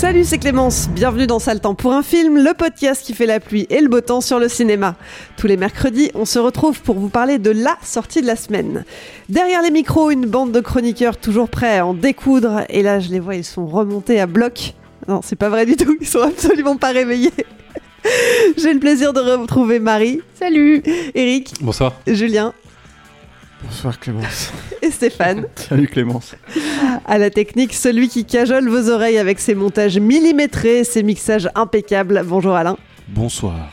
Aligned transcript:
Salut, 0.00 0.24
c'est 0.24 0.38
Clémence. 0.38 0.88
Bienvenue 0.88 1.26
dans 1.26 1.38
Sale 1.38 1.60
Temps 1.60 1.74
pour 1.74 1.92
un 1.92 2.02
film, 2.02 2.42
le 2.42 2.54
podcast 2.54 3.04
qui 3.04 3.12
fait 3.12 3.26
la 3.26 3.38
pluie 3.38 3.66
et 3.68 3.82
le 3.82 3.88
beau 3.90 4.00
temps 4.00 4.22
sur 4.22 4.38
le 4.38 4.48
cinéma. 4.48 4.96
Tous 5.36 5.46
les 5.46 5.58
mercredis, 5.58 6.10
on 6.14 6.24
se 6.24 6.38
retrouve 6.38 6.80
pour 6.80 6.98
vous 6.98 7.10
parler 7.10 7.38
de 7.38 7.50
la 7.50 7.76
sortie 7.82 8.22
de 8.22 8.26
la 8.26 8.34
semaine. 8.34 8.86
Derrière 9.28 9.60
les 9.60 9.70
micros, 9.70 10.10
une 10.10 10.24
bande 10.24 10.52
de 10.52 10.60
chroniqueurs 10.60 11.18
toujours 11.18 11.50
prêts 11.50 11.76
à 11.76 11.84
en 11.84 11.92
découdre. 11.92 12.62
Et 12.70 12.82
là, 12.82 12.98
je 12.98 13.10
les 13.10 13.20
vois, 13.20 13.34
ils 13.34 13.44
sont 13.44 13.66
remontés 13.66 14.18
à 14.18 14.26
bloc. 14.26 14.72
Non, 15.06 15.20
c'est 15.22 15.36
pas 15.36 15.50
vrai 15.50 15.66
du 15.66 15.76
tout, 15.76 15.94
ils 16.00 16.06
sont 16.06 16.22
absolument 16.22 16.78
pas 16.78 16.92
réveillés. 16.92 17.34
J'ai 18.56 18.72
le 18.72 18.80
plaisir 18.80 19.12
de 19.12 19.20
retrouver 19.20 19.80
Marie. 19.80 20.22
Salut 20.34 20.82
Eric. 21.14 21.52
Bonsoir. 21.60 21.92
Julien. 22.06 22.54
Bonsoir 23.62 23.98
Clémence. 23.98 24.52
Et 24.82 24.90
Stéphane. 24.90 25.46
Salut 25.56 25.88
Clémence. 25.88 26.34
À 27.06 27.18
la 27.18 27.30
technique, 27.30 27.74
celui 27.74 28.08
qui 28.08 28.24
cajole 28.24 28.68
vos 28.68 28.88
oreilles 28.90 29.18
avec 29.18 29.40
ses 29.40 29.54
montages 29.54 29.98
millimétrés, 29.98 30.84
ses 30.84 31.02
mixages 31.02 31.48
impeccables. 31.54 32.22
Bonjour 32.24 32.54
Alain. 32.54 32.76
Bonsoir. 33.08 33.72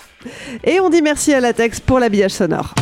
Et 0.64 0.80
on 0.80 0.90
dit 0.90 1.02
merci 1.02 1.34
à 1.34 1.40
Latex 1.40 1.80
pour 1.80 2.00
l'habillage 2.00 2.32
sonore. 2.32 2.74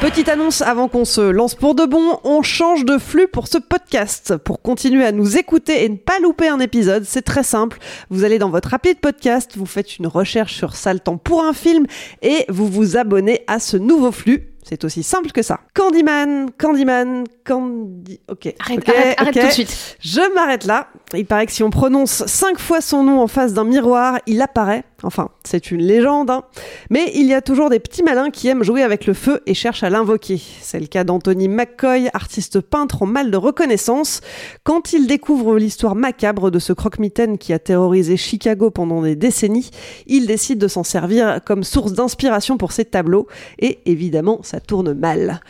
Petite 0.00 0.30
annonce 0.30 0.62
avant 0.62 0.88
qu'on 0.88 1.04
se 1.04 1.20
lance 1.20 1.54
pour 1.54 1.74
de 1.74 1.84
bon, 1.84 2.18
on 2.24 2.40
change 2.40 2.86
de 2.86 2.96
flux 2.96 3.28
pour 3.28 3.48
ce 3.48 3.58
podcast. 3.58 4.34
Pour 4.38 4.62
continuer 4.62 5.04
à 5.04 5.12
nous 5.12 5.36
écouter 5.36 5.84
et 5.84 5.88
ne 5.90 5.96
pas 5.96 6.18
louper 6.20 6.48
un 6.48 6.58
épisode, 6.58 7.04
c'est 7.04 7.20
très 7.20 7.42
simple. 7.42 7.78
Vous 8.08 8.24
allez 8.24 8.38
dans 8.38 8.48
votre 8.48 8.72
appli 8.72 8.94
de 8.94 8.98
podcast, 8.98 9.58
vous 9.58 9.66
faites 9.66 9.98
une 9.98 10.06
recherche 10.06 10.54
sur 10.54 10.74
Sale 10.74 11.00
Temps 11.00 11.18
pour 11.18 11.44
un 11.44 11.52
film 11.52 11.84
et 12.22 12.46
vous 12.48 12.66
vous 12.66 12.96
abonnez 12.96 13.42
à 13.46 13.58
ce 13.58 13.76
nouveau 13.76 14.10
flux. 14.10 14.48
C'est 14.70 14.84
aussi 14.84 15.02
simple 15.02 15.32
que 15.32 15.42
ça. 15.42 15.58
Candyman, 15.74 16.48
Candyman, 16.56 17.24
Candy... 17.44 18.20
Ok. 18.30 18.54
Arrête, 18.60 18.78
Ok, 18.78 18.94
arrête, 19.18 19.34
tout 19.40 19.46
de 19.46 19.50
suite. 19.50 19.96
Je 19.98 20.32
m'arrête 20.32 20.64
là. 20.64 20.86
Il 21.12 21.26
paraît 21.26 21.46
que 21.46 21.52
si 21.52 21.64
on 21.64 21.70
prononce 21.70 22.24
cinq 22.26 22.60
fois 22.60 22.80
son 22.80 23.02
nom 23.02 23.20
en 23.20 23.26
face 23.26 23.52
d'un 23.52 23.64
miroir, 23.64 24.20
il 24.28 24.40
apparaît. 24.40 24.84
Enfin, 25.02 25.30
c'est 25.44 25.72
une 25.72 25.80
légende. 25.82 26.30
hein. 26.30 26.44
Mais 26.88 27.10
il 27.16 27.26
y 27.26 27.34
a 27.34 27.40
toujours 27.40 27.68
des 27.68 27.80
petits 27.80 28.04
malins 28.04 28.30
qui 28.30 28.46
aiment 28.46 28.62
jouer 28.62 28.82
avec 28.84 29.06
le 29.06 29.14
feu 29.14 29.40
et 29.46 29.54
cherchent 29.54 29.82
à 29.82 29.90
l'invoquer. 29.90 30.40
C'est 30.60 30.78
le 30.78 30.86
cas 30.86 31.02
d'Anthony 31.02 31.48
McCoy, 31.48 32.08
artiste 32.12 32.60
peintre 32.60 33.02
en 33.02 33.06
mal 33.06 33.32
de 33.32 33.36
reconnaissance. 33.36 34.20
Quand 34.62 34.92
il 34.92 35.08
découvre 35.08 35.56
l'histoire 35.58 35.96
macabre 35.96 36.52
de 36.52 36.60
ce 36.60 36.72
croque-mitaine 36.72 37.38
qui 37.38 37.52
a 37.52 37.58
terrorisé 37.58 38.16
Chicago 38.16 38.70
pendant 38.70 39.02
des 39.02 39.16
décennies, 39.16 39.70
il 40.06 40.28
décide 40.28 40.58
de 40.58 40.68
s'en 40.68 40.84
servir 40.84 41.40
comme 41.44 41.64
source 41.64 41.92
d'inspiration 41.92 42.56
pour 42.56 42.70
ses 42.70 42.84
tableaux. 42.84 43.26
Et 43.58 43.80
évidemment, 43.86 44.38
ça 44.42 44.59
tourne 44.60 44.92
mal. 44.92 45.40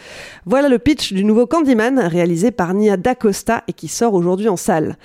Voilà 0.47 0.69
le 0.69 0.78
pitch 0.78 1.12
du 1.12 1.25
nouveau 1.25 1.47
Candyman, 1.47 1.98
réalisé 1.98 2.50
par 2.50 2.75
Nia 2.75 2.97
D'Acosta 2.97 3.65
et 3.69 3.72
qui 3.72 3.88
sort 3.88 4.15
aujourd'hui 4.15 4.48
en 4.48 4.56
salle. 4.56 4.97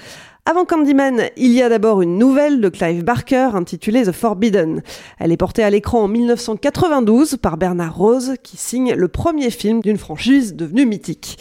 Avant 0.48 0.66
Candyman, 0.66 1.24
il 1.38 1.54
y 1.54 1.64
a 1.64 1.70
d'abord 1.70 2.04
une 2.04 2.20
nouvelle 2.20 2.62
de 2.62 2.70
Clive 2.70 3.04
Barker 3.04 3.50
intitulée 3.56 4.04
The 4.04 4.12
Forbidden. 4.12 4.84
Elle 5.18 5.32
est 5.32 5.38
portée 5.38 5.64
à 5.64 5.72
l'écran 5.72 6.04
en 6.04 6.08
1992 6.08 7.38
par 7.38 7.58
Bernard 7.58 7.96
Rose 7.96 8.36
qui 8.44 8.56
signe 8.56 8.94
le 8.94 9.08
premier 9.08 9.50
film 9.50 9.82
d'une 9.82 9.98
franchise 9.98 10.56
devenue 10.56 10.86
mythique. 10.86 11.40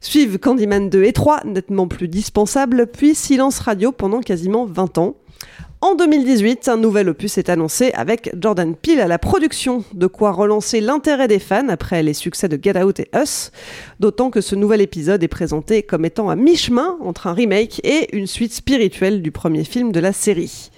Suivent 0.00 0.38
Candyman 0.38 0.88
2 0.88 1.02
et 1.02 1.12
3, 1.12 1.40
nettement 1.44 1.88
plus 1.88 2.06
dispensables, 2.06 2.86
puis 2.86 3.16
Silence 3.16 3.58
Radio 3.58 3.90
pendant 3.90 4.20
quasiment 4.20 4.64
20 4.64 4.98
ans. 4.98 5.16
En 5.86 5.94
2018, 5.94 6.66
un 6.66 6.78
nouvel 6.78 7.08
opus 7.08 7.38
est 7.38 7.48
annoncé 7.48 7.92
avec 7.92 8.32
Jordan 8.36 8.74
Peele 8.74 9.00
à 9.00 9.06
la 9.06 9.20
production, 9.20 9.84
de 9.94 10.08
quoi 10.08 10.32
relancer 10.32 10.80
l'intérêt 10.80 11.28
des 11.28 11.38
fans 11.38 11.68
après 11.68 12.02
les 12.02 12.12
succès 12.12 12.48
de 12.48 12.58
Get 12.60 12.76
Out 12.82 12.98
et 12.98 13.08
Us, 13.14 13.52
d'autant 14.00 14.30
que 14.30 14.40
ce 14.40 14.56
nouvel 14.56 14.80
épisode 14.80 15.22
est 15.22 15.28
présenté 15.28 15.84
comme 15.84 16.04
étant 16.04 16.28
à 16.28 16.34
mi-chemin 16.34 16.98
entre 17.00 17.28
un 17.28 17.34
remake 17.34 17.80
et 17.84 18.16
une 18.16 18.26
suite 18.26 18.52
spirituelle 18.52 19.22
du 19.22 19.30
premier 19.30 19.62
film 19.62 19.92
de 19.92 20.00
la 20.00 20.12
série. 20.12 20.72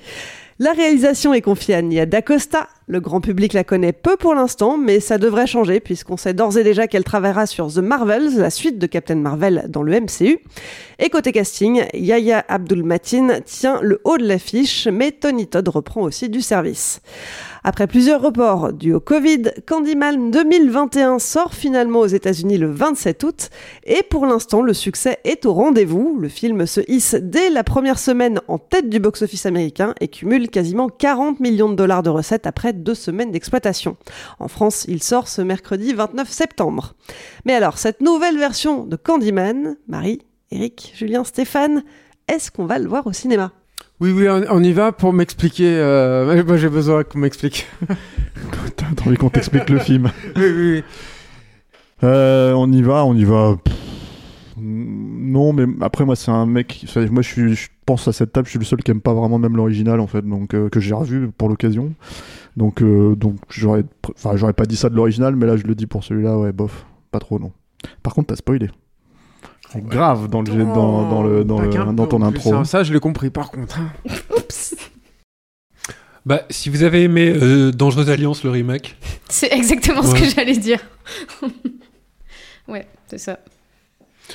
La 0.60 0.72
réalisation 0.72 1.32
est 1.32 1.40
confiée 1.40 1.76
à 1.76 1.82
Nia 1.82 2.04
D'Acosta. 2.04 2.66
Le 2.88 2.98
grand 2.98 3.20
public 3.20 3.52
la 3.52 3.62
connaît 3.62 3.92
peu 3.92 4.16
pour 4.16 4.34
l'instant, 4.34 4.76
mais 4.76 4.98
ça 4.98 5.16
devrait 5.16 5.46
changer 5.46 5.78
puisqu'on 5.78 6.16
sait 6.16 6.34
d'ores 6.34 6.58
et 6.58 6.64
déjà 6.64 6.88
qu'elle 6.88 7.04
travaillera 7.04 7.46
sur 7.46 7.72
The 7.72 7.78
Marvels, 7.78 8.36
la 8.38 8.50
suite 8.50 8.76
de 8.76 8.86
Captain 8.88 9.14
Marvel 9.14 9.66
dans 9.68 9.84
le 9.84 10.00
MCU. 10.00 10.40
Et 10.98 11.10
côté 11.10 11.30
casting, 11.30 11.84
Yahya 11.94 12.44
Abdul 12.48 12.82
Matin 12.82 13.38
tient 13.44 13.78
le 13.82 14.00
haut 14.02 14.18
de 14.18 14.26
l'affiche, 14.26 14.88
mais 14.88 15.12
Tony 15.12 15.46
Todd 15.46 15.68
reprend 15.68 16.02
aussi 16.02 16.28
du 16.28 16.40
service. 16.40 17.02
Après 17.68 17.86
plusieurs 17.86 18.22
reports 18.22 18.72
dus 18.72 18.94
au 18.94 18.98
Covid, 19.00 19.42
Candyman 19.66 20.30
2021 20.30 21.18
sort 21.18 21.52
finalement 21.52 21.98
aux 21.98 22.06
États-Unis 22.06 22.56
le 22.56 22.72
27 22.72 23.22
août 23.24 23.50
et 23.84 24.02
pour 24.02 24.24
l'instant 24.24 24.62
le 24.62 24.72
succès 24.72 25.18
est 25.24 25.44
au 25.44 25.52
rendez-vous. 25.52 26.16
Le 26.18 26.30
film 26.30 26.64
se 26.64 26.80
hisse 26.88 27.14
dès 27.20 27.50
la 27.50 27.64
première 27.64 27.98
semaine 27.98 28.40
en 28.48 28.56
tête 28.56 28.88
du 28.88 29.00
box-office 29.00 29.44
américain 29.44 29.94
et 30.00 30.08
cumule 30.08 30.48
quasiment 30.48 30.88
40 30.88 31.40
millions 31.40 31.68
de 31.68 31.74
dollars 31.74 32.02
de 32.02 32.08
recettes 32.08 32.46
après 32.46 32.72
deux 32.72 32.94
semaines 32.94 33.32
d'exploitation. 33.32 33.98
En 34.38 34.48
France, 34.48 34.86
il 34.88 35.02
sort 35.02 35.28
ce 35.28 35.42
mercredi 35.42 35.92
29 35.92 36.26
septembre. 36.30 36.94
Mais 37.44 37.52
alors, 37.52 37.76
cette 37.76 38.00
nouvelle 38.00 38.38
version 38.38 38.86
de 38.86 38.96
Candyman, 38.96 39.76
Marie, 39.88 40.22
Eric, 40.50 40.94
Julien, 40.96 41.22
Stéphane, 41.22 41.84
est-ce 42.28 42.50
qu'on 42.50 42.64
va 42.64 42.78
le 42.78 42.88
voir 42.88 43.06
au 43.06 43.12
cinéma? 43.12 43.52
Oui, 44.00 44.12
oui, 44.12 44.28
on, 44.28 44.44
on 44.50 44.62
y 44.62 44.72
va 44.72 44.92
pour 44.92 45.12
m'expliquer. 45.12 45.76
euh, 45.76 46.44
Moi, 46.46 46.56
j'ai 46.56 46.68
besoin 46.68 47.04
qu'on 47.04 47.18
m'explique. 47.18 47.66
T'as 48.76 48.86
envie 49.06 49.16
qu'on 49.16 49.30
t'explique 49.30 49.68
le 49.70 49.78
film 49.78 50.10
oui, 50.36 50.42
oui, 50.44 50.72
oui. 50.72 50.82
Euh, 52.04 52.52
On 52.52 52.70
y 52.70 52.82
va, 52.82 53.04
on 53.04 53.14
y 53.14 53.24
va. 53.24 53.56
Pff, 53.62 53.74
Non, 54.56 55.52
mais 55.52 55.64
après, 55.80 56.04
moi, 56.04 56.14
c'est 56.14 56.30
un 56.30 56.46
mec. 56.46 56.84
Moi, 57.10 57.22
je, 57.22 57.28
suis, 57.28 57.54
je 57.56 57.68
pense 57.86 58.06
à 58.06 58.12
cette 58.12 58.32
table, 58.32 58.46
je 58.46 58.50
suis 58.50 58.58
le 58.60 58.64
seul 58.64 58.82
qui 58.84 58.92
aime 58.92 59.00
pas 59.00 59.14
vraiment 59.14 59.38
même 59.38 59.56
l'original, 59.56 59.98
en 59.98 60.06
fait, 60.06 60.22
donc 60.22 60.54
euh, 60.54 60.68
que 60.68 60.78
j'ai 60.78 60.94
revu 60.94 61.30
pour 61.36 61.48
l'occasion. 61.48 61.92
Donc, 62.56 62.82
donc 62.82 63.36
j'aurais, 63.50 63.84
enfin, 64.16 64.36
j'aurais 64.36 64.52
pas 64.52 64.66
dit 64.66 64.76
ça 64.76 64.88
de 64.90 64.94
l'original, 64.96 65.34
mais 65.36 65.46
là, 65.46 65.56
je 65.56 65.64
le 65.64 65.74
dis 65.74 65.86
pour 65.86 66.02
celui-là, 66.04 66.38
ouais, 66.38 66.52
bof, 66.52 66.86
pas 67.10 67.18
trop, 67.20 67.38
non. 67.38 67.52
Par 68.02 68.14
contre, 68.14 68.28
t'as 68.28 68.36
spoilé. 68.36 68.68
Grave 69.76 70.28
dans 70.28 70.40
le, 70.42 70.52
dans, 70.64 71.08
dans 71.10 71.22
le, 71.22 71.44
dans, 71.44 71.60
le- 71.60 71.92
dans 71.92 72.06
ton 72.06 72.18
plus, 72.18 72.26
intro. 72.26 72.54
hein. 72.54 72.64
Ça, 72.64 72.82
je 72.82 72.92
l'ai 72.92 73.00
compris, 73.00 73.30
par 73.30 73.50
contre. 73.50 73.78
hein. 73.78 73.90
Bah, 76.26 76.42
si 76.50 76.68
vous 76.68 76.82
avez 76.82 77.02
aimé 77.04 77.32
euh, 77.34 77.70
Dangereuse 77.70 78.10
Alliance, 78.10 78.44
le 78.44 78.50
remake, 78.50 78.96
C'est 79.28 79.52
exactement 79.52 80.02
ce 80.02 80.14
que 80.14 80.24
j'allais 80.28 80.56
dire. 80.58 80.80
ouais, 82.68 82.86
c'est 83.06 83.18
ça. 83.18 83.38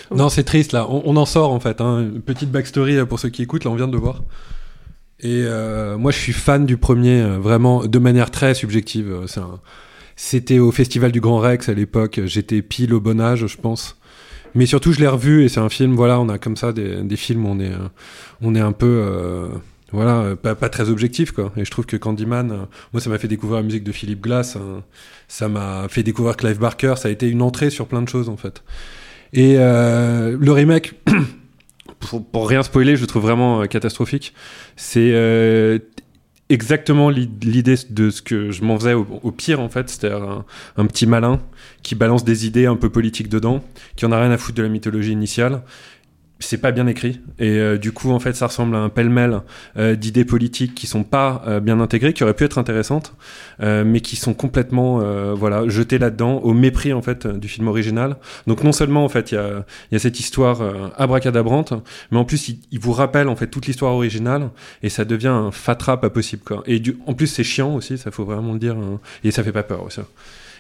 non, 0.10 0.30
c'est 0.30 0.44
triste 0.44 0.72
là. 0.72 0.88
On, 0.90 1.04
on 1.06 1.16
en 1.18 1.26
sort 1.26 1.52
en 1.52 1.60
fait. 1.60 1.82
Hein. 1.82 2.00
Une 2.02 2.22
petite 2.22 2.52
backstory 2.52 2.98
euh, 2.98 3.06
pour 3.06 3.20
ceux 3.20 3.30
qui 3.30 3.44
écoutent. 3.44 3.64
Là, 3.66 3.72
on 3.72 3.76
vient 3.76 3.88
de 3.88 3.94
le 3.94 4.00
voir. 4.00 4.24
Et 5.20 5.44
euh, 5.46 5.98
moi, 5.98 6.12
je 6.12 6.18
suis 6.18 6.34
fan 6.34 6.66
du 6.66 6.78
premier, 6.78 7.22
euh, 7.22 7.38
vraiment 7.38 7.86
de 7.86 8.00
manière 8.00 8.32
très 8.32 8.56
subjective. 8.56 9.22
C'est 9.28 9.40
un- 9.42 9.60
C'était 10.16 10.58
au 10.60 10.72
Festival 10.72 11.12
du 11.12 11.22
Grand 11.22 11.38
Rex 11.40 11.70
à 11.70 11.74
l'époque. 11.76 12.22
J'étais 12.26 12.62
pile 12.64 12.94
au 12.96 13.02
bon 13.02 13.22
âge, 13.22 13.46
je 13.46 13.58
pense. 13.58 13.98
Mais 14.56 14.66
surtout, 14.66 14.94
je 14.94 15.00
l'ai 15.00 15.08
revu 15.08 15.44
et 15.44 15.50
c'est 15.50 15.60
un 15.60 15.70
film, 15.70 15.96
voilà, 15.96 16.20
on 16.20 16.30
a 16.30 16.38
comme 16.38 16.58
ça 16.58 16.74
des, 16.74 17.16
films 17.16 17.46
où 17.46 17.50
on 17.50 17.60
est, 17.60 17.72
euh, 17.72 17.90
on 18.42 18.56
est 18.56 18.60
un 18.60 18.72
peu, 18.72 19.04
euh, 19.08 19.48
voilà, 19.92 20.22
euh, 20.22 20.36
pas, 20.36 20.70
très 20.70 20.90
objectif, 20.90 21.32
quoi. 21.32 21.52
Et 21.58 21.66
je 21.66 21.72
trouve 21.72 21.86
que 21.86 21.98
Candyman, 21.98 22.68
moi, 22.92 23.02
ça 23.02 23.10
m'a 23.10 23.18
fait 23.18 23.28
découvrir 23.28 23.58
la 23.58 23.64
musique 23.64 23.84
de 23.84 23.92
Philip 23.92 24.22
Glass, 24.22 24.56
euh, 24.56 24.80
ça 25.28 25.48
m'a 25.48 25.88
fait 25.90 26.04
découvrir 26.04 26.38
Clive 26.38 26.60
Barker, 26.60 26.96
ça 26.98 27.08
a 27.08 27.12
été 27.12 27.28
une 27.28 27.42
entrée 27.42 27.70
sur 27.70 27.88
plein 27.88 28.02
de 28.02 28.10
choses, 28.10 28.30
en 28.30 28.38
fait. 28.38 28.64
Et 29.34 29.56
le 29.56 30.52
remake, 30.52 30.94
pour, 32.00 32.24
pour 32.24 32.48
rien 32.48 32.62
spoiler, 32.62 32.96
je 32.96 33.02
le 33.02 33.08
trouve 33.08 33.24
vraiment 33.24 33.66
catastrophique. 33.66 34.36
C'est 34.76 35.12
exactement 36.54 37.10
l'i- 37.10 37.30
l'idée 37.42 37.76
de 37.90 38.10
ce 38.10 38.22
que 38.22 38.52
je 38.52 38.64
m'en 38.64 38.78
faisais 38.78 38.94
au, 38.94 39.06
au 39.24 39.32
pire 39.32 39.60
en 39.60 39.70
fait, 39.70 39.90
c'est-à-dire 39.90 40.24
un, 40.24 40.46
un 40.78 40.86
petit 40.86 41.06
malin 41.08 41.42
qui 41.82 41.96
balance 41.96 42.24
des 42.24 42.46
idées 42.46 42.66
un 42.66 42.76
peu 42.76 42.90
politiques 42.90 43.30
dedans, 43.30 43.64
qui 43.96 44.06
en 44.06 44.12
a 44.12 44.20
rien 44.20 44.32
à 44.32 44.38
foutre 44.38 44.58
de 44.58 44.64
la 44.64 44.70
mythologie 44.70 45.12
initiale. 45.12 45.64
C'est 46.40 46.58
pas 46.58 46.72
bien 46.72 46.88
écrit 46.88 47.22
et 47.40 47.58
euh, 47.58 47.78
du 47.78 47.94
coup 47.94 48.12
en 48.12 48.20
fait 48.20 48.34
ça 48.36 48.48
ressemble 48.48 48.76
à 48.76 48.80
un 48.80 48.90
pêle-mêle 48.90 49.42
euh, 49.78 49.96
d'idées 49.96 50.26
politiques 50.26 50.76
qui 50.76 50.88
sont 50.88 51.04
pas 51.04 51.42
euh, 51.48 51.62
bien 51.62 51.80
intégrées, 51.80 52.12
qui 52.12 52.24
auraient 52.24 52.34
pu 52.34 52.44
être 52.44 52.58
intéressantes, 52.58 53.14
euh, 53.62 53.86
mais 53.86 54.02
qui 54.02 54.18
sont 54.18 54.34
complètement 54.34 55.00
euh, 55.02 55.34
voilà 55.34 55.68
jetées 55.70 56.00
là-dedans 56.00 56.40
au 56.40 56.54
mépris 56.54 56.92
en 56.92 57.02
fait 57.02 57.28
du 57.28 57.48
film 57.48 57.68
original. 57.70 58.18
Donc 58.46 58.64
non 58.64 58.74
seulement 58.74 59.06
en 59.06 59.10
fait 59.10 59.32
il 59.32 59.36
y 59.36 59.38
a, 59.38 59.66
y 59.92 59.96
a 59.96 60.00
cette 60.00 60.20
histoire 60.20 60.62
euh, 60.62 60.90
abracadabrante, 60.98 61.74
mais 62.12 62.18
en 62.18 62.26
plus 62.26 62.50
il, 62.50 62.80
vous 62.80 62.92
rappelle 62.92 63.30
en 63.30 63.38
fait 63.38 63.48
toute 63.48 63.68
l'histoire 63.68 63.94
originale 63.94 64.50
et 64.82 64.90
ça 64.90 65.06
devient 65.06 65.28
un 65.28 65.52
fatras 65.52 65.98
pas 65.98 66.10
possible 66.10 66.44
quoi. 66.44 66.62
Et 66.66 66.80
du, 66.80 66.98
en 67.08 67.14
plus 67.14 67.28
c'est 67.28 67.46
chiant 67.46 67.74
aussi, 67.74 67.98
ça 67.98 68.12
faut 68.12 68.26
vraiment 68.26 68.54
le 68.54 68.60
dire, 68.60 68.76
hein. 68.76 69.00
et 69.24 69.32
ça 69.32 69.44
fait 69.44 69.54
pas 69.54 69.64
peur 69.64 69.84
aussi. 69.84 70.02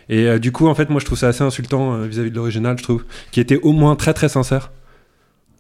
Et 0.07 0.39
du 0.39 0.51
coup 0.51 0.67
en 0.67 0.75
fait 0.75 0.89
moi 0.89 1.01
je 1.01 1.05
trouve 1.05 1.17
ça 1.17 1.27
assez 1.27 1.43
insultant 1.43 1.97
vis-à-vis 2.03 2.31
de 2.31 2.35
l'original, 2.35 2.77
je 2.77 2.83
trouve, 2.83 3.03
qui 3.31 3.41
était 3.41 3.57
au 3.57 3.73
moins 3.73 3.95
très 3.95 4.13
très 4.13 4.29
sincère. 4.29 4.71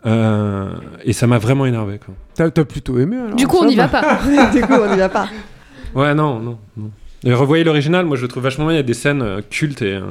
Euh, 0.05 0.73
et 1.03 1.13
ça 1.13 1.27
m'a 1.27 1.37
vraiment 1.37 1.65
énervé. 1.65 1.99
T'as 2.35 2.49
plutôt 2.65 2.99
aimé 2.99 3.17
alors 3.17 3.35
Du 3.35 3.47
coup, 3.47 3.57
on 3.61 3.65
n'y 3.65 3.75
va 3.75 3.87
pas. 3.87 4.19
du 4.53 4.61
coup, 4.61 4.73
on 4.73 4.91
n'y 4.91 4.97
va 4.97 5.09
pas. 5.09 5.29
Ouais 5.95 6.13
non 6.13 6.39
non. 6.39 6.57
non. 6.75 6.91
Et 7.23 7.33
revoyez 7.33 7.63
l'original, 7.63 8.05
moi 8.05 8.17
je 8.17 8.23
le 8.23 8.27
trouve 8.27 8.43
vachement 8.43 8.65
bien. 8.65 8.73
Il 8.73 8.77
y 8.77 8.79
a 8.79 8.83
des 8.83 8.93
scènes 8.95 9.21
euh, 9.21 9.41
cultes 9.49 9.81
et, 9.81 9.93
euh, 9.93 10.07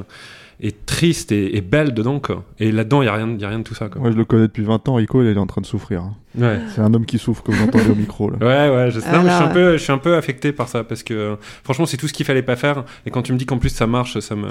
et 0.61 0.71
tristes 0.71 1.31
et, 1.31 1.57
et 1.57 1.61
belles 1.61 1.93
dedans 1.93 2.19
quoi. 2.19 2.43
Et 2.59 2.71
là-dedans 2.71 3.01
il 3.03 3.05
y 3.05 3.09
a 3.09 3.13
rien, 3.13 3.27
il 3.29 3.39
y 3.39 3.45
a 3.45 3.49
rien 3.49 3.59
de 3.59 3.63
tout 3.63 3.75
ça 3.75 3.89
quoi. 3.89 4.01
Moi, 4.01 4.09
je 4.11 4.17
le 4.17 4.25
connais 4.25 4.43
depuis 4.43 4.63
20 4.63 4.87
ans. 4.89 4.95
Rico, 4.95 5.21
il 5.21 5.27
est 5.27 5.37
en 5.37 5.45
train 5.45 5.61
de 5.61 5.65
souffrir. 5.67 6.01
hein. 6.01 6.15
Ouais. 6.35 6.59
C'est 6.73 6.81
un 6.81 6.91
homme 6.93 7.05
qui 7.05 7.19
souffre, 7.19 7.43
comme 7.43 7.53
vous 7.53 7.65
entendez 7.65 7.89
au 7.91 7.95
micro. 7.95 8.31
Là. 8.31 8.37
Ouais, 8.39 8.75
ouais, 8.75 8.89
je 8.91 8.99
sais. 8.99 9.11
Non, 9.11 9.21
mais 9.21 9.29
je, 9.29 9.35
suis 9.35 9.43
un 9.43 9.47
peu, 9.49 9.71
je 9.73 9.83
suis 9.83 9.91
un 9.91 9.97
peu 9.99 10.15
affecté 10.15 10.51
par 10.53 10.69
ça 10.69 10.83
parce 10.83 11.03
que 11.03 11.13
euh, 11.13 11.35
franchement, 11.63 11.85
c'est 11.85 11.97
tout 11.97 12.07
ce 12.07 12.13
qu'il 12.13 12.25
fallait 12.25 12.41
pas 12.41 12.55
faire. 12.55 12.83
Et 13.05 13.11
quand 13.11 13.21
tu 13.21 13.33
me 13.33 13.37
dis 13.37 13.45
qu'en 13.45 13.59
plus 13.59 13.69
ça 13.69 13.85
marche, 13.85 14.17
ça 14.19 14.35
me, 14.35 14.47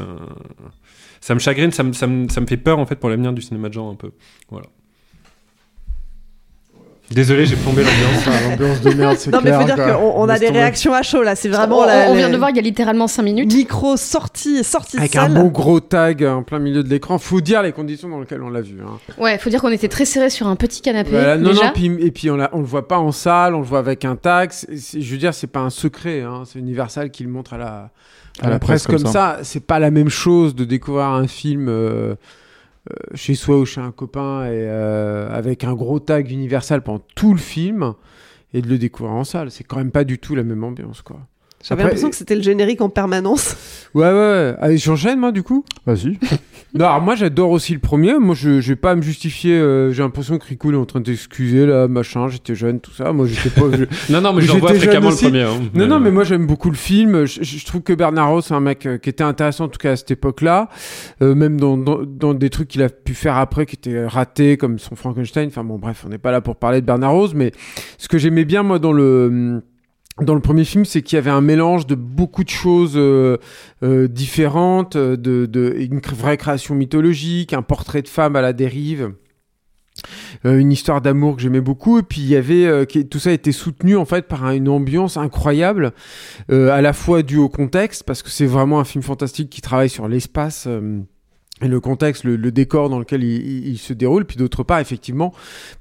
ça 1.20 1.34
me 1.34 1.40
chagrine, 1.40 1.72
ça 1.72 1.82
me, 1.82 1.92
ça 1.94 2.06
me, 2.06 2.28
ça 2.28 2.40
me 2.40 2.46
fait 2.46 2.56
peur 2.58 2.78
en 2.78 2.86
fait 2.86 2.96
pour 2.96 3.08
l'avenir 3.08 3.32
du 3.32 3.42
cinéma 3.42 3.68
de 3.70 3.74
genre 3.74 3.90
un 3.90 3.96
peu. 3.96 4.10
Voilà. 4.50 4.66
Désolé, 7.14 7.46
j'ai 7.46 7.56
plombé 7.56 7.82
l'ambiance. 7.82 8.24
Ah, 8.26 8.50
L'ambiance 8.50 8.80
de 8.80 8.90
merde, 8.90 9.16
c'est 9.18 9.30
Non, 9.30 9.38
mais 9.42 9.50
clair. 9.50 9.60
faut 9.60 9.66
dire 9.66 9.76
qu'on 9.98 10.12
on 10.22 10.28
a 10.28 10.38
des 10.38 10.48
réactions 10.48 10.92
à 10.94 11.02
chaud 11.02 11.22
là. 11.22 11.34
C'est 11.36 11.48
on, 11.48 11.52
vraiment 11.52 11.84
la, 11.84 12.10
on 12.10 12.14
vient 12.14 12.30
de 12.30 12.36
voir 12.36 12.50
il 12.50 12.56
y 12.56 12.58
a 12.58 12.62
littéralement 12.62 13.06
5 13.06 13.22
minutes. 13.22 13.52
micro 13.54 13.96
sorti, 13.96 14.64
sorti 14.64 14.96
de 14.96 15.00
Avec 15.00 15.12
salle. 15.12 15.30
un 15.36 15.42
bon 15.42 15.48
gros 15.48 15.80
tag 15.80 16.24
en 16.24 16.42
plein 16.42 16.58
milieu 16.58 16.82
de 16.82 16.88
l'écran. 16.88 17.18
Faut 17.18 17.40
dire 17.40 17.62
les 17.62 17.72
conditions 17.72 18.08
dans 18.08 18.20
lesquelles 18.20 18.42
on 18.42 18.50
l'a 18.50 18.60
vu. 18.60 18.78
Hein. 18.82 18.98
Ouais, 19.18 19.38
faut 19.38 19.50
dire 19.50 19.60
qu'on 19.60 19.70
était 19.72 19.88
très 19.88 20.04
serré 20.04 20.30
sur 20.30 20.46
un 20.46 20.56
petit 20.56 20.80
canapé. 20.80 21.10
Voilà, 21.10 21.36
non, 21.36 21.50
déjà. 21.50 21.64
non, 21.66 21.70
puis, 21.74 21.86
et 22.00 22.10
puis 22.10 22.30
on, 22.30 22.36
l'a- 22.36 22.50
on 22.52 22.60
le 22.60 22.66
voit 22.66 22.88
pas 22.88 22.98
en 22.98 23.12
salle, 23.12 23.54
on 23.54 23.60
le 23.60 23.66
voit 23.66 23.78
avec 23.80 24.04
un 24.04 24.16
tag. 24.16 24.50
Je 24.70 25.10
veux 25.12 25.18
dire, 25.18 25.34
c'est 25.34 25.46
pas 25.46 25.60
un 25.60 25.70
secret. 25.70 26.22
Hein. 26.22 26.42
C'est 26.46 26.58
Universal 26.58 27.10
qui 27.10 27.22
le 27.24 27.30
montre 27.30 27.54
à 27.54 27.58
la, 27.58 27.90
à 28.40 28.48
la 28.50 28.58
presse 28.58 28.86
comme 28.86 29.06
ça. 29.06 29.38
C'est 29.42 29.64
pas 29.66 29.78
la 29.78 29.90
même 29.90 30.08
chose 30.08 30.54
de 30.54 30.64
découvrir 30.64 31.06
un 31.06 31.26
film 31.26 31.66
euh, 31.68 32.14
chez 33.14 33.34
soi 33.34 33.58
ou 33.58 33.64
chez 33.64 33.80
un 33.80 33.92
copain 33.92 34.44
et 34.46 34.66
euh, 34.68 35.30
avec 35.30 35.64
un 35.64 35.74
gros 35.74 36.00
tag 36.00 36.30
Universal 36.30 36.82
pendant 36.82 37.04
tout 37.14 37.32
le 37.32 37.38
film 37.38 37.94
et 38.52 38.62
de 38.62 38.68
le 38.68 38.78
découvrir 38.78 39.14
en 39.14 39.24
salle. 39.24 39.50
C'est 39.50 39.64
quand 39.64 39.76
même 39.76 39.92
pas 39.92 40.04
du 40.04 40.18
tout 40.18 40.34
la 40.34 40.42
même 40.42 40.64
ambiance, 40.64 41.02
quoi. 41.02 41.20
J'avais 41.62 41.80
Après- 41.82 41.84
l'impression 41.84 42.10
que 42.10 42.16
c'était 42.16 42.34
le 42.34 42.42
générique 42.42 42.80
en 42.80 42.88
permanence. 42.88 43.56
Ouais, 43.94 44.04
ouais, 44.06 44.12
ouais. 44.12 44.54
Allez, 44.60 44.78
j'enchaîne, 44.78 45.18
moi, 45.20 45.32
du 45.32 45.42
coup 45.42 45.64
Vas-y. 45.86 46.18
Non, 46.74 46.86
alors 46.86 47.02
moi 47.02 47.14
j'adore 47.16 47.50
aussi 47.50 47.74
le 47.74 47.80
premier. 47.80 48.18
Moi 48.18 48.34
je, 48.34 48.62
je 48.62 48.68
vais 48.70 48.76
pas 48.76 48.92
à 48.92 48.94
me 48.94 49.02
justifier. 49.02 49.52
euh, 49.52 49.92
j'ai 49.92 50.02
l'impression 50.02 50.38
que 50.38 50.46
Rico 50.46 50.70
il 50.70 50.74
est 50.74 50.78
en 50.78 50.86
train 50.86 51.00
de 51.00 51.04
t'excuser 51.04 51.66
là, 51.66 51.86
machin. 51.86 52.28
J'étais 52.28 52.54
jeune, 52.54 52.80
tout 52.80 52.92
ça. 52.92 53.12
Moi 53.12 53.26
j'étais 53.26 53.50
pas. 53.50 53.66
je- 53.76 53.84
Non, 54.10 54.22
non, 54.22 54.32
mais 54.32 54.40
je 54.40 54.46
le 54.46 54.54
J'étais 54.54 54.68
jeune 54.68 54.76
fréquemment 54.78 55.08
le 55.10 55.14
aussi. 55.14 55.24
premier. 55.26 55.42
hein. 55.42 55.60
Non, 55.74 55.86
non, 55.86 56.00
mais 56.00 56.10
moi 56.10 56.24
j'aime 56.24 56.46
beaucoup 56.46 56.70
le 56.70 56.76
film. 56.76 57.26
Je, 57.26 57.42
je- 57.42 57.58
je 57.58 57.66
trouve 57.66 57.82
que 57.82 57.92
Bernard 57.92 58.30
Rose 58.30 58.46
c'est 58.48 58.54
un 58.54 58.60
mec 58.60 58.86
euh, 58.86 58.96
qui 58.96 59.10
était 59.10 59.22
intéressant 59.22 59.64
en 59.64 59.68
tout 59.68 59.76
cas 59.78 59.90
à 59.92 59.96
cette 59.96 60.12
époque-là. 60.12 60.70
Euh, 61.20 61.34
même 61.34 61.60
dans, 61.60 61.76
dans, 61.76 62.00
dans 62.06 62.32
des 62.32 62.48
trucs 62.48 62.68
qu'il 62.68 62.82
a 62.82 62.88
pu 62.88 63.12
faire 63.12 63.36
après 63.36 63.66
qui 63.66 63.76
étaient 63.76 64.06
ratés 64.06 64.56
comme 64.56 64.78
son 64.78 64.96
Frankenstein. 64.96 65.48
Enfin 65.48 65.64
bon, 65.64 65.76
bref, 65.78 66.04
on 66.06 66.08
n'est 66.08 66.16
pas 66.16 66.30
là 66.32 66.40
pour 66.40 66.56
parler 66.56 66.80
de 66.80 66.86
Bernard 66.86 67.12
Rose, 67.12 67.34
mais 67.34 67.52
ce 67.98 68.08
que 68.08 68.16
j'aimais 68.16 68.46
bien 68.46 68.62
moi 68.62 68.78
dans 68.78 68.92
le 68.94 69.62
dans 70.20 70.34
le 70.34 70.40
premier 70.40 70.64
film, 70.64 70.84
c'est 70.84 71.00
qu'il 71.02 71.16
y 71.16 71.18
avait 71.18 71.30
un 71.30 71.40
mélange 71.40 71.86
de 71.86 71.94
beaucoup 71.94 72.44
de 72.44 72.50
choses 72.50 72.92
euh, 72.96 73.38
euh, 73.82 74.08
différentes, 74.08 74.96
euh, 74.96 75.16
de, 75.16 75.46
de 75.46 75.74
une 75.78 76.00
vraie 76.14 76.36
création 76.36 76.74
mythologique, 76.74 77.54
un 77.54 77.62
portrait 77.62 78.02
de 78.02 78.08
femme 78.08 78.36
à 78.36 78.42
la 78.42 78.52
dérive. 78.52 79.14
euh, 80.46 80.58
une 80.58 80.72
histoire 80.72 81.00
d'amour 81.02 81.36
que 81.36 81.42
j'aimais 81.42 81.60
beaucoup 81.60 81.98
et 81.98 82.02
puis 82.02 82.20
il 82.22 82.28
y 82.28 82.36
avait 82.36 82.64
euh, 82.66 82.84
tout 82.86 83.18
ça 83.18 83.28
a 83.30 83.32
été 83.32 83.52
soutenu 83.52 83.94
en 83.96 84.06
fait 84.06 84.26
par 84.26 84.44
un- 84.44 84.52
une 84.54 84.68
ambiance 84.68 85.16
incroyable 85.18 85.92
euh, 86.50 86.70
à 86.70 86.80
la 86.80 86.92
fois 86.94 87.22
due 87.22 87.36
au 87.36 87.50
contexte 87.50 88.02
parce 88.04 88.22
que 88.22 88.30
c'est 88.30 88.46
vraiment 88.46 88.80
un 88.80 88.84
film 88.84 89.02
fantastique 89.04 89.50
qui 89.50 89.60
travaille 89.60 89.90
sur 89.90 90.08
l'espace 90.08 90.64
euh, 90.66 91.00
et 91.62 91.68
le 91.68 91.80
contexte, 91.80 92.24
le, 92.24 92.36
le 92.36 92.50
décor 92.52 92.88
dans 92.88 92.98
lequel 92.98 93.22
il, 93.22 93.68
il- 93.68 93.78
se 93.78 93.92
déroule, 93.92 94.24
puis 94.24 94.36
d'autre 94.36 94.62
part, 94.64 94.80
effectivement, 94.80 95.32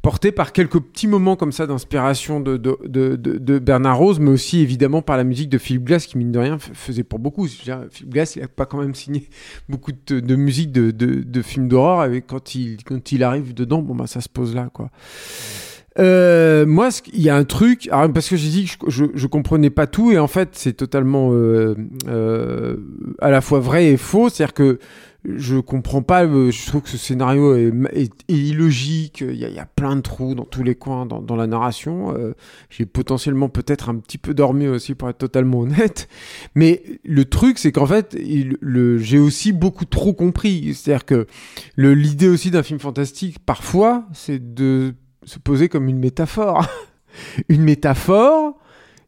porté 0.01 0.31
par 0.31 0.53
quelques 0.53 0.79
petits 0.79 1.07
moments 1.07 1.35
comme 1.35 1.51
ça 1.51 1.67
d'inspiration 1.67 2.39
de, 2.39 2.57
de, 2.57 2.77
de, 2.85 3.15
de- 3.15 3.59
Bernard 3.59 3.97
Rose, 3.97 4.19
mais 4.19 4.29
aussi 4.31 4.59
évidemment 4.61 5.01
par 5.01 5.17
la 5.17 5.23
musique 5.23 5.49
de 5.49 5.57
Philip 5.57 5.83
Glass, 5.83 6.05
qui 6.05 6.17
mine 6.17 6.31
de 6.31 6.39
rien 6.39 6.57
faisait 6.59 7.03
pour 7.03 7.19
beaucoup. 7.19 7.47
Dire, 7.47 7.85
Philip 7.91 8.13
Glass, 8.13 8.35
il 8.35 8.43
a 8.43 8.47
pas 8.47 8.65
quand 8.65 8.79
même 8.79 8.95
signé 8.95 9.29
beaucoup 9.69 9.91
de, 10.07 10.35
musique 10.35 10.71
de, 10.71 11.41
films 11.41 11.67
d'horreur, 11.67 12.11
et 12.13 12.21
quand 12.21 12.55
il, 12.55 12.77
quand 12.83 13.11
il 13.11 13.23
arrive 13.23 13.53
dedans, 13.53 13.81
bon, 13.81 13.95
bah, 13.95 14.07
ça 14.07 14.21
se 14.21 14.29
pose 14.29 14.55
là, 14.55 14.69
quoi. 14.73 14.89
Euh, 15.99 16.65
moi, 16.65 16.89
il 17.13 17.21
y 17.21 17.29
a 17.29 17.35
un 17.35 17.43
truc, 17.43 17.89
alors, 17.91 18.11
parce 18.13 18.29
que 18.29 18.37
j'ai 18.37 18.49
dit 18.49 18.65
que 18.65 18.89
je, 18.89 19.03
je, 19.03 19.05
je 19.13 19.27
comprenais 19.27 19.69
pas 19.69 19.87
tout, 19.87 20.11
et 20.11 20.17
en 20.17 20.27
fait, 20.27 20.49
c'est 20.53 20.73
totalement 20.73 21.31
euh, 21.33 21.75
euh, 22.07 22.77
à 23.19 23.29
la 23.29 23.41
fois 23.41 23.59
vrai 23.59 23.87
et 23.87 23.97
faux. 23.97 24.29
C'est-à-dire 24.29 24.53
que 24.53 24.79
je 25.23 25.57
comprends 25.57 26.01
pas, 26.01 26.25
euh, 26.25 26.49
je 26.49 26.65
trouve 26.65 26.81
que 26.81 26.89
ce 26.89 26.97
scénario 26.97 27.55
est, 27.55 28.09
illogique, 28.27 29.21
il 29.21 29.35
y, 29.35 29.59
a, 29.59 29.65
plein 29.65 29.95
de 29.95 30.01
trous 30.01 30.33
dans 30.33 30.45
tous 30.45 30.63
les 30.63 30.73
coins 30.73 31.05
dans, 31.05 31.35
la 31.35 31.47
narration. 31.47 32.15
Euh, 32.15 32.33
j'ai 32.69 32.85
potentiellement 32.87 33.47
peut-être 33.47 33.89
un 33.89 33.95
petit 33.95 34.17
peu 34.17 34.33
dormi 34.33 34.67
aussi, 34.67 34.95
pour 34.95 35.09
être 35.09 35.19
totalement 35.19 35.59
honnête. 35.61 36.07
Mais 36.55 36.83
le 37.03 37.25
truc, 37.25 37.59
c'est 37.59 37.71
qu'en 37.71 37.85
fait, 37.85 38.17
j'ai 38.17 39.19
aussi 39.19 39.53
beaucoup 39.53 39.85
trop 39.85 40.13
compris. 40.13 40.73
C'est-à-dire 40.73 41.05
que 41.05 41.27
l'idée 41.77 42.27
aussi 42.27 42.49
d'un 42.49 42.63
film 42.63 42.79
fantastique, 42.79 43.39
parfois, 43.45 44.05
c'est 44.13 44.53
de 44.53 44.95
se 45.23 45.37
poser 45.37 45.69
comme 45.69 45.87
une 45.87 45.99
métaphore. 45.99 46.65
une 47.49 47.61
métaphore, 47.61 48.57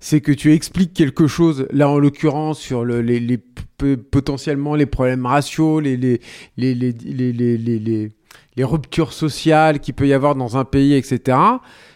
c'est 0.04 0.20
que 0.20 0.34
tu 0.34 0.52
expliques 0.52 0.94
quelque 0.94 1.28
chose, 1.28 1.66
là 1.72 1.88
en 1.88 1.98
l'occurrence, 1.98 2.60
sur 2.60 2.84
les, 2.84 3.38
potentiellement 4.12 4.76
les 4.76 4.86
problèmes 4.86 5.26
raciaux, 5.26 5.80
les, 5.80 5.96
les, 5.96 6.20
les, 6.58 6.76
les, 6.76 8.64
ruptures 8.66 9.14
sociales 9.14 9.80
qu'il 9.80 9.94
peut 9.94 10.06
y 10.06 10.12
avoir 10.12 10.36
dans 10.36 10.58
un 10.58 10.66
pays, 10.66 10.94
etc., 10.96 11.38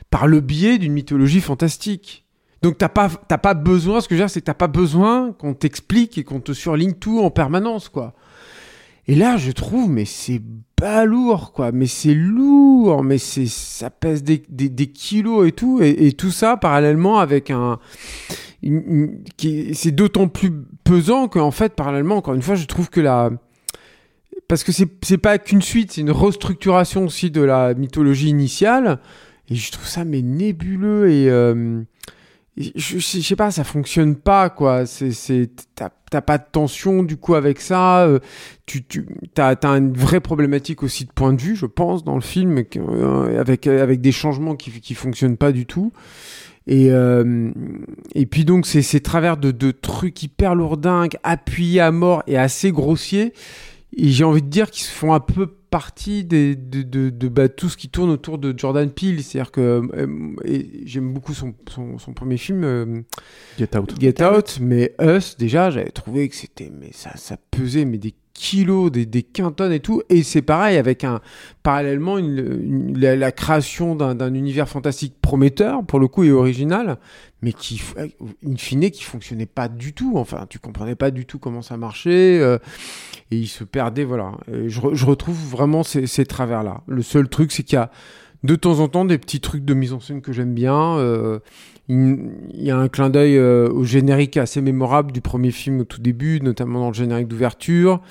par 0.10 0.26
le 0.26 0.40
biais 0.40 0.78
d'une 0.78 0.94
mythologie 0.94 1.42
fantastique. 1.42 2.26
Donc 2.62 2.78
t'as 2.78 2.88
pas, 2.88 3.10
pas 3.10 3.54
besoin, 3.54 4.00
ce 4.00 4.08
que 4.08 4.16
je 4.16 4.22
veux 4.22 4.26
dire, 4.26 4.30
c'est 4.30 4.40
que 4.40 4.46
t'as 4.46 4.54
pas 4.54 4.68
besoin 4.68 5.34
qu'on 5.34 5.54
t'explique 5.54 6.18
et 6.18 6.24
qu'on 6.24 6.40
te 6.40 6.54
surligne 6.54 6.94
tout 6.94 7.20
en 7.20 7.30
permanence, 7.30 7.90
quoi. 7.90 8.14
Et 9.08 9.16
là, 9.16 9.38
je 9.38 9.52
trouve, 9.52 9.90
mais 9.90 10.06
c'est 10.06 10.42
balourd, 10.80 11.54
quoi. 11.54 11.72
Mais 11.72 11.88
c'est 11.88 12.14
lourd, 12.14 13.04
mais 13.04 13.18
c'est, 13.18 13.48
ça 13.48 13.90
pèse 13.90 14.24
des, 14.24 14.44
des, 14.50 14.70
des 14.70 14.88
kilos 14.88 15.48
et 15.48 15.52
tout. 15.52 15.82
Et, 15.82 16.08
et 16.08 16.14
tout 16.14 16.32
ça, 16.32 16.58
parallèlement, 16.58 17.20
avec 17.20 17.50
un. 17.50 17.80
qui, 19.38 19.74
c'est 19.74 19.92
d'autant 19.92 20.28
plus 20.28 20.52
pesant 20.84 21.28
qu'en 21.28 21.52
fait, 21.52 21.74
parallèlement, 21.74 22.18
encore 22.18 22.34
une 22.34 22.42
fois, 22.42 22.56
je 22.56 22.66
trouve 22.66 22.90
que 22.90 23.00
la. 23.02 23.32
Parce 24.48 24.64
que 24.64 24.72
c'est, 24.72 24.88
c'est 25.04 25.18
pas 25.18 25.38
qu'une 25.38 25.62
suite, 25.62 25.94
c'est 25.94 26.02
une 26.02 26.12
restructuration 26.12 27.06
aussi 27.06 27.32
de 27.32 27.42
la 27.42 27.74
mythologie 27.74 28.30
initiale. 28.30 29.00
Et 29.50 29.56
je 29.56 29.72
trouve 29.72 29.88
ça, 29.88 30.04
mais 30.04 30.22
nébuleux 30.22 31.10
et. 31.10 31.30
euh, 31.30 31.82
je, 32.58 33.00
sais 33.00 33.36
pas, 33.36 33.52
ça 33.52 33.64
fonctionne 33.64 34.16
pas, 34.16 34.50
quoi. 34.50 34.86
C'est, 34.86 35.50
t'as, 35.76 36.22
pas 36.22 36.38
de 36.38 36.46
tension, 36.52 37.04
du 37.04 37.18
coup, 37.18 37.36
avec 37.36 37.62
ça. 37.62 38.06
euh, 38.06 38.20
tu, 38.66 38.84
tu, 38.84 39.06
t'as, 39.36 39.56
t'as 39.56 39.78
une 39.78 39.94
vraie 39.94 40.22
problématique 40.22 40.82
aussi 40.82 41.06
de 41.06 41.12
point 41.12 41.34
de 41.34 41.42
vue, 41.42 41.56
je 41.56 41.68
pense, 41.68 42.04
dans 42.04 42.16
le 42.16 42.22
film, 42.22 42.64
euh, 42.78 43.40
avec, 43.40 43.68
avec 43.68 44.02
des 44.02 44.12
changements 44.12 44.56
qui, 44.56 44.72
qui 44.82 44.96
fonctionnent 44.96 45.38
pas 45.38 45.52
du 45.52 45.66
tout. 45.66 45.94
Et, 46.66 46.92
euh, 46.92 47.52
et 48.16 48.26
puis 48.26 48.44
donc, 48.44 48.66
c'est 48.66 48.82
ces 48.82 49.02
travers 49.02 49.38
de, 49.38 49.52
de 49.52 49.72
trucs 49.72 50.24
hyper 50.24 50.56
lourdingues, 50.56 51.18
appuyés 51.24 51.82
à 51.82 51.92
mort 51.92 52.24
et 52.28 52.38
assez 52.38 52.72
grossiers. 52.72 53.34
Et 53.96 54.10
j'ai 54.10 54.24
envie 54.24 54.42
de 54.42 54.50
dire 54.50 54.72
qu'ils 54.72 54.86
se 54.86 54.92
font 54.92 55.14
un 55.14 55.20
peu 55.20 55.48
partie 55.78 56.24
des, 56.24 56.56
de, 56.56 56.82
de, 56.82 57.12
de 57.12 57.28
bah, 57.28 57.50
tout 57.50 57.70
ce 57.70 57.78
qui 57.78 57.88
tourne 57.88 58.10
autour 58.10 58.40
de 58.40 58.52
Jordan 58.58 58.90
Peele. 58.90 59.22
C'est-à-dire 59.22 59.52
que 59.52 59.84
euh, 59.94 60.36
j'aime 60.86 61.14
beaucoup 61.14 61.36
son, 61.36 61.54
son, 61.70 62.00
son 62.00 62.14
premier 62.14 62.38
film, 62.38 62.64
euh, 62.64 63.02
Get 63.60 63.78
Out. 63.78 63.94
Get 64.00 64.24
Out, 64.24 64.58
mais 64.60 64.96
Us, 65.00 65.38
déjà, 65.38 65.70
j'avais 65.70 65.92
trouvé 65.92 66.30
que 66.30 66.36
c'était, 66.36 66.72
mais 66.76 66.90
ça, 66.94 67.16
ça 67.16 67.38
pesait, 67.52 67.86
mais 67.86 68.00
des 68.00 68.16
kilos, 68.38 68.92
des, 68.92 69.06
des 69.06 69.24
et 69.72 69.80
tout. 69.80 70.02
Et 70.10 70.24
c'est 70.24 70.42
pareil 70.42 70.78
avec 70.78 71.04
un, 71.04 71.20
parallèlement, 71.64 72.18
la, 72.18 73.32
création 73.32 73.96
d'un, 73.96 74.34
univers 74.34 74.70
fantastique 74.70 75.16
prometteur, 75.22 75.84
pour 75.84 76.00
le 76.00 76.08
coup, 76.08 76.24
et 76.24 76.32
original, 76.32 76.98
mais 77.42 77.52
qui, 77.52 77.82
in 78.46 78.56
fine, 78.56 78.90
qui 78.92 79.04
fonctionnait 79.04 79.48
pas 79.48 79.68
du 79.68 79.94
tout. 79.94 80.14
Enfin, 80.16 80.46
tu 80.50 80.60
comprenais 80.60 80.96
pas 80.96 81.12
du 81.12 81.26
tout 81.26 81.40
comment 81.40 81.62
ça 81.62 81.76
marchait. 81.78 82.40
euh, 82.40 82.58
et 83.32 83.38
il 83.38 83.48
se 83.48 83.64
perdait, 83.64 84.06
voilà. 84.06 84.34
Je, 84.48 84.80
re- 84.80 84.94
je 84.94 85.06
retrouve 85.06 85.38
vraiment 85.50 85.84
ces, 85.84 86.08
ces 86.08 86.26
travers-là. 86.26 86.84
Le 86.88 87.02
seul 87.02 87.28
truc, 87.28 87.52
c'est 87.52 87.64
qu'il 87.64 87.76
y 87.76 87.80
a 87.80 87.92
de 88.44 88.56
temps 88.56 88.80
en 88.80 88.88
temps 88.88 89.06
des 89.06 89.18
petits 89.18 89.40
trucs 89.42 89.66
de 89.66 89.74
mise 89.74 89.94
en 89.94 90.00
scène 90.00 90.22
que 90.22 90.32
j'aime 90.32 90.54
bien. 90.54 90.98
Euh, 90.98 91.40
il 91.90 92.30
y 92.54 92.70
a 92.70 92.78
un 92.78 92.90
clin 92.90 93.10
d'œil 93.10 93.38
euh, 93.38 93.70
au 93.70 93.84
générique 93.86 94.36
assez 94.38 94.62
mémorable 94.62 95.12
du 95.14 95.22
premier 95.22 95.52
film 95.52 95.80
au 95.80 95.84
tout 95.86 96.02
début, 96.02 96.42
notamment 96.42 96.80
dans 96.82 96.90
le 96.90 96.94
générique 96.94 97.28
d'ouverture. 97.30 98.02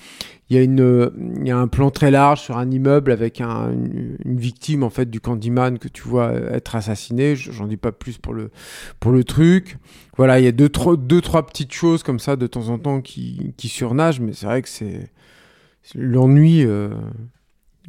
Il 0.49 0.57
y 0.57 0.61
a 0.61 0.81
euh, 0.81 1.11
y 1.45 1.51
a 1.51 1.59
un 1.59 1.69
plan 1.69 1.91
très 1.91 2.11
large 2.11 2.41
sur 2.41 2.57
un 2.57 2.71
immeuble 2.71 3.11
avec 3.13 3.41
un- 3.41 3.71
une, 3.73 4.17
victime 4.39 4.83
en 4.83 4.91
fait 4.91 5.11
du 5.11 5.21
Candyman 5.21 5.79
que 5.79 5.89
tu 5.89 6.03
vois 6.03 6.33
être 6.33 6.75
assassiné. 6.77 7.37
Je- 7.37 7.51
J'en 7.53 7.67
dis 7.67 7.77
pas 7.77 7.93
plus 7.93 8.17
pour 8.19 8.33
le 8.33 8.51
pour 9.01 9.13
le 9.13 9.25
truc. 9.25 9.77
Voilà, 10.17 10.39
il 10.41 10.45
y 10.45 10.49
a 10.49 10.53
deux 10.53 10.69
trois 10.69 10.97
petites 10.97 11.73
choses 11.73 12.03
comme 12.03 12.19
ça 12.21 12.37
de 12.37 12.47
temps 12.47 12.69
en 12.71 12.79
temps 12.79 13.01
qui 13.03 13.53
qui 13.57 13.69
surnagent, 13.69 14.21
mais 14.21 14.33
c'est 14.33 14.47
vrai 14.47 14.63
que 14.63 14.69
c'est 14.69 15.11
l'ennui. 15.95 16.65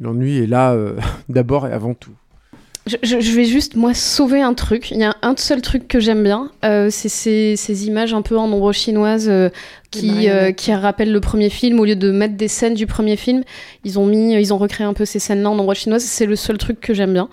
l'ennui 0.00 0.36
est 0.38 0.46
là 0.46 0.76
d'abord 1.28 1.66
et 1.66 1.72
avant 1.72 1.94
tout. 1.94 2.14
Je, 3.02 3.36
vais 3.36 3.44
juste, 3.44 3.76
moi, 3.76 3.92
sauver 3.92 4.40
un 4.40 4.54
truc. 4.54 4.90
Il 4.90 4.98
y 4.98 5.04
a 5.04 5.16
un 5.22 5.34
seul 5.36 5.60
truc 5.60 5.86
que 5.88 6.00
j'aime 6.00 6.22
bien, 6.22 6.50
euh, 6.64 6.88
c'est 6.90 7.08
ces, 7.08 7.54
ces 7.56 7.86
images 7.86 8.14
un 8.14 8.22
peu 8.22 8.36
en 8.38 8.50
ombre 8.50 8.72
chinoise 8.72 9.28
euh, 9.28 9.50
qui, 9.90 10.28
euh, 10.28 10.52
qui 10.52 10.72
rappellent 10.72 11.12
le 11.12 11.20
premier 11.20 11.50
film. 11.50 11.78
Au 11.80 11.84
lieu 11.84 11.96
de 11.96 12.10
mettre 12.10 12.36
des 12.36 12.48
scènes 12.48 12.74
du 12.74 12.86
premier 12.86 13.16
film, 13.16 13.42
ils 13.84 13.98
ont, 13.98 14.06
mis, 14.06 14.32
ils 14.34 14.54
ont 14.54 14.58
recréé 14.58 14.86
un 14.86 14.94
peu 14.94 15.04
ces 15.04 15.18
scènes-là 15.18 15.50
en 15.50 15.58
ombre 15.58 15.74
chinoise. 15.74 16.02
C'est 16.02 16.26
le 16.26 16.36
seul 16.36 16.56
truc 16.56 16.80
que 16.80 16.94
j'aime 16.94 17.12
bien. 17.12 17.28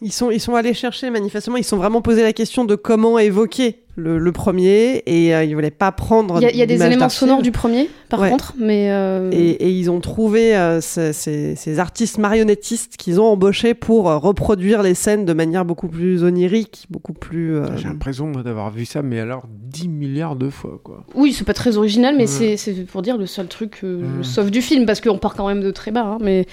Ils 0.00 0.12
sont, 0.12 0.30
ils 0.30 0.40
sont 0.40 0.54
allés 0.54 0.74
chercher, 0.74 1.10
manifestement, 1.10 1.56
ils 1.56 1.64
sont 1.64 1.76
vraiment 1.76 2.00
posé 2.00 2.22
la 2.22 2.32
question 2.32 2.64
de 2.64 2.74
comment 2.74 3.18
évoquer 3.18 3.82
le, 3.98 4.18
le 4.18 4.32
premier 4.32 5.02
et 5.06 5.34
euh, 5.34 5.44
ils 5.44 5.54
voulaient 5.54 5.70
pas 5.70 5.92
prendre. 5.92 6.36
Il 6.38 6.42
y 6.42 6.46
a, 6.46 6.50
il 6.52 6.56
y 6.56 6.62
a 6.62 6.66
des 6.66 6.82
éléments 6.82 7.08
sonores 7.08 7.42
du 7.42 7.50
premier, 7.52 7.90
par 8.08 8.20
Ouais. 8.20 8.30
contre, 8.30 8.54
mais. 8.58 8.90
euh, 8.90 9.30
Et, 9.32 9.50
et 9.50 9.70
ils 9.70 9.90
ont 9.90 10.00
trouvé 10.00 10.56
euh, 10.56 10.80
ces, 10.80 11.12
ces- 11.12 11.56
ces 11.56 11.78
artistes 11.78 12.18
marionnettistes 12.18 12.96
qu'ils 12.96 13.20
ont 13.20 13.26
embauchés 13.26 13.74
pour 13.74 14.08
euh, 14.08 14.16
reproduire 14.18 14.82
les 14.82 14.94
scènes 14.94 15.24
de 15.24 15.32
manière 15.32 15.64
beaucoup 15.64 15.88
plus 15.88 16.22
onirique, 16.22 16.86
beaucoup 16.90 17.12
plus. 17.12 17.56
euh, 17.56 17.76
J'ai 17.76 17.88
l'impression 17.88 18.30
d'avoir 18.30 18.70
vu 18.70 18.84
ça, 18.84 19.02
mais 19.02 19.18
alors 19.20 19.42
10 19.68 19.88
milliards 19.88 20.36
de 20.36 20.48
fois 20.48 20.80
quoi. 20.82 21.04
Oui, 21.14 21.32
c'est 21.32 21.44
pas 21.44 21.54
très 21.54 21.76
original, 21.76 22.14
mais 22.16 22.26
c'est- 22.26 22.56
pour 22.86 23.02
dire 23.02 23.18
le 23.18 23.26
seul 23.26 23.48
truc, 23.48 23.80
euh, 23.84 24.22
sauf 24.22 24.50
du 24.50 24.62
film, 24.62 24.86
parce 24.86 25.00
qu'on 25.00 25.18
part 25.18 25.34
quand 25.34 25.48
même 25.48 25.60
de 25.62 25.70
très 25.70 25.90
bas. 25.90 26.04
hein, 26.04 26.18
mais, 26.20 26.46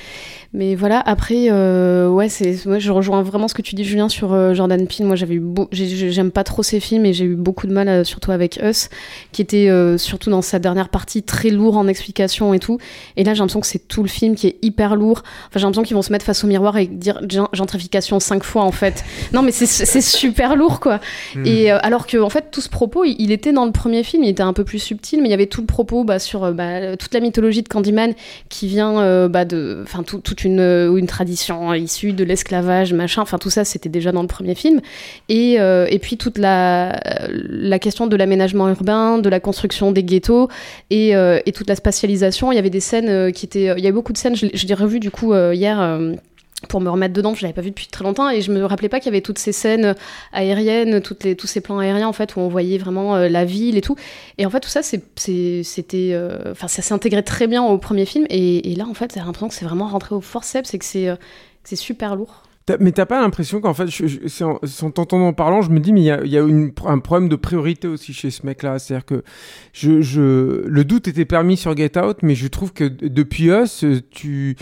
mais 0.53 0.75
voilà, 0.75 0.99
après, 0.99 1.47
euh, 1.51 2.09
ouais, 2.09 2.29
c'est, 2.29 2.65
moi 2.65 2.79
je 2.79 2.91
rejoins 2.91 3.21
vraiment 3.21 3.47
ce 3.47 3.53
que 3.53 3.61
tu 3.61 3.75
dis, 3.75 3.83
Julien, 3.83 4.09
sur 4.09 4.33
euh, 4.33 4.53
Jordan 4.53 4.87
Peele. 4.87 5.05
Moi, 5.05 5.15
j'avais 5.15 5.39
j'aime 5.71 6.31
pas 6.31 6.43
trop 6.43 6.63
ses 6.63 6.79
films 6.79 7.05
et 7.05 7.13
j'ai 7.13 7.25
eu 7.25 7.34
beaucoup 7.35 7.67
de 7.67 7.73
mal, 7.73 7.87
euh, 7.87 8.03
surtout 8.03 8.31
avec 8.31 8.59
Us, 8.63 8.89
qui 9.31 9.41
était 9.41 9.69
euh, 9.69 9.97
surtout 9.97 10.29
dans 10.29 10.41
sa 10.41 10.59
dernière 10.59 10.89
partie 10.89 11.23
très 11.23 11.49
lourd 11.49 11.77
en 11.77 11.87
explications 11.87 12.53
et 12.53 12.59
tout. 12.59 12.77
Et 13.17 13.23
là, 13.23 13.33
j'ai 13.33 13.39
l'impression 13.39 13.59
que 13.61 13.67
c'est 13.67 13.87
tout 13.87 14.01
le 14.03 14.09
film 14.09 14.35
qui 14.35 14.47
est 14.47 14.57
hyper 14.61 14.95
lourd. 14.95 15.23
Enfin, 15.47 15.59
j'ai 15.59 15.61
l'impression 15.61 15.83
qu'ils 15.83 15.95
vont 15.95 16.01
se 16.01 16.11
mettre 16.11 16.25
face 16.25 16.43
au 16.43 16.47
miroir 16.47 16.77
et 16.77 16.87
dire 16.87 17.19
gen- 17.29 17.47
gentrification 17.53 18.19
cinq 18.19 18.43
fois 18.43 18.63
en 18.63 18.71
fait. 18.71 19.03
Non, 19.33 19.41
mais 19.41 19.51
c'est- 19.51 20.01
super 20.01 20.55
lourd 20.55 20.79
quoi. 20.79 20.99
Hmm. 21.35 21.45
Et 21.45 21.71
euh, 21.71 21.77
alors 21.81 22.05
que 22.07 22.17
en 22.17 22.29
fait 22.29 22.45
tout 22.51 22.61
ce 22.61 22.69
propos, 22.69 23.03
il, 23.03 23.15
il 23.19 23.31
était 23.31 23.51
dans 23.53 23.65
le 23.65 23.71
premier 23.71 24.03
film, 24.03 24.23
il 24.23 24.29
était 24.29 24.43
un 24.43 24.53
peu 24.53 24.63
plus 24.63 24.79
subtil, 24.79 25.21
mais 25.21 25.27
il 25.27 25.31
y 25.31 25.33
avait 25.33 25.47
tout 25.47 25.61
le 25.61 25.67
propos 25.67 26.03
bah, 26.03 26.19
sur 26.19 26.51
bah, 26.53 26.95
toute 26.97 27.13
la 27.13 27.19
mythologie 27.19 27.61
de 27.63 27.67
Candyman 27.67 28.13
qui 28.49 28.67
vient 28.67 28.99
euh, 28.99 29.27
bah, 29.27 29.45
de, 29.45 29.81
enfin 29.83 30.03
tout- 30.03 30.19
toute 30.19 30.43
une, 30.43 30.59
une 30.59 31.07
tradition 31.07 31.73
issue 31.73 32.13
de 32.13 32.23
l'esclavage, 32.23 32.93
machin. 32.93 33.21
Enfin 33.21 33.37
tout 33.37 33.49
ça, 33.49 33.65
c'était 33.65 33.89
déjà 33.89 34.11
dans 34.11 34.21
le 34.21 34.27
premier 34.27 34.55
film. 34.55 34.81
Et, 35.29 35.59
euh, 35.59 35.87
et 35.89 35.99
puis 35.99 36.17
toute 36.17 36.37
la, 36.37 36.99
la 37.29 37.79
question 37.79 38.07
de 38.07 38.15
l'aménagement 38.15 38.69
urbain, 38.69 39.17
de 39.17 39.29
la 39.29 39.39
construction 39.39 39.91
des 39.91 40.03
ghettos 40.03 40.49
et, 40.89 41.15
euh, 41.15 41.39
toute 41.53 41.67
la 41.67 41.75
spatialisation. 41.75 42.51
Il 42.51 42.55
y 42.55 42.59
avait 42.59 42.69
des 42.69 42.79
scènes 42.79 43.09
euh, 43.09 43.31
qui 43.31 43.45
étaient, 43.45 43.73
il 43.77 43.83
y 43.83 43.87
avait 43.87 43.91
beaucoup 43.91 44.13
de 44.13 44.17
scènes. 44.17 44.35
Je, 44.35 44.47
je 44.53 44.67
l'ai 44.67 44.73
revu 44.73 44.99
du 44.99 45.11
coup 45.11 45.33
euh, 45.33 45.53
hier. 45.53 45.79
euh, 45.79 46.15
pour 46.69 46.81
me 46.81 46.89
remettre 46.89 47.13
dedans, 47.13 47.33
je 47.33 47.41
l'avais 47.43 47.53
pas 47.53 47.61
vu 47.61 47.69
depuis 47.69 47.87
très 47.87 48.03
longtemps 48.03 48.29
et 48.29 48.41
je 48.41 48.51
me 48.51 48.63
rappelais 48.65 48.89
pas 48.89 48.99
qu'il 48.99 49.07
y 49.07 49.09
avait 49.09 49.21
toutes 49.21 49.39
ces 49.39 49.51
scènes 49.51 49.95
aériennes, 50.31 51.01
tous 51.01 51.47
ces 51.47 51.61
plans 51.61 51.79
aériens 51.79 52.07
en 52.07 52.13
fait 52.13 52.35
où 52.35 52.39
on 52.39 52.47
voyait 52.47 52.77
vraiment 52.77 53.15
euh, 53.15 53.29
la 53.29 53.45
ville 53.45 53.77
et 53.77 53.81
tout. 53.81 53.95
Et 54.37 54.45
en 54.45 54.49
fait 54.49 54.59
tout 54.59 54.69
ça 54.69 54.81
c'était, 54.81 56.13
euh, 56.13 56.53
ça 56.55 56.67
s'est 56.67 56.93
intégré 56.93 57.23
très 57.23 57.47
bien 57.47 57.63
au 57.63 57.77
premier 57.77 58.05
film 58.05 58.25
et, 58.29 58.73
là 58.75 58.85
en 58.89 58.93
fait 58.93 59.13
j'ai 59.13 59.19
l'impression 59.19 59.47
que 59.47 59.53
c'est 59.53 59.65
vraiment 59.65 59.87
rentré 59.87 60.15
au 60.15 60.21
forceps 60.21 60.73
et 60.73 61.09
euh, 61.09 61.15
que 61.15 61.69
c'est 61.69 61.75
super 61.75 62.15
lourd. 62.15 62.43
Mais 62.79 62.91
t'as 62.91 63.05
pas 63.05 63.21
l'impression 63.21 63.61
qu'en 63.61 63.75
fait, 63.75 63.87
je, 63.87 64.07
je- 64.07 64.43
en, 64.43 64.59
sans 64.63 64.89
t'entendant 64.89 65.27
en 65.27 65.33
parlant, 65.33 65.61
je 65.61 65.69
me 65.69 65.79
dis, 65.79 65.93
mais 65.93 66.01
il 66.01 66.05
y 66.05 66.11
a, 66.11 66.25
y 66.25 66.35
a 66.37 66.41
une- 66.41 66.71
un 66.85 66.97
problème 66.99 67.29
de 67.29 67.35
priorité 67.35 67.87
aussi 67.87 68.11
chez 68.11 68.31
ce 68.31 68.43
mec-là. 68.45 68.79
C'est-à-dire 68.79 69.05
que 69.05 69.23
je, 69.71 70.01
je, 70.01 70.63
le 70.65 70.83
doute 70.83 71.07
était 71.07 71.25
permis 71.25 71.57
sur 71.57 71.77
Get 71.77 71.97
Out, 71.99 72.17
mais 72.23 72.33
je 72.33 72.47
trouve 72.47 72.73
que 72.73 72.85
depuis 72.85 73.49
Us, 73.49 73.85
tu. 74.09 74.55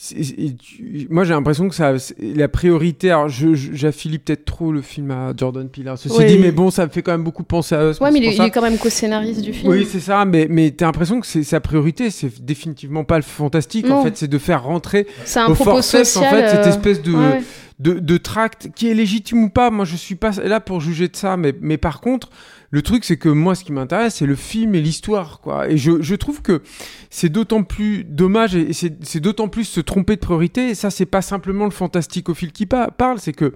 Tu- 0.00 1.08
moi, 1.10 1.24
j'ai 1.24 1.32
l'impression 1.34 1.68
que 1.68 1.74
ça, 1.74 1.92
la 2.20 2.48
priorité. 2.48 3.10
Alors, 3.10 3.28
j'affilie 3.28 4.18
peut-être 4.18 4.44
trop 4.44 4.70
le 4.70 4.80
film 4.80 5.10
à 5.10 5.32
Jordan 5.36 5.68
Peele. 5.68 5.88
hein. 5.88 5.96
Ceci 5.96 6.14
Oui. 6.18 6.26
dit, 6.26 6.38
mais 6.38 6.52
bon, 6.52 6.70
ça 6.70 6.86
me 6.86 6.90
fait 6.90 7.02
quand 7.02 7.10
même 7.10 7.24
beaucoup 7.24 7.42
penser 7.42 7.74
à. 7.74 7.88
Ouais 8.00 8.10
mais 8.12 8.18
il 8.20 8.24
est, 8.26 8.32
ça- 8.32 8.44
il 8.44 8.46
est 8.46 8.50
quand 8.50 8.62
même 8.62 8.78
co-scénariste 8.78 9.40
du 9.42 9.52
film. 9.52 9.72
oui, 9.72 9.86
c'est 9.90 9.98
ça, 10.00 10.24
mais, 10.24 10.46
mais 10.48 10.70
t'as 10.70 10.86
l'impression 10.86 11.20
que 11.20 11.26
c'est 11.26 11.42
sa 11.42 11.58
priorité, 11.60 12.10
c'est 12.10 12.44
définitivement 12.44 13.02
pas 13.02 13.16
le 13.16 13.22
fantastique. 13.22 13.90
En 13.90 14.04
fait, 14.04 14.16
c'est 14.16 14.28
de 14.28 14.38
faire 14.38 14.62
rentrer 14.62 15.06
C'est 15.24 15.40
un 15.40 15.46
au 15.48 15.54
propos 15.54 15.70
forceps, 15.72 16.08
social. 16.12 16.32
en 16.34 16.38
fait, 16.38 16.48
cette 16.50 16.66
euh, 16.66 16.70
espèce 16.70 17.02
de, 17.02 17.12
ouais, 17.12 17.18
ouais. 17.18 17.42
De, 17.78 17.94
de 17.94 18.16
tract 18.16 18.70
qui 18.74 18.88
est 18.88 18.94
légitime 18.94 19.44
ou 19.44 19.50
pas. 19.50 19.70
Moi, 19.70 19.84
je 19.84 19.96
suis 19.96 20.14
pas 20.16 20.32
là 20.42 20.60
pour 20.60 20.80
juger 20.80 21.08
de 21.08 21.16
ça, 21.16 21.36
mais, 21.36 21.54
mais 21.60 21.78
par 21.78 22.00
contre, 22.00 22.30
le 22.70 22.82
truc, 22.82 23.04
c'est 23.04 23.16
que 23.16 23.28
moi, 23.28 23.54
ce 23.54 23.64
qui 23.64 23.72
m'intéresse, 23.72 24.16
c'est 24.16 24.26
le 24.26 24.34
film 24.34 24.74
et 24.74 24.82
l'histoire, 24.82 25.40
quoi. 25.40 25.70
Et 25.70 25.78
je, 25.78 26.02
je 26.02 26.14
trouve 26.14 26.42
que 26.42 26.62
c'est 27.08 27.30
d'autant 27.30 27.62
plus 27.62 28.04
dommage 28.04 28.54
et 28.56 28.72
c'est 28.72 29.20
d'autant 29.20 29.48
plus 29.48 29.64
se 29.64 29.80
tromper 29.80 30.16
de 30.16 30.20
priorité. 30.20 30.70
Et 30.70 30.74
ça, 30.74 30.90
c'est 30.90 31.06
pas 31.06 31.22
simplement 31.22 31.64
le 31.64 31.70
fantasticophile 31.70 32.52
qui 32.52 32.66
pa- 32.66 32.90
parle, 32.90 33.20
c'est 33.20 33.32
que 33.32 33.54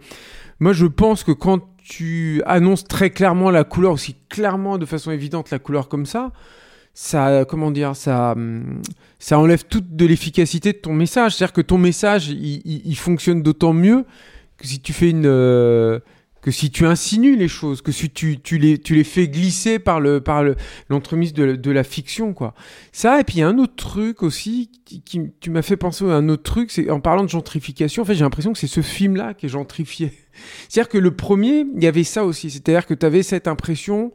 moi, 0.61 0.73
je 0.73 0.87
pense 0.87 1.25
que 1.25 1.33
quand 1.33 1.61
tu 1.83 2.43
annonces 2.47 2.85
très 2.85 3.11
clairement 3.11 3.51
la 3.51 3.65
couleur, 3.65 3.93
aussi 3.93 4.17
clairement, 4.29 4.79
de 4.79 4.87
façon 4.87 5.11
évidente, 5.11 5.51
la 5.51 5.59
couleur 5.59 5.89
comme 5.89 6.07
ça, 6.07 6.31
ça, 6.95 7.45
comment 7.49 7.71
dire, 7.71 7.97
ça, 7.97 8.33
hum, 8.33 8.83
ça 9.19 9.39
enlève 9.39 9.65
toute 9.65 9.97
de 9.97 10.05
l'efficacité 10.05 10.73
de 10.73 10.79
ton 10.79 10.93
message. 10.93 11.37
C'est-à-dire 11.37 11.53
que 11.55 11.61
ton 11.61 11.79
message, 11.79 12.29
il, 12.29 12.97
fonctionne 12.97 13.43
d'autant 13.43 13.73
mieux 13.73 14.05
que 14.59 14.67
si 14.67 14.81
tu 14.81 14.93
fais 14.93 15.11
une, 15.11 15.27
euh, 15.27 16.01
que 16.43 16.51
si 16.51 16.71
tu 16.71 16.85
insinues 16.85 17.37
les 17.37 17.49
choses, 17.49 17.81
que 17.83 17.93
si 17.93 18.11
tu, 18.11 18.41
tu 18.41 18.59
les, 18.59 18.77
tu 18.77 18.95
les 18.95 19.05
fais 19.05 19.29
glisser 19.29 19.79
par 19.79 20.01
le, 20.01 20.21
par 20.21 20.43
le, 20.43 20.57
l'entremise 20.89 21.33
de, 21.33 21.71
la 21.71 21.85
fiction, 21.85 22.35
quoi. 22.35 22.53
Ça, 22.91 23.21
et 23.21 23.25
puis 23.25 23.37
il 23.37 23.41
y 23.41 23.43
a 23.43 23.49
un 23.49 23.59
autre 23.59 23.77
truc 23.77 24.23
aussi 24.23 24.71
qui, 24.85 25.03
qui 25.03 25.31
tu 25.41 25.51
m'as 25.51 25.63
fait 25.63 25.77
penser 25.77 26.05
à 26.05 26.15
un 26.17 26.29
autre 26.29 26.43
truc, 26.43 26.71
c'est 26.71 26.91
en 26.91 27.01
parlant 27.01 27.23
de 27.23 27.29
gentrification, 27.29 28.03
en 28.03 28.05
fait, 28.05 28.15
j'ai 28.15 28.25
l'impression 28.25 28.53
que 28.53 28.59
c'est 28.59 28.67
ce 28.67 28.83
film-là 28.83 29.35
qui 29.35 29.47
est 29.47 29.51
gentrifié. 29.51 30.13
C'est-à-dire 30.69 30.91
que 30.91 30.99
le 30.99 31.15
premier, 31.15 31.65
il 31.77 31.83
y 31.83 31.87
avait 31.87 32.05
ça 32.05 32.25
aussi. 32.25 32.51
C'est-à-dire 32.51 32.87
que 32.87 32.95
tu 32.95 33.07
avais 33.07 33.23
cette 33.23 33.47
impression. 33.47 34.13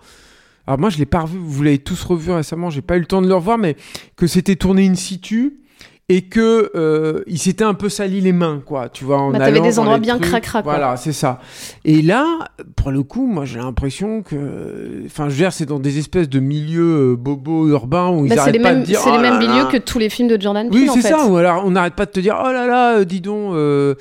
Alors 0.67 0.79
moi, 0.79 0.89
je 0.89 0.97
l'ai 0.97 1.05
pas 1.05 1.21
revu. 1.21 1.37
Vous 1.41 1.63
l'avez 1.63 1.79
tous 1.79 2.03
revu 2.03 2.31
récemment. 2.31 2.69
J'ai 2.69 2.81
pas 2.81 2.97
eu 2.97 2.99
le 2.99 3.05
temps 3.05 3.21
de 3.21 3.27
le 3.27 3.35
revoir, 3.35 3.57
mais 3.57 3.75
que 4.15 4.27
c'était 4.27 4.55
tourné 4.57 4.85
in 4.87 4.95
situ 4.95 5.61
et 6.09 6.21
que 6.21 6.71
euh, 6.73 7.21
il 7.27 7.37
s'était 7.37 7.65
un 7.65 7.73
peu 7.73 7.89
sali 7.89 8.21
les 8.21 8.31
mains, 8.31 8.61
quoi. 8.65 8.87
Tu 8.87 9.03
vois, 9.03 9.17
en 9.19 9.31
Bah, 9.31 9.39
t'avais 9.39 9.59
des 9.59 9.77
endroits 9.77 9.97
bien 9.97 10.19
cracra, 10.19 10.63
quoi. 10.63 10.71
Voilà, 10.71 10.95
c'est 10.95 11.11
ça. 11.11 11.41
Et 11.83 12.01
là, 12.01 12.47
pour 12.77 12.91
le 12.91 13.03
coup, 13.03 13.27
moi, 13.27 13.43
j'ai 13.43 13.59
l'impression 13.59 14.21
que, 14.21 15.03
enfin, 15.05 15.25
je 15.25 15.31
veux 15.33 15.39
dire, 15.39 15.51
c'est 15.51 15.65
dans 15.65 15.79
des 15.79 15.97
espèces 15.99 16.29
de 16.29 16.39
milieux 16.39 17.11
euh, 17.11 17.15
bobos 17.17 17.67
urbains 17.67 18.09
où 18.11 18.25
ils 18.25 18.29
Bah, 18.29 18.35
c'est 18.35 18.41
arrêtent 18.41 18.61
pas 18.61 18.71
mêmes, 18.71 18.81
de 18.81 18.85
dire. 18.85 18.99
c'est 19.01 19.11
les 19.11 19.17
oh 19.17 19.21
mêmes 19.21 19.37
milieux 19.39 19.65
que 19.69 19.75
tous 19.75 19.99
les 19.99 20.07
films 20.09 20.29
de 20.29 20.39
Jordan 20.41 20.69
Peele 20.69 20.79
Oui, 20.79 20.89
c'est 20.93 21.01
ça. 21.01 21.27
Ou 21.27 21.35
alors 21.35 21.63
on 21.65 21.71
n'arrête 21.71 21.95
pas 21.95 22.05
de 22.05 22.11
te 22.11 22.21
dire 22.21 22.37
oh 22.41 22.51
là 22.53 22.65
là, 22.65 22.99
euh, 22.99 23.03
dis 23.03 23.19
donc, 23.19 23.53
euh, 23.53 23.95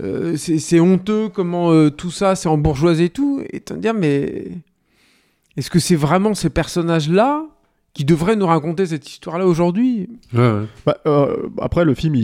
euh, 0.00 0.36
c'est 0.36 0.60
c'est 0.60 0.78
honteux 0.78 1.28
comment 1.28 1.72
euh, 1.72 1.90
tout 1.90 2.12
ça, 2.12 2.36
c'est 2.36 2.48
en 2.48 2.56
bourgeoisie 2.56 3.04
et 3.04 3.08
tout. 3.10 3.42
Et 3.52 3.58
te 3.58 3.74
dire 3.74 3.94
mais 3.94 4.44
est-ce 5.58 5.70
que 5.70 5.80
c'est 5.80 5.96
vraiment 5.96 6.34
ces 6.34 6.50
personnages-là 6.50 7.44
qui 7.92 8.04
devraient 8.04 8.36
nous 8.36 8.46
raconter 8.46 8.86
cette 8.86 9.10
histoire-là 9.10 9.44
aujourd'hui? 9.44 10.08
Ouais, 10.32 10.38
ouais. 10.38 10.66
Bah, 10.86 10.98
euh, 11.06 11.48
après, 11.60 11.84
le 11.84 11.94
film, 11.94 12.14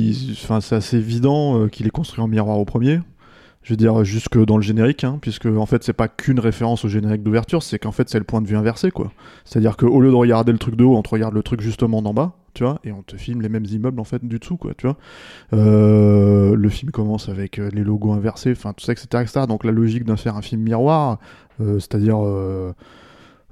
c'est 0.61 0.77
assez 0.77 0.97
évident 0.99 1.59
euh, 1.59 1.69
qu'il 1.69 1.85
est 1.89 1.91
construit 1.91 2.23
en 2.23 2.29
miroir 2.29 2.59
au 2.59 2.65
premier. 2.65 3.01
Je 3.65 3.73
veux 3.73 3.77
dire, 3.77 4.05
jusque 4.05 4.39
dans 4.39 4.57
le 4.57 4.63
générique, 4.63 5.03
hein, 5.03 5.19
puisque 5.21 5.47
en 5.47 5.67
fait, 5.67 5.83
c'est 5.83 5.95
pas 5.95 6.07
qu'une 6.07 6.39
référence 6.39 6.85
au 6.85 6.89
générique 6.89 7.25
d'ouverture, 7.25 7.65
c'est 7.65 7.81
qu'en 7.81 7.91
fait, 7.91 8.09
c'est 8.09 8.19
le 8.19 8.25
point 8.25 8.41
de 8.41 8.47
vue 8.47 8.57
inversé, 8.57 8.93
quoi. 8.93 9.11
C'est-à-dire 9.45 9.77
qu'au 9.77 10.01
lieu 10.01 10.11
de 10.11 10.15
regarder 10.15 10.53
le 10.53 10.59
truc 10.59 10.77
de 10.77 10.85
haut, 10.85 10.97
on 10.97 11.03
te 11.03 11.09
regarde 11.09 11.35
le 11.35 11.43
truc 11.43 11.61
justement 11.61 12.03
d'en 12.03 12.15
bas, 12.15 12.37
tu 12.53 12.63
vois, 12.63 12.79
et 12.85 12.93
on 12.93 13.03
te 13.03 13.17
filme 13.17 13.41
les 13.41 13.49
mêmes 13.49 13.65
immeubles 13.65 13.99
en 13.99 14.05
fait 14.05 14.25
du 14.25 14.39
dessous, 14.39 14.59
quoi, 14.59 14.75
tu 14.77 14.87
vois. 14.87 14.97
Euh, 15.55 16.55
le 16.55 16.69
film 16.69 16.93
commence 16.93 17.29
avec 17.31 17.57
les 17.57 17.83
logos 17.83 18.13
inversés, 18.13 18.53
enfin 18.53 18.75
tout 18.75 18.85
ça, 18.85 18.93
etc., 18.93 19.07
etc. 19.23 19.41
Donc 19.49 19.65
la 19.65 19.73
logique 19.73 20.05
d'en 20.05 20.17
faire 20.17 20.37
un 20.37 20.43
film 20.43 20.61
miroir, 20.61 21.19
euh, 21.61 21.79
c'est-à-dire 21.79 22.19
euh, 22.23 22.73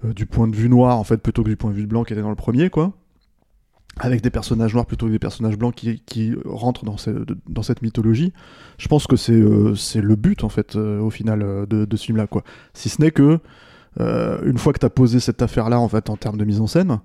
du 0.04 0.26
point 0.26 0.48
de 0.48 0.56
vue 0.56 0.68
noir 0.68 0.98
en 0.98 1.04
fait 1.04 1.18
plutôt 1.18 1.42
que 1.42 1.48
du 1.48 1.56
point 1.56 1.70
de 1.70 1.76
vue 1.76 1.86
blanc 1.86 2.04
qui 2.04 2.12
était 2.12 2.22
dans 2.22 2.30
le 2.30 2.34
premier, 2.36 2.70
quoi. 2.70 2.92
Avec 4.00 4.22
des 4.22 4.30
personnages 4.30 4.72
noirs 4.72 4.86
plutôt 4.86 5.06
que 5.06 5.10
des 5.12 5.18
personnages 5.18 5.58
blancs 5.58 5.74
qui, 5.74 6.00
qui 6.06 6.34
rentrent 6.46 6.86
dans, 6.86 6.96
ce- 6.96 7.26
dans 7.46 7.62
cette 7.62 7.82
mythologie. 7.82 8.32
Je 8.78 8.88
pense 8.88 9.06
que 9.06 9.16
c'est 9.16 9.32
euh, 9.34 9.74
le 9.96 10.16
but 10.16 10.44
en 10.44 10.48
fait 10.48 10.76
euh, 10.76 10.98
au 11.00 11.10
final 11.10 11.42
euh, 11.42 11.66
de, 11.66 11.84
de 11.84 11.96
ce 11.96 12.06
film-là, 12.06 12.26
quoi. 12.26 12.42
Si 12.72 12.88
ce 12.88 13.02
n'est 13.02 13.10
que 13.10 13.38
euh, 14.00 14.40
une 14.46 14.56
fois 14.56 14.72
que 14.72 14.78
tu 14.78 14.86
as 14.86 14.90
posé 14.90 15.20
cette 15.20 15.42
affaire-là 15.42 15.78
en 15.78 15.88
fait 15.88 16.08
en 16.08 16.16
termes 16.16 16.38
de 16.38 16.44
mise 16.46 16.62
en 16.62 16.66
scène, 16.66 17.00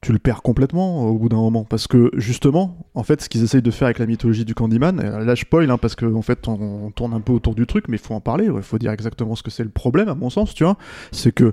tu 0.00 0.12
le 0.12 0.18
perds 0.18 0.40
complètement 0.40 1.04
euh, 1.04 1.10
au 1.10 1.18
bout 1.18 1.28
d'un 1.28 1.36
moment 1.36 1.64
parce 1.64 1.86
que 1.86 2.10
justement 2.14 2.88
en 2.94 3.02
fait 3.02 3.20
ce 3.20 3.28
qu'ils 3.28 3.44
essayent 3.44 3.60
de 3.62 3.70
faire 3.70 3.84
avec 3.86 3.98
la 3.98 4.06
mythologie 4.06 4.46
du 4.46 4.54
Candyman 4.54 4.96
là 5.00 5.34
je 5.34 5.42
spoil 5.42 5.70
hein, 5.70 5.76
parce 5.76 5.94
que 5.94 6.06
en 6.06 6.22
fait 6.22 6.48
on, 6.48 6.54
on 6.86 6.90
tourne 6.90 7.12
un 7.12 7.20
peu 7.20 7.32
autour 7.32 7.54
du 7.54 7.66
truc 7.66 7.86
mais 7.88 7.98
il 7.98 8.02
faut 8.02 8.14
en 8.14 8.20
parler 8.20 8.46
il 8.52 8.62
faut 8.62 8.78
dire 8.78 8.90
exactement 8.90 9.36
ce 9.36 9.42
que 9.44 9.50
c'est 9.50 9.62
le 9.62 9.70
problème 9.70 10.08
à 10.08 10.14
mon 10.16 10.28
sens 10.30 10.54
tu 10.54 10.64
vois 10.64 10.76
c'est 11.12 11.30
que 11.32 11.52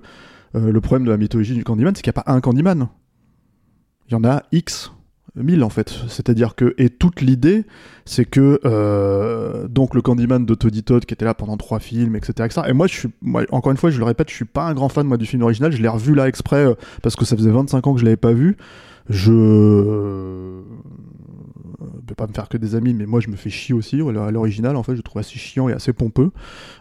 euh, 0.56 0.72
le 0.72 0.82
problème 0.82 1.06
de 1.06 1.12
la 1.12 1.18
mythologie 1.18 1.53
du 1.53 1.63
Candyman 1.63 1.96
c'est 1.96 2.01
qu'il 2.01 2.12
n'y 2.12 2.20
a 2.20 2.24
pas 2.24 2.32
un 2.32 2.41
Candyman. 2.41 2.88
Il 4.08 4.13
y 4.13 4.15
en 4.15 4.24
a 4.24 4.44
X 4.51 4.91
mille 5.36 5.63
en 5.63 5.70
fait. 5.70 5.89
C'est-à-dire 6.08 6.56
que 6.56 6.74
et 6.77 6.89
toute 6.89 7.22
l'idée 7.22 7.65
c'est 8.06 8.25
que 8.25 8.60
euh, 8.65 9.68
donc 9.68 9.94
le 9.94 10.01
Candyman 10.01 10.46
de 10.46 10.56
Toddy 10.56 10.84
Todd 10.84 11.06
qui 11.06 11.13
était 11.13 11.25
là 11.25 11.34
pendant 11.34 11.58
trois 11.58 11.79
films 11.79 12.15
etc, 12.15 12.50
et 12.68 12.74
moi 12.74 12.88
je 12.88 13.08
encore 13.51 13.72
une 13.72 13.77
fois 13.77 13.89
je 13.89 14.00
le 14.00 14.06
répète 14.06 14.29
je 14.29 14.36
suis 14.36 14.46
pas 14.46 14.65
un 14.65 14.74
grand 14.74 14.89
fan 14.89 15.08
moi 15.08 15.18
du 15.18 15.25
film 15.25 15.44
original. 15.44 15.72
Je 15.72 15.82
l'ai 15.82 15.88
revu 15.88 16.15
là 16.15 16.27
exprès 16.27 16.65
euh, 16.65 16.74
parce 17.01 17.15
que 17.15 17.25
ça 17.25 17.36
faisait 17.36 17.51
25 17.51 17.86
ans 17.88 17.94
que 17.94 18.00
je 18.00 18.06
l'avais 18.06 18.18
pas 18.18 18.34
vu. 18.34 18.58
Je 19.10 20.62
euh, 21.81 21.86
vais 22.07 22.15
pas 22.15 22.27
me 22.27 22.33
faire 22.33 22.50
que 22.50 22.57
des 22.57 22.75
amis 22.75 22.93
mais 22.93 23.05
moi 23.05 23.19
je 23.19 23.29
me 23.29 23.36
fais 23.36 23.50
chier 23.50 23.74
aussi 23.75 24.01
à 24.01 24.31
l'original 24.31 24.75
en 24.75 24.83
fait 24.83 24.95
je 24.95 25.01
trouve 25.01 25.19
assez 25.19 25.38
chiant 25.39 25.69
et 25.69 25.74
assez 25.74 25.93
pompeux 25.93 26.31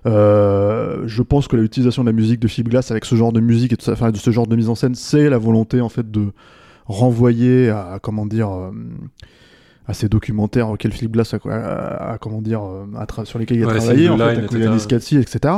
Euh, 0.06 1.02
je 1.06 1.22
pense 1.22 1.48
que 1.48 1.56
l'utilisation 1.56 2.02
de 2.02 2.08
la 2.08 2.12
musique 2.16 2.40
de 2.40 2.48
Philip 2.48 2.68
Glass 2.70 2.90
avec 2.90 3.04
ce 3.04 3.14
genre 3.14 3.32
de 3.32 3.40
musique 3.40 3.72
et 3.72 3.76
tout 3.76 3.84
ça, 3.84 3.92
enfin, 3.92 4.10
de 4.10 4.16
ce 4.16 4.30
genre 4.30 4.46
de 4.46 4.56
mise 4.56 4.68
en 4.68 4.74
scène 4.74 4.94
c'est 4.94 5.28
la 5.28 5.38
volonté 5.38 5.80
en 5.80 5.88
fait 5.88 6.10
de 6.10 6.28
renvoyer 6.86 7.68
à 7.70 7.98
comment 8.02 8.26
dire 8.26 8.50
euh, 8.50 8.70
à 9.86 9.94
ces 9.94 10.08
documentaires 10.08 10.68
auxquels 10.70 10.92
Philip 10.92 11.12
Glass 11.12 11.34
a, 11.34 11.38
a- 11.48 12.12
a- 12.12 12.18
comment 12.18 12.42
dire 12.42 12.62
euh, 12.62 12.84
a 12.96 13.24
sur 13.24 13.38
lesquels 13.38 13.58
il 13.58 13.64
a 13.64 13.66
Ouais, 13.66 13.78
travaillé 13.78 14.08
en 14.08 14.16
fait, 14.16 14.22
avec 14.22 14.44
etc. 14.44 14.64
Yanis 14.64 14.86
Katsi, 14.86 15.16
etc. 15.16 15.54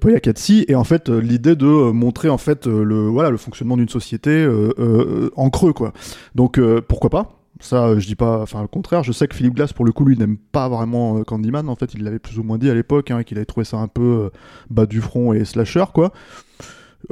Poya 0.00 0.20
Katsi 0.20 0.64
et 0.68 0.74
en 0.74 0.84
fait 0.84 1.08
l'idée 1.08 1.54
de 1.56 1.66
montrer 1.92 2.28
en 2.28 2.38
fait 2.38 2.66
le 2.66 3.06
voilà 3.08 3.30
le 3.30 3.36
fonctionnement 3.36 3.76
d'une 3.76 3.88
société 3.88 4.30
euh, 4.30 4.72
euh, 4.78 5.30
en 5.36 5.50
creux 5.50 5.72
quoi. 5.72 5.92
Donc 6.34 6.58
euh, 6.58 6.80
pourquoi 6.86 7.10
pas? 7.10 7.40
Ça, 7.60 7.86
euh, 7.86 7.98
je 8.00 8.06
dis 8.06 8.16
pas, 8.16 8.40
enfin, 8.40 8.60
le 8.62 8.68
contraire. 8.68 9.02
Je 9.02 9.12
sais 9.12 9.28
que 9.28 9.34
Philip 9.34 9.54
Glass, 9.54 9.72
pour 9.72 9.84
le 9.84 9.92
coup, 9.92 10.04
lui, 10.04 10.16
n'aime 10.16 10.36
pas 10.36 10.68
vraiment 10.68 11.18
euh, 11.18 11.22
Candyman. 11.22 11.68
En 11.68 11.76
fait, 11.76 11.94
il 11.94 12.02
l'avait 12.04 12.18
plus 12.18 12.38
ou 12.38 12.42
moins 12.42 12.58
dit 12.58 12.68
à 12.70 12.74
l'époque, 12.74 13.10
hein, 13.10 13.22
qu'il 13.22 13.36
avait 13.38 13.46
trouvé 13.46 13.64
ça 13.64 13.76
un 13.78 13.88
peu 13.88 14.02
euh, 14.02 14.30
bas 14.70 14.86
du 14.86 15.00
front 15.00 15.32
et 15.32 15.44
slasher, 15.44 15.84
quoi. 15.92 16.12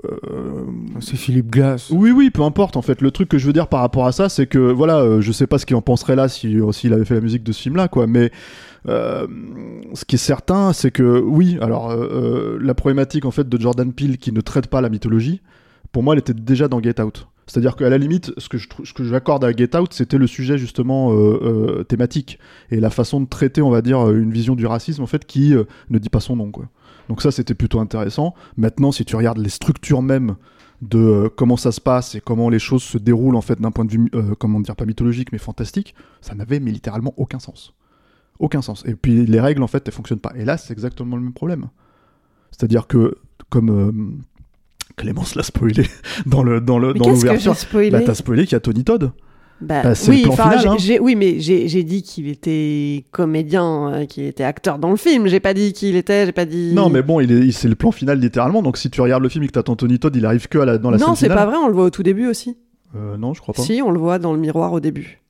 Euh, 0.04 0.64
C'est 1.00 1.16
Philippe 1.16 1.50
Glass. 1.50 1.90
oui, 1.90 2.10
oui, 2.12 2.30
peu 2.30 2.42
importe. 2.42 2.76
En 2.76 2.82
fait, 2.82 3.02
le 3.02 3.10
truc 3.10 3.28
que 3.28 3.36
je 3.38 3.46
veux 3.46 3.52
dire 3.52 3.68
par 3.68 3.80
rapport 3.80 4.06
à 4.06 4.12
ça, 4.12 4.28
c'est 4.30 4.46
que 4.46 4.58
voilà, 4.58 4.98
euh, 5.00 5.20
je 5.20 5.32
sais 5.32 5.46
pas 5.46 5.58
ce 5.58 5.66
qu'il 5.66 5.76
en 5.76 5.82
penserait 5.82 6.16
là 6.16 6.28
si 6.28 6.58
euh, 6.58 6.72
s'il 6.72 6.94
avait 6.94 7.04
fait 7.04 7.14
la 7.14 7.20
musique 7.20 7.42
de 7.44 7.52
ce 7.52 7.60
film-là, 7.62 7.88
quoi. 7.88 8.06
Mais 8.06 8.30
euh, 8.88 9.26
ce 9.92 10.04
qui 10.06 10.14
est 10.14 10.18
certain, 10.18 10.72
c'est 10.72 10.90
que 10.90 11.20
oui. 11.20 11.58
Alors, 11.60 11.94
la 11.94 12.74
problématique 12.74 13.26
en 13.26 13.30
fait 13.30 13.48
de 13.48 13.60
Jordan 13.60 13.92
Peele 13.92 14.16
qui 14.16 14.32
ne 14.32 14.40
traite 14.40 14.66
pas 14.68 14.80
la 14.80 14.88
mythologie, 14.88 15.42
pour 15.92 16.02
moi, 16.02 16.14
elle 16.14 16.20
était 16.20 16.34
déjà 16.34 16.68
dans 16.68 16.82
Get 16.82 17.00
Out. 17.00 17.28
C'est-à-dire 17.52 17.76
qu'à 17.76 17.90
la 17.90 17.98
limite, 17.98 18.32
ce 18.38 18.48
que 18.48 18.56
je 18.56 18.66
j'accorde 19.04 19.44
à 19.44 19.52
Get 19.52 19.76
Out, 19.76 19.92
c'était 19.92 20.16
le 20.16 20.26
sujet 20.26 20.56
justement 20.56 21.12
euh, 21.12 21.38
euh, 21.42 21.84
thématique 21.84 22.38
et 22.70 22.80
la 22.80 22.88
façon 22.88 23.20
de 23.20 23.26
traiter, 23.26 23.60
on 23.60 23.68
va 23.68 23.82
dire, 23.82 24.08
euh, 24.08 24.18
une 24.18 24.32
vision 24.32 24.54
du 24.54 24.64
racisme 24.64 25.02
en 25.02 25.06
fait 25.06 25.26
qui 25.26 25.54
ne 25.90 25.98
dit 25.98 26.08
pas 26.08 26.20
son 26.20 26.34
nom. 26.34 26.50
Donc 27.10 27.20
ça, 27.20 27.30
c'était 27.30 27.52
plutôt 27.52 27.78
intéressant. 27.78 28.32
Maintenant, 28.56 28.90
si 28.90 29.04
tu 29.04 29.16
regardes 29.16 29.36
les 29.36 29.50
structures 29.50 30.00
même 30.00 30.36
de 30.80 31.30
comment 31.36 31.58
ça 31.58 31.72
se 31.72 31.80
passe 31.82 32.14
et 32.14 32.22
comment 32.22 32.48
les 32.48 32.58
choses 32.58 32.84
se 32.84 32.96
déroulent 32.96 33.36
en 33.36 33.42
fait 33.42 33.60
d'un 33.60 33.70
point 33.70 33.84
de 33.84 33.90
vue, 33.90 34.10
comment 34.38 34.58
dire, 34.58 34.74
pas 34.74 34.86
mythologique 34.86 35.30
mais 35.30 35.36
fantastique, 35.36 35.94
ça 36.22 36.34
n'avait 36.34 36.58
littéralement 36.58 37.12
aucun 37.18 37.38
sens. 37.38 37.74
Aucun 38.38 38.62
sens. 38.62 38.82
Et 38.86 38.94
puis 38.94 39.26
les 39.26 39.40
règles 39.40 39.62
en 39.62 39.68
fait, 39.68 39.86
elles 39.86 39.92
fonctionnent 39.92 40.20
pas. 40.20 40.32
Et 40.36 40.46
là, 40.46 40.56
c'est 40.56 40.72
exactement 40.72 41.16
le 41.16 41.22
même 41.22 41.34
problème. 41.34 41.68
C'est-à-dire 42.50 42.86
que, 42.86 43.18
comme 43.50 44.22
Clémence 44.96 45.34
l'a 45.34 45.42
spoilé 45.42 45.84
dans 46.26 46.42
le 46.42 46.60
dans 46.60 46.78
le 46.78 46.92
Mais 46.92 46.98
dans 47.00 47.08
l'ouverture, 47.10 47.54
bah, 47.90 48.00
t'as 48.04 48.14
spoilé 48.14 48.44
qu'il 48.44 48.52
y 48.52 48.56
a 48.56 48.60
Tony 48.60 48.84
Todd. 48.84 49.10
Bah, 49.60 49.82
Bah, 49.84 49.94
c'est 49.94 50.10
oui, 50.10 50.18
le 50.18 50.22
plan 50.24 50.32
final, 50.50 50.66
hein. 50.68 50.76
oui, 51.00 51.14
mais 51.14 51.38
j'ai 51.38 51.84
dit 51.84 52.02
qu'il 52.02 52.26
était 52.28 53.04
comédien, 53.12 53.92
euh, 53.92 54.06
qu'il 54.06 54.24
était 54.24 54.42
acteur 54.42 54.78
dans 54.80 54.90
le 54.90 54.96
film. 54.96 55.28
J'ai 55.28 55.38
pas 55.38 55.54
dit 55.54 55.72
qu'il 55.72 55.94
était, 55.94 56.26
j'ai 56.26 56.32
pas 56.32 56.44
dit. 56.46 56.72
Non, 56.74 56.88
mais 56.90 57.02
bon, 57.02 57.20
il 57.20 57.30
est, 57.30 57.38
il- 57.46 57.52
c'est 57.52 57.68
le 57.68 57.76
plan 57.76 57.92
final 57.92 58.18
littéralement. 58.18 58.60
Donc 58.62 58.76
si 58.76 58.90
tu 58.90 59.00
regardes 59.00 59.22
le 59.22 59.28
film 59.28 59.44
et 59.44 59.46
que 59.46 59.52
t'attends 59.52 59.76
Tony 59.76 59.98
Todd, 60.00 60.14
il 60.16 60.26
arrive 60.26 60.48
que 60.48 60.58
à 60.58 60.64
la, 60.64 60.78
dans 60.78 60.90
la 60.90 60.98
non, 60.98 61.06
scène 61.08 61.14
c'est 61.16 61.24
finale. 61.26 61.38
pas 61.38 61.46
vrai. 61.46 61.56
On 61.62 61.68
le 61.68 61.74
voit 61.74 61.84
au 61.84 61.90
tout 61.90 62.02
début 62.02 62.26
aussi. 62.26 62.56
Euh, 62.96 63.16
non, 63.16 63.34
je 63.34 63.40
crois 63.40 63.54
pas. 63.54 63.62
Si, 63.62 63.80
on 63.82 63.90
le 63.92 63.98
voit 64.00 64.18
dans 64.18 64.32
le 64.34 64.38
miroir 64.40 64.72
au 64.72 64.80
début. 64.80 65.21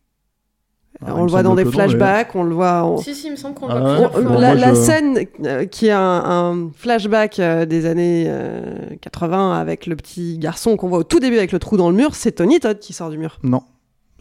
Ah, 1.05 1.11
il 1.17 1.21
on 1.21 1.25
le 1.25 1.31
voit 1.31 1.43
dans 1.43 1.55
des 1.55 1.65
non, 1.65 1.71
mais- 1.71 1.75
flashbacks, 1.75 2.35
on 2.35 2.45
le 2.45 2.55
voit. 2.55 2.83
en- 2.83 2.97
Si, 2.99 3.15
si, 3.15 3.27
il 3.27 3.31
me 3.33 3.37
semble 3.37 3.55
qu'on 3.55 3.69
Ah 3.69 3.79
le 3.79 3.85
ouais 3.85 3.97
voit 3.97 4.11
On- 4.17 4.23
Bon, 4.23 4.39
fois. 4.39 4.55
la, 4.55 4.75
scène 4.75 5.19
euh, 5.45 5.65
qui 5.67 5.91
a 5.91 5.99
un, 6.01 6.53
un 6.65 6.71
flashback 6.77 7.39
euh, 7.41 7.67
des 7.67 7.87
années 7.87 8.27
euh, 8.29 8.75
80 9.01 9.59
avec 9.59 9.87
le 9.87 9.97
petit 9.97 10.39
garçon 10.39 10.77
qu'on 10.77 10.89
voit 10.89 10.99
au 10.99 11.05
tout 11.05 11.19
début 11.21 11.39
avec 11.39 11.53
le 11.53 11.59
trou 11.59 11.77
dans 11.77 11.91
le 11.91 11.97
mur, 11.97 12.15
c'est 12.15 12.33
Tony 12.33 12.61
Todd 12.61 12.79
qui 12.79 12.93
sort 12.93 13.11
du 13.11 13.19
mur. 13.19 13.39
Non. 13.43 13.63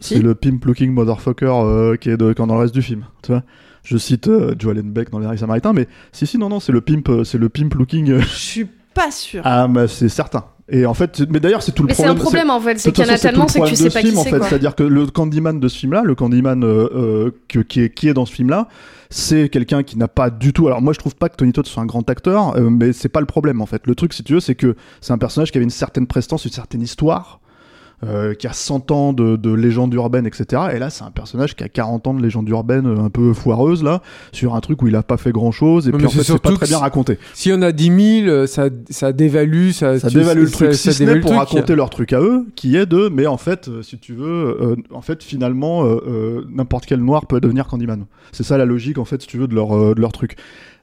Si. 0.00 0.14
C'est 0.16 0.20
le 0.22 0.34
pimp 0.34 0.64
looking 0.64 0.90
motherfucker 0.92 1.46
euh, 1.64 1.96
qui 1.96 2.10
est 2.10 2.16
de, 2.16 2.32
quand 2.32 2.46
dans 2.48 2.54
le 2.56 2.60
reste 2.62 2.74
du 2.74 2.82
film. 2.82 3.04
Tu 3.22 3.30
vois 3.30 3.42
Je 3.84 3.96
cite 3.96 4.26
euh, 4.26 4.54
Joe 4.58 4.72
Allen 4.72 4.90
Beck 4.90 5.10
dans 5.10 5.20
Les 5.20 5.26
Rails 5.28 5.38
Samaritains, 5.38 5.72
mais 5.72 5.86
si, 6.10 6.26
si, 6.26 6.38
non, 6.38 6.48
non, 6.48 6.58
c'est 6.58 6.72
le 6.72 6.80
pimp, 6.80 7.08
euh, 7.08 7.22
c'est 7.24 7.38
le 7.38 7.48
pimp 7.48 7.72
looking. 7.74 8.10
euh, 8.10 8.20
Je 8.20 8.26
suis 8.26 8.66
pas 8.94 9.10
sûr. 9.12 9.42
Ah, 9.44 9.68
bah, 9.68 9.86
c'est 9.86 10.08
certain. 10.08 10.44
Et 10.74 10.86
en 10.86 10.94
fait, 10.94 11.20
mais 11.28 11.38
d'ailleurs, 11.38 11.62
c'est 11.62 11.72
tout 11.72 11.82
le 11.82 11.88
Mais 11.88 11.94
c'est 11.94 12.02
un 12.04 12.14
problème. 12.14 12.22
problème 12.46 12.50
en 12.50 12.58
fait, 12.60 12.78
c'est 12.78 12.92
qu'il 12.92 13.04
y 13.06 13.10
en 13.10 13.12
a 13.12 13.18
tellement, 13.18 13.44
le 13.44 13.50
c'est 13.50 13.60
que 13.60 13.66
tu 13.66 13.74
problème 13.74 13.90
sais 13.90 13.94
pas 13.94 14.00
film, 14.00 14.14
qui 14.14 14.18
en 14.18 14.22
c'est 14.24 14.30
fait. 14.30 14.38
quoi. 14.38 14.48
C'est-à-dire 14.48 14.74
que 14.74 14.82
le 14.82 15.06
Candyman 15.06 15.60
de 15.60 15.68
ce 15.68 15.78
film-là, 15.78 16.00
le 16.02 16.14
Candyman 16.14 16.64
euh, 16.64 16.88
euh, 16.94 17.30
que- 17.48 17.58
qui, 17.58 17.82
est, 17.82 17.90
qui 17.94 18.08
est 18.08 18.14
dans 18.14 18.24
ce 18.24 18.32
film-là, 18.32 18.68
c'est 19.10 19.50
quelqu'un 19.50 19.82
qui 19.82 19.98
n'a 19.98 20.08
pas 20.08 20.30
du 20.30 20.54
tout. 20.54 20.66
Alors 20.68 20.80
moi, 20.80 20.94
je 20.94 20.98
trouve 20.98 21.14
pas 21.14 21.28
que 21.28 21.36
Tony 21.36 21.52
Todd 21.52 21.66
soit 21.66 21.82
un 21.82 21.86
grand 21.86 22.08
acteur, 22.08 22.56
euh, 22.56 22.70
mais 22.70 22.94
c'est 22.94 23.10
pas 23.10 23.20
le 23.20 23.26
problème 23.26 23.60
en 23.60 23.66
fait. 23.66 23.82
Le 23.86 23.94
truc, 23.94 24.14
si 24.14 24.24
tu 24.24 24.32
veux, 24.32 24.40
c'est 24.40 24.54
que 24.54 24.74
c'est 25.02 25.12
un 25.12 25.18
personnage 25.18 25.52
qui 25.52 25.58
avait 25.58 25.64
une 25.64 25.68
certaine 25.70 26.06
prestance, 26.06 26.46
une 26.46 26.52
certaine 26.52 26.80
histoire. 26.80 27.41
Euh, 28.04 28.34
qui 28.34 28.46
a 28.46 28.52
100 28.52 28.90
ans 28.90 29.12
de, 29.12 29.36
de 29.36 29.52
légende 29.52 29.94
urbaine, 29.94 30.26
etc. 30.26 30.62
Et 30.74 30.78
là, 30.78 30.90
c'est 30.90 31.04
un 31.04 31.10
personnage 31.10 31.54
qui 31.54 31.62
a 31.64 31.68
40 31.68 32.06
ans 32.08 32.14
de 32.14 32.22
légende 32.22 32.48
urbaine 32.48 32.86
euh, 32.86 33.00
un 33.04 33.10
peu 33.10 33.32
foireuse, 33.32 33.82
là, 33.84 34.02
sur 34.32 34.54
un 34.54 34.60
truc 34.60 34.82
où 34.82 34.88
il 34.88 34.96
a 34.96 35.02
pas 35.02 35.16
fait 35.16 35.30
grand 35.32 35.52
chose, 35.52 35.86
et 35.88 35.92
puis 35.92 36.00
mais 36.02 36.06
en 36.08 36.10
fait, 36.10 36.22
c'est 36.24 36.38
pas 36.40 36.52
très 36.52 36.66
bien 36.66 36.78
raconté. 36.78 37.18
S'il 37.34 37.52
y 37.52 37.54
en 37.54 37.62
a 37.62 37.70
10 37.72 37.84
000, 38.24 38.28
euh, 38.28 38.46
ça, 38.46 38.68
ça 38.90 39.12
dévalue, 39.12 39.70
ça, 39.70 39.98
Ça 40.00 40.08
tu- 40.08 40.16
dévalue 40.16 40.40
le 40.40 40.46
ça- 40.48 40.52
truc, 40.56 40.74
ça 40.74 40.90
si 40.90 40.96
ce 40.98 41.02
n'est 41.02 41.06
dévalue 41.06 41.22
pour 41.22 41.30
truc. 41.30 41.40
raconter 41.48 41.74
leur 41.76 41.90
truc 41.90 42.12
à 42.12 42.20
eux, 42.20 42.46
qui 42.56 42.76
est 42.76 42.86
de, 42.86 43.08
mais 43.08 43.26
en 43.26 43.36
fait, 43.36 43.68
euh, 43.68 43.82
si 43.82 43.98
tu 43.98 44.14
veux, 44.14 44.26
euh, 44.60 44.76
en 44.92 45.00
fait, 45.02 45.22
finalement, 45.22 45.84
euh, 45.84 46.44
n'importe 46.50 46.86
quel 46.86 47.00
noir 47.00 47.26
peut 47.26 47.40
devenir 47.40 47.66
Candyman. 47.68 48.06
C'est 48.32 48.42
ça 48.44 48.58
la 48.58 48.64
logique, 48.64 48.98
en 48.98 49.04
fait, 49.04 49.22
si 49.22 49.28
tu 49.28 49.38
veux, 49.38 49.46
de 49.46 49.54
leur, 49.54 49.94
de 49.94 50.00
leur 50.00 50.12
truc. 50.12 50.36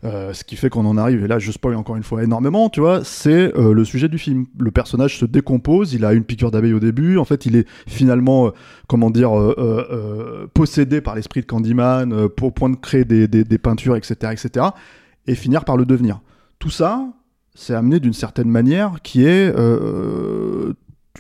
Euh, 0.06 0.32
ce 0.32 0.46
qui 0.46 0.56
fait 0.56 0.70
qu'on 0.70 0.86
en 0.86 0.96
arrive, 0.96 1.26
et 1.26 1.28
là 1.28 1.40
je 1.40 1.52
spoil 1.52 1.76
encore 1.76 1.98
une 1.98 2.04
fois 2.04 2.24
énormément, 2.24 2.70
tu 2.70 2.80
vois, 2.80 3.04
c'est 3.04 3.54
euh, 3.58 3.74
le 3.74 3.84
sujet 3.84 4.08
du 4.08 4.18
film. 4.18 4.46
Le 4.58 4.72
personnage 4.72 5.18
se 5.18 5.26
décompose, 5.26 5.94
il 5.94 6.06
a 6.06 6.14
une 6.14 6.24
piqûre 6.24 6.52
d'abeille 6.52 6.72
au 6.72 6.80
début, 6.80 7.18
en 7.18 7.26
fait 7.26 7.46
il 7.46 7.58
est 7.58 7.68
finalement, 7.86 8.48
euh, 8.48 8.52
comment 8.88 9.10
dire, 9.10 9.32
possédé 10.54 11.02
par 11.02 11.16
l'esprit 11.16 11.42
de 11.42 11.48
Candyman, 11.48 12.30
pour 12.30 12.54
point 12.54 12.70
de 12.70 12.78
créer 12.78 13.04
des, 13.04 13.28
des, 13.28 13.58
peintures, 13.58 13.98
etc., 13.98 14.32
etc., 14.32 14.68
et 15.28 15.36
finir 15.36 15.66
par 15.66 15.76
le 15.76 15.86
devenir. 15.86 16.22
Tout 16.60 16.70
ça, 16.70 17.06
c'est 17.54 17.74
amené 17.74 18.00
d'une 18.00 18.14
certaine 18.14 18.50
manière 18.50 19.02
qui 19.04 19.26
est, 19.26 19.54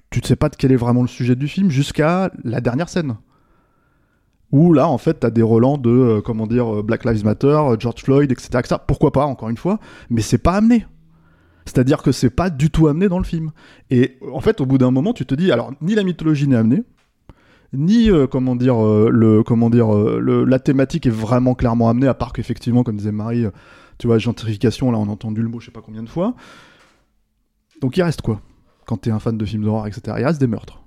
tu 0.10 0.22
ne 0.22 0.26
sais 0.26 0.38
pas 0.38 0.48
de 0.48 0.56
quel 0.56 0.72
est 0.72 0.78
vraiment 0.78 1.02
le 1.02 1.10
sujet 1.10 1.36
du 1.36 1.50
film 1.50 1.70
jusqu'à 1.70 2.32
la 2.46 2.62
dernière 2.62 2.88
scène. 2.88 3.18
Où 4.52 4.74
là, 4.74 4.88
en 4.88 4.98
fait, 4.98 5.20
t'as 5.20 5.30
des 5.30 5.42
relents 5.42 5.78
de, 5.78 5.90
euh, 5.90 6.22
comment 6.22 6.48
dire, 6.48 6.74
euh, 6.74 6.84
Black 6.84 7.06
Lives 7.06 7.24
Matter, 7.24 7.48
euh, 7.48 7.76
George 7.78 8.02
Floyd, 8.02 8.32
etc., 8.32 8.50
etc. 8.60 8.76
Pourquoi 8.86 9.12
pas, 9.12 9.26
encore 9.26 9.50
une 9.50 9.58
fois, 9.58 9.80
mais 10.10 10.22
c'est 10.22 10.40
pas 10.40 10.54
amené. 10.54 10.86
C'est-à-dire 11.66 12.02
que 12.02 12.12
c'est 12.12 12.32
pas 12.32 12.50
du 12.50 12.72
tout 12.72 12.88
amené 12.88 13.10
dans 13.10 13.20
le 13.20 13.24
film. 13.24 13.52
Et 13.92 14.18
en 14.34 14.42
fait, 14.42 14.60
au 14.60 14.66
bout 14.66 14.80
d'un 14.80 14.90
moment, 14.90 15.14
tu 15.14 15.26
te 15.26 15.36
dis, 15.36 15.52
alors, 15.52 15.72
ni 15.82 15.94
la 15.94 16.04
mythologie 16.04 16.48
n'est 16.48 16.56
amenée, 16.56 16.84
ni, 17.74 18.10
comment 18.32 18.56
dire, 18.56 18.78
le, 18.82 19.44
comment 19.44 19.70
dire, 19.70 19.92
la 19.92 20.58
thématique 20.58 21.06
est 21.06 21.12
vraiment 21.12 21.54
clairement 21.54 21.88
amenée, 21.88 22.08
à 22.08 22.16
part 22.16 22.34
qu'effectivement, 22.34 22.82
comme 22.82 22.98
disait 22.98 23.12
Marie, 23.12 23.46
tu 24.00 24.08
vois, 24.08 24.18
gentrification, 24.18 24.90
là, 24.90 24.98
on 24.98 25.08
a 25.08 25.12
entendu 25.12 25.44
le 25.44 25.50
mot 25.50 25.60
je 25.60 25.68
sais 25.68 25.72
pas 25.72 25.82
combien 25.86 26.02
de 26.02 26.10
fois. 26.10 26.34
Donc 27.82 27.98
il 27.98 28.02
reste 28.02 28.22
quoi 28.22 28.42
Quand 28.88 28.98
t'es 28.98 29.12
un 29.12 29.20
fan 29.20 29.38
de 29.38 29.46
films 29.46 29.64
d'horreur, 29.64 29.86
etc. 29.86 30.18
Il 30.18 30.26
reste 30.26 30.40
des 30.40 30.48
meurtres. 30.48 30.82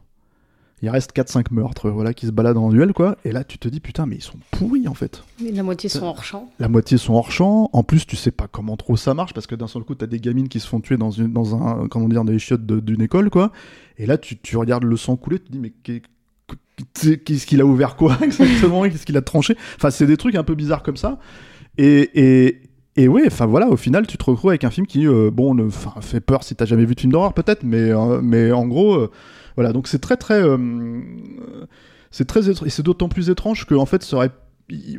Il 0.82 0.90
reste 0.90 1.14
4-5 1.14 1.46
meurtres, 1.52 1.90
voilà, 1.90 2.12
qui 2.12 2.26
se 2.26 2.32
baladent 2.32 2.56
en 2.58 2.68
duel, 2.68 2.92
quoi. 2.92 3.16
Et 3.24 3.30
là, 3.30 3.44
tu 3.44 3.56
te 3.58 3.68
dis, 3.68 3.78
putain, 3.78 4.04
mais 4.04 4.16
ils 4.16 4.22
sont 4.22 4.38
pourris, 4.50 4.88
en 4.88 4.94
fait. 4.94 5.22
Mais 5.40 5.52
La 5.52 5.62
moitié 5.62 5.88
sont 5.88 6.04
hors 6.04 6.24
champ. 6.24 6.50
La 6.58 6.68
moitié 6.68 6.98
sont 6.98 7.14
hors 7.14 7.30
champ. 7.30 7.70
En 7.72 7.84
plus, 7.84 8.04
tu 8.04 8.16
sais 8.16 8.32
pas 8.32 8.48
comment 8.48 8.76
trop 8.76 8.96
ça 8.96 9.14
marche 9.14 9.32
parce 9.32 9.46
que 9.46 9.54
d'un 9.54 9.68
seul 9.68 9.84
coup, 9.84 9.94
t'as 9.94 10.06
des 10.08 10.18
gamines 10.18 10.48
qui 10.48 10.58
se 10.58 10.66
font 10.66 10.80
tuer 10.80 10.96
dans, 10.96 11.12
une, 11.12 11.32
dans 11.32 11.54
un, 11.54 11.86
comment 11.86 12.08
dire, 12.08 12.24
dans 12.24 12.32
les 12.32 12.38
chiottes 12.40 12.66
d'une 12.66 13.00
école, 13.02 13.30
quoi. 13.30 13.52
Et 13.96 14.06
là, 14.06 14.18
tu, 14.18 14.36
tu 14.38 14.56
regardes 14.56 14.84
le 14.84 14.96
sang 14.96 15.14
couler, 15.16 15.38
tu 15.38 15.46
te 15.46 15.52
dis, 15.52 15.58
mais 15.60 15.70
qu'est- 15.70 16.02
qu'est-ce 17.24 17.46
qu'il 17.46 17.60
a 17.60 17.64
ouvert 17.66 17.94
quoi 17.96 18.18
exactement 18.22 18.82
Qu'est-ce 18.82 19.06
qu'il 19.06 19.16
a 19.16 19.22
tranché 19.22 19.56
Enfin, 19.76 19.90
c'est 19.90 20.06
des 20.06 20.16
trucs 20.16 20.34
un 20.34 20.42
peu 20.44 20.54
bizarres 20.56 20.82
comme 20.82 20.96
ça. 20.96 21.18
Et, 21.78 22.10
et, 22.46 22.60
et 22.96 23.08
ouais, 23.08 23.22
enfin 23.26 23.46
voilà, 23.46 23.68
au 23.68 23.76
final, 23.76 24.06
tu 24.06 24.18
te 24.18 24.24
retrouves 24.24 24.50
avec 24.50 24.64
un 24.64 24.70
film 24.70 24.86
qui, 24.86 25.06
euh, 25.06 25.30
bon, 25.30 25.54
ne, 25.54 25.70
fait 25.70 26.20
peur 26.20 26.44
si 26.44 26.54
t'as 26.54 26.66
jamais 26.66 26.84
vu 26.84 26.94
de 26.94 27.00
film 27.00 27.12
d'horreur 27.12 27.32
peut-être, 27.32 27.62
mais, 27.62 27.90
euh, 27.90 28.20
mais 28.22 28.52
en 28.52 28.66
gros, 28.66 28.94
euh, 28.94 29.10
voilà. 29.56 29.72
Donc 29.72 29.88
c'est 29.88 29.98
très 29.98 30.18
très, 30.18 30.42
c'est 32.10 32.26
très, 32.26 32.50
et 32.50 32.70
c'est 32.70 32.82
d'autant 32.82 33.08
plus 33.08 33.30
étrange 33.30 33.66
que 33.66 33.74
en 33.74 33.86
fait, 33.86 34.02
ça 34.02 34.28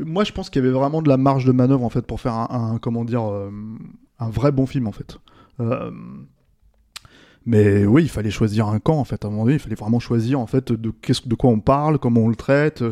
moi, 0.06 0.24
je 0.24 0.32
pense 0.32 0.50
qu'il 0.50 0.62
y 0.62 0.66
avait 0.66 0.74
vraiment 0.74 1.02
de 1.02 1.10
la 1.10 1.18
marge 1.18 1.46
de 1.46 1.52
manœuvre 1.52 1.84
en 1.84 1.90
fait 1.90 2.06
pour 2.06 2.20
faire 2.20 2.34
un, 2.34 2.78
comment 2.80 3.06
dire, 3.06 3.24
un 3.24 4.30
vrai 4.30 4.52
bon 4.52 4.66
film 4.66 4.88
en 4.88 4.92
fait. 4.92 5.18
Mais 7.46 7.86
oui, 7.86 8.04
il 8.04 8.10
fallait 8.10 8.32
choisir 8.32 8.68
un 8.68 8.80
camp 8.80 8.98
en 8.98 9.04
fait. 9.04 9.24
À 9.24 9.28
un 9.28 9.32
moment 9.32 9.44
donné, 9.44 9.56
il 9.56 9.60
fallait 9.60 9.76
vraiment 9.76 10.00
choisir 10.00 10.40
en 10.40 10.48
fait 10.48 10.72
de 10.72 10.92
qu'est-ce 11.02 11.28
de 11.28 11.36
quoi 11.36 11.50
on 11.50 11.60
parle, 11.60 12.00
comment 12.00 12.22
on 12.22 12.30
le 12.30 12.36
traite, 12.36 12.84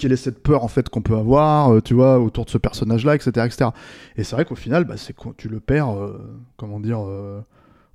quelle 0.00 0.12
est 0.12 0.16
cette 0.16 0.42
peur 0.42 0.64
en 0.64 0.68
fait 0.68 0.88
qu'on 0.88 1.02
peut 1.02 1.16
avoir, 1.16 1.72
euh, 1.72 1.80
tu 1.80 1.94
vois, 1.94 2.18
autour 2.18 2.46
de 2.46 2.50
ce 2.50 2.58
personnage-là, 2.58 3.14
etc.. 3.14 3.46
Et 4.16 4.24
c'est 4.24 4.34
vrai 4.34 4.44
qu'au 4.44 4.54
final, 4.54 4.84
bah, 4.84 4.94
c'est 4.96 5.14
tu 5.36 5.48
le 5.48 5.60
perds, 5.60 5.94
euh, 5.94 6.18
comment 6.56 6.80
dire, 6.80 7.00
euh, 7.06 7.40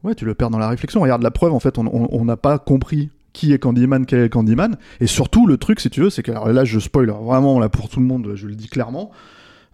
ouais, 0.04 0.16
tu 0.16 0.26
le 0.26 0.36
perds 0.36 0.52
dans 0.52 0.60
la 0.60 0.70
réflexion. 0.70 1.02
Regarde 1.02 1.24
la 1.24 1.32
preuve, 1.32 1.54
en 1.54 1.60
fait, 1.60 1.78
on 1.78 2.26
n'a 2.26 2.38
pas 2.38 2.60
compris 2.60 3.10
qui 3.34 3.52
est 3.52 3.60
Candyman, 3.60 4.06
quel 4.06 4.22
est 4.22 4.30
Candyman, 4.30 4.78
et 5.02 5.08
surtout 5.08 5.46
le 5.46 5.58
truc, 5.58 5.82
si 5.82 5.90
tu 5.90 6.02
veux, 6.02 6.10
c'est 6.10 6.24
que 6.24 6.32
alors 6.32 6.48
là, 6.48 6.64
je 6.64 6.80
spoil 6.80 7.10
vraiment 7.10 7.60
là 7.60 7.68
pour 7.68 7.90
tout 7.90 8.00
le 8.00 8.06
monde, 8.06 8.32
je 8.36 8.48
le 8.48 8.56
dis 8.56 8.70
clairement. 8.70 9.12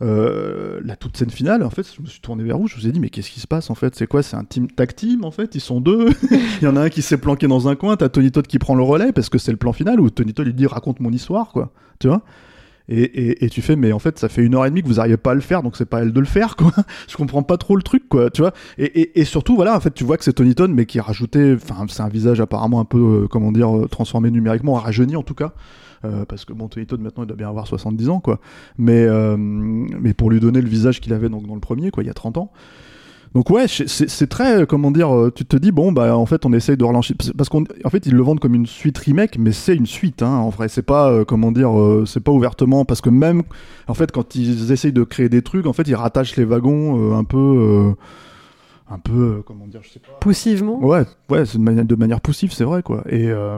Euh, 0.01 0.79
la 0.83 0.95
toute 0.95 1.15
scène 1.15 1.29
finale, 1.29 1.63
en 1.63 1.69
fait, 1.69 1.85
je 1.95 2.01
me 2.01 2.07
suis 2.07 2.21
tourné 2.21 2.43
vers 2.43 2.57
vous, 2.57 2.67
je 2.67 2.75
vous 2.75 2.87
ai 2.87 2.91
dit, 2.91 2.99
mais 2.99 3.09
qu'est-ce 3.09 3.29
qui 3.29 3.39
se 3.39 3.47
passe 3.47 3.69
en 3.69 3.75
fait? 3.75 3.95
C'est 3.95 4.07
quoi? 4.07 4.23
C'est 4.23 4.35
un 4.35 4.43
team 4.43 4.69
tag 4.69 4.95
team 4.95 5.23
en 5.23 5.31
fait? 5.31 5.53
Ils 5.53 5.61
sont 5.61 5.79
deux? 5.79 6.09
il 6.31 6.63
y 6.63 6.67
en 6.67 6.75
a 6.75 6.81
un 6.81 6.89
qui 6.89 7.01
s'est 7.01 7.17
planqué 7.17 7.47
dans 7.47 7.67
un 7.67 7.75
coin, 7.75 7.97
t'as 7.97 8.09
Tony 8.09 8.31
Todd 8.31 8.47
qui 8.47 8.57
prend 8.57 8.75
le 8.75 8.83
relais 8.83 9.11
parce 9.11 9.29
que 9.29 9.37
c'est 9.37 9.51
le 9.51 9.57
plan 9.57 9.73
final 9.73 9.99
où 9.99 10.09
Tony 10.09 10.33
Todd 10.33 10.47
il 10.47 10.55
dit 10.55 10.65
raconte 10.65 10.99
mon 10.99 11.11
histoire, 11.11 11.49
quoi. 11.49 11.71
Tu 11.99 12.07
vois? 12.07 12.23
Et, 12.91 13.49
tu 13.49 13.61
fais, 13.61 13.75
mais 13.75 13.93
en 13.93 13.99
fait, 13.99 14.19
ça 14.19 14.27
fait 14.27 14.43
une 14.43 14.55
heure 14.55 14.65
et 14.65 14.69
demie 14.69 14.81
que 14.81 14.87
vous 14.87 14.95
n'arrivez 14.95 15.17
pas 15.17 15.31
à 15.31 15.35
le 15.35 15.41
faire, 15.41 15.63
donc 15.63 15.77
c'est 15.77 15.85
pas 15.85 16.01
elle 16.01 16.11
de 16.11 16.19
le 16.19 16.25
faire, 16.25 16.55
quoi. 16.55 16.71
Je 17.07 17.15
comprends 17.15 17.43
pas 17.43 17.57
trop 17.57 17.75
le 17.75 17.83
truc, 17.83 18.09
quoi, 18.09 18.29
tu 18.29 18.41
vois. 18.41 18.53
Et, 18.77 19.23
surtout, 19.23 19.55
voilà, 19.55 19.75
en 19.75 19.79
fait, 19.79 19.93
tu 19.93 20.03
vois 20.03 20.17
que 20.17 20.23
c'est 20.23 20.33
Tony 20.33 20.55
Todd, 20.55 20.71
mais 20.71 20.85
qui 20.85 20.99
a 20.99 21.03
rajouté, 21.03 21.55
enfin, 21.55 21.85
c'est 21.89 22.01
un 22.01 22.09
visage 22.09 22.41
apparemment 22.41 22.79
un 22.79 22.85
peu, 22.85 23.23
euh, 23.23 23.27
comment 23.27 23.51
dire, 23.51 23.75
euh, 23.75 23.87
transformé 23.87 24.29
numériquement, 24.29 24.73
rajeuni 24.73 25.15
en 25.15 25.23
tout 25.23 25.35
cas. 25.35 25.53
Euh, 26.03 26.25
parce 26.25 26.45
que 26.45 26.53
bon, 26.53 26.67
Tony 26.67 26.85
Todd 26.85 26.99
maintenant 26.99 27.23
il 27.23 27.27
doit 27.27 27.37
bien 27.37 27.49
avoir 27.49 27.67
70 27.67 28.09
ans 28.09 28.19
quoi. 28.19 28.39
Mais, 28.77 29.05
euh, 29.05 29.37
mais 29.37 30.13
pour 30.13 30.29
lui 30.31 30.39
donner 30.39 30.61
le 30.61 30.67
visage 30.67 30.99
qu'il 30.99 31.13
avait 31.13 31.29
donc 31.29 31.45
dans 31.47 31.53
le 31.53 31.61
premier 31.61 31.91
quoi, 31.91 32.03
il 32.03 32.07
y 32.07 32.09
a 32.09 32.13
30 32.13 32.37
ans. 32.37 32.51
Donc 33.33 33.49
ouais, 33.49 33.65
c'est- 33.67 34.27
très, 34.27 34.61
euh, 34.61 34.65
comment 34.65 34.91
dire, 34.91 35.15
euh, 35.15 35.31
tu 35.33 35.45
te 35.45 35.55
dis, 35.55 35.71
bon, 35.71 35.93
bah 35.93 36.17
en 36.17 36.25
fait 36.25 36.45
on 36.45 36.51
essaye 36.51 36.75
de 36.75 36.83
relancer, 36.83 37.15
parce 37.37 37.47
qu'en 37.47 37.63
en 37.85 37.89
fait 37.89 38.05
ils 38.05 38.13
le 38.13 38.21
vendent 38.21 38.41
comme 38.41 38.55
une 38.55 38.65
suite 38.65 38.97
remake, 38.97 39.37
mais 39.39 39.53
c'est 39.53 39.73
une 39.75 39.85
suite, 39.85 40.21
hein, 40.21 40.35
en 40.35 40.49
vrai, 40.49 40.67
c'est 40.67 40.81
pas, 40.81 41.09
euh, 41.09 41.23
comment 41.23 41.53
dire, 41.53 41.79
euh, 41.79 42.03
c'est 42.05 42.19
pas 42.19 42.33
ouvertement, 42.33 42.83
parce 42.83 42.99
que 42.99 43.09
même, 43.09 43.43
en 43.87 43.93
fait 43.93 44.11
quand 44.11 44.35
ils 44.35 44.73
essayent 44.73 44.91
de 44.91 45.03
créer 45.05 45.29
des 45.29 45.41
trucs, 45.43 45.65
en 45.65 45.71
fait 45.73 45.87
ils 45.87 45.95
rattachent 45.95 46.35
les 46.35 46.43
wagons 46.43 47.15
un 47.17 47.23
peu... 47.23 47.93
un 48.91 48.99
peu, 48.99 49.37
euh, 49.37 49.41
comment 49.45 49.67
dire, 49.67 49.81
je 49.83 49.89
sais 49.89 49.99
pas. 49.99 50.09
Poussivement. 50.19 50.83
Ouais, 50.83 51.03
ouais, 51.29 51.45
c'est 51.45 51.57
de 51.57 51.63
manière, 51.63 51.85
de 51.85 51.95
manière 51.95 52.19
poussive, 52.21 52.51
c'est 52.51 52.63
vrai, 52.63 52.83
quoi. 52.83 53.03
Et, 53.09 53.27
euh, 53.29 53.57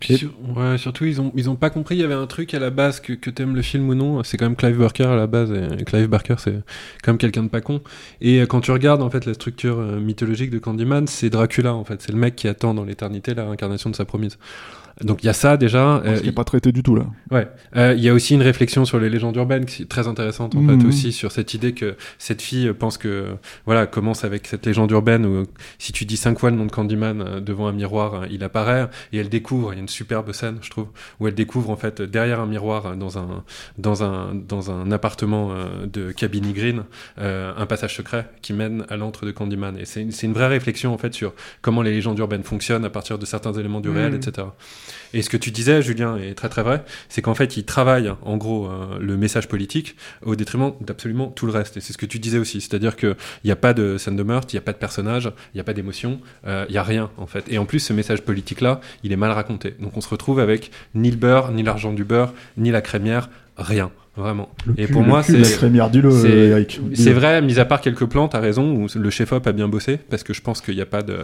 Puis 0.00 0.14
et- 0.14 0.16
sur- 0.16 0.32
ouais, 0.56 0.78
surtout, 0.78 1.04
ils 1.04 1.20
ont, 1.20 1.32
ils 1.34 1.50
ont 1.50 1.56
pas 1.56 1.70
compris, 1.70 1.96
il 1.96 2.00
y 2.00 2.04
avait 2.04 2.14
un 2.14 2.26
truc 2.26 2.54
à 2.54 2.58
la 2.58 2.70
base, 2.70 3.00
que, 3.00 3.12
que 3.12 3.30
t'aimes 3.30 3.54
le 3.54 3.62
film 3.62 3.88
ou 3.88 3.94
non, 3.94 4.22
c'est 4.22 4.36
quand 4.36 4.46
même 4.46 4.56
Clive 4.56 4.78
Barker 4.78 5.04
à 5.06 5.16
la 5.16 5.26
base, 5.26 5.52
et 5.52 5.84
Clive 5.84 6.06
Barker, 6.08 6.36
c'est 6.38 6.60
quand 7.02 7.12
même 7.12 7.18
quelqu'un 7.18 7.42
de 7.42 7.48
pas 7.48 7.60
con. 7.60 7.80
Et 8.20 8.40
euh, 8.40 8.46
quand 8.46 8.60
tu 8.60 8.70
regardes, 8.70 9.02
en 9.02 9.10
fait, 9.10 9.24
la 9.26 9.34
structure 9.34 9.76
mythologique 9.78 10.50
de 10.50 10.58
Candyman, 10.58 11.06
c'est 11.06 11.30
Dracula, 11.30 11.74
en 11.74 11.84
fait, 11.84 12.00
c'est 12.02 12.12
le 12.12 12.18
mec 12.18 12.36
qui 12.36 12.48
attend 12.48 12.74
dans 12.74 12.84
l'éternité 12.84 13.34
la 13.34 13.44
réincarnation 13.44 13.90
de 13.90 13.96
sa 13.96 14.04
promise. 14.04 14.38
Donc 15.02 15.22
il 15.22 15.26
y 15.26 15.28
a 15.28 15.32
ça 15.34 15.56
déjà. 15.56 16.02
ce 16.04 16.20
qui 16.22 16.28
est 16.28 16.32
pas 16.32 16.44
traité 16.44 16.72
du 16.72 16.82
tout, 16.82 16.96
là. 16.96 17.06
Ouais. 17.30 17.48
Euh, 17.76 17.94
Il 17.96 18.02
y 18.02 18.08
a 18.08 18.14
aussi 18.14 18.34
une 18.34 18.42
réflexion 18.42 18.84
sur 18.84 18.98
les 18.98 19.10
légendes 19.10 19.36
urbaines 19.36 19.66
qui 19.66 19.82
est 19.82 19.86
très 19.86 20.08
intéressante 20.08 20.54
en 20.54 20.66
fait 20.66 20.86
aussi 20.86 21.12
sur 21.12 21.32
cette 21.32 21.54
idée 21.54 21.72
que 21.72 21.96
cette 22.18 22.40
fille 22.42 22.72
pense 22.72 22.96
que 22.98 23.36
voilà 23.66 23.86
commence 23.86 24.24
avec 24.24 24.46
cette 24.46 24.64
légende 24.66 24.90
urbaine 24.90 25.26
où 25.26 25.44
si 25.78 25.92
tu 25.92 26.04
dis 26.04 26.16
cinq 26.16 26.38
fois 26.38 26.50
le 26.50 26.56
nom 26.56 26.66
de 26.66 26.70
Candyman 26.72 27.20
euh, 27.20 27.40
devant 27.40 27.66
un 27.68 27.72
miroir 27.72 28.14
euh, 28.14 28.26
il 28.30 28.42
apparaît 28.44 28.88
et 29.12 29.18
elle 29.18 29.28
découvre 29.28 29.72
il 29.72 29.76
y 29.76 29.78
a 29.78 29.82
une 29.82 29.88
superbe 29.88 30.32
scène 30.32 30.58
je 30.62 30.70
trouve 30.70 30.88
où 31.20 31.28
elle 31.28 31.34
découvre 31.34 31.70
en 31.70 31.76
fait 31.76 32.00
derrière 32.02 32.40
un 32.40 32.46
miroir 32.46 32.86
euh, 32.86 32.94
dans 32.94 33.18
un 33.18 33.44
dans 33.78 34.02
un 34.02 34.34
dans 34.34 34.70
un 34.70 34.90
appartement 34.92 35.50
euh, 35.52 35.86
de 35.86 36.12
Cabini 36.12 36.52
Green 36.52 36.84
euh, 37.18 37.52
un 37.56 37.66
passage 37.66 37.96
secret 37.96 38.26
qui 38.42 38.52
mène 38.52 38.84
à 38.88 38.96
l'antre 38.96 39.26
de 39.26 39.30
Candyman 39.30 39.76
et 39.78 39.84
c'est 39.84 40.02
une, 40.02 40.10
c'est 40.12 40.26
une 40.26 40.32
vraie 40.32 40.48
réflexion 40.48 40.94
en 40.94 40.98
fait 40.98 41.12
sur 41.14 41.34
comment 41.60 41.82
les 41.82 41.92
légendes 41.92 42.18
urbaines 42.18 42.44
fonctionnent 42.44 42.84
à 42.84 42.90
partir 42.90 43.18
de 43.18 43.26
certains 43.26 43.52
éléments 43.52 43.80
du 43.80 43.90
réel 43.90 44.12
Mhm. 44.12 44.16
etc 44.16 44.46
et 45.12 45.22
ce 45.22 45.30
que 45.30 45.36
tu 45.36 45.50
disais, 45.50 45.82
Julien, 45.82 46.16
est 46.16 46.34
très 46.34 46.48
très 46.48 46.62
vrai, 46.62 46.84
c'est 47.08 47.22
qu'en 47.22 47.34
fait, 47.34 47.56
il 47.56 47.64
travaille 47.64 48.12
en 48.22 48.36
gros 48.36 48.66
euh, 48.66 48.98
le 49.00 49.16
message 49.16 49.48
politique 49.48 49.96
au 50.24 50.36
détriment 50.36 50.72
d'absolument 50.80 51.28
tout 51.28 51.46
le 51.46 51.52
reste. 51.52 51.76
Et 51.76 51.80
c'est 51.80 51.92
ce 51.92 51.98
que 51.98 52.06
tu 52.06 52.18
disais 52.18 52.38
aussi, 52.38 52.60
c'est-à-dire 52.60 52.96
qu'il 52.96 53.16
n'y 53.44 53.50
a 53.50 53.56
pas 53.56 53.74
de 53.74 53.98
scène 53.98 54.16
de 54.16 54.22
meurtre, 54.22 54.48
il 54.52 54.56
n'y 54.56 54.60
a 54.60 54.62
pas 54.62 54.72
de 54.72 54.78
personnage, 54.78 55.32
il 55.54 55.56
n'y 55.56 55.60
a 55.60 55.64
pas 55.64 55.72
d'émotion, 55.72 56.20
euh, 56.46 56.64
il 56.68 56.72
n'y 56.72 56.78
a 56.78 56.82
rien 56.82 57.10
en 57.16 57.26
fait. 57.26 57.44
Et 57.48 57.58
en 57.58 57.66
plus, 57.66 57.80
ce 57.80 57.92
message 57.92 58.22
politique-là, 58.22 58.80
il 59.02 59.12
est 59.12 59.16
mal 59.16 59.30
raconté. 59.30 59.74
Donc 59.80 59.96
on 59.96 60.00
se 60.00 60.08
retrouve 60.08 60.40
avec 60.40 60.70
ni 60.94 61.10
le 61.10 61.16
beurre, 61.16 61.52
ni 61.52 61.62
l'argent 61.62 61.92
du 61.92 62.04
beurre, 62.04 62.32
ni 62.56 62.70
la 62.70 62.80
crémière, 62.80 63.28
rien. 63.56 63.90
Vraiment. 64.16 64.48
Le 64.66 64.72
et 64.78 64.86
cul- 64.86 64.92
pour 64.92 65.02
le 65.02 65.08
moi, 65.08 65.22
c'est. 65.22 65.36
euh. 65.36 66.64
C'est 66.94 67.12
vrai, 67.12 67.42
mis 67.42 67.58
à 67.58 67.64
part 67.64 67.80
quelques 67.80 68.06
plans, 68.06 68.28
t'as 68.28 68.40
raison, 68.40 68.74
où 68.74 68.86
le 68.98 69.10
chef-op 69.10 69.46
a 69.46 69.52
bien 69.52 69.68
bossé, 69.68 69.98
parce 69.98 70.22
que 70.22 70.32
je 70.32 70.40
pense 70.40 70.60
qu'il 70.60 70.74
n'y 70.74 70.80
a, 70.80 70.86
pas 70.86 71.02
de- 71.02 71.18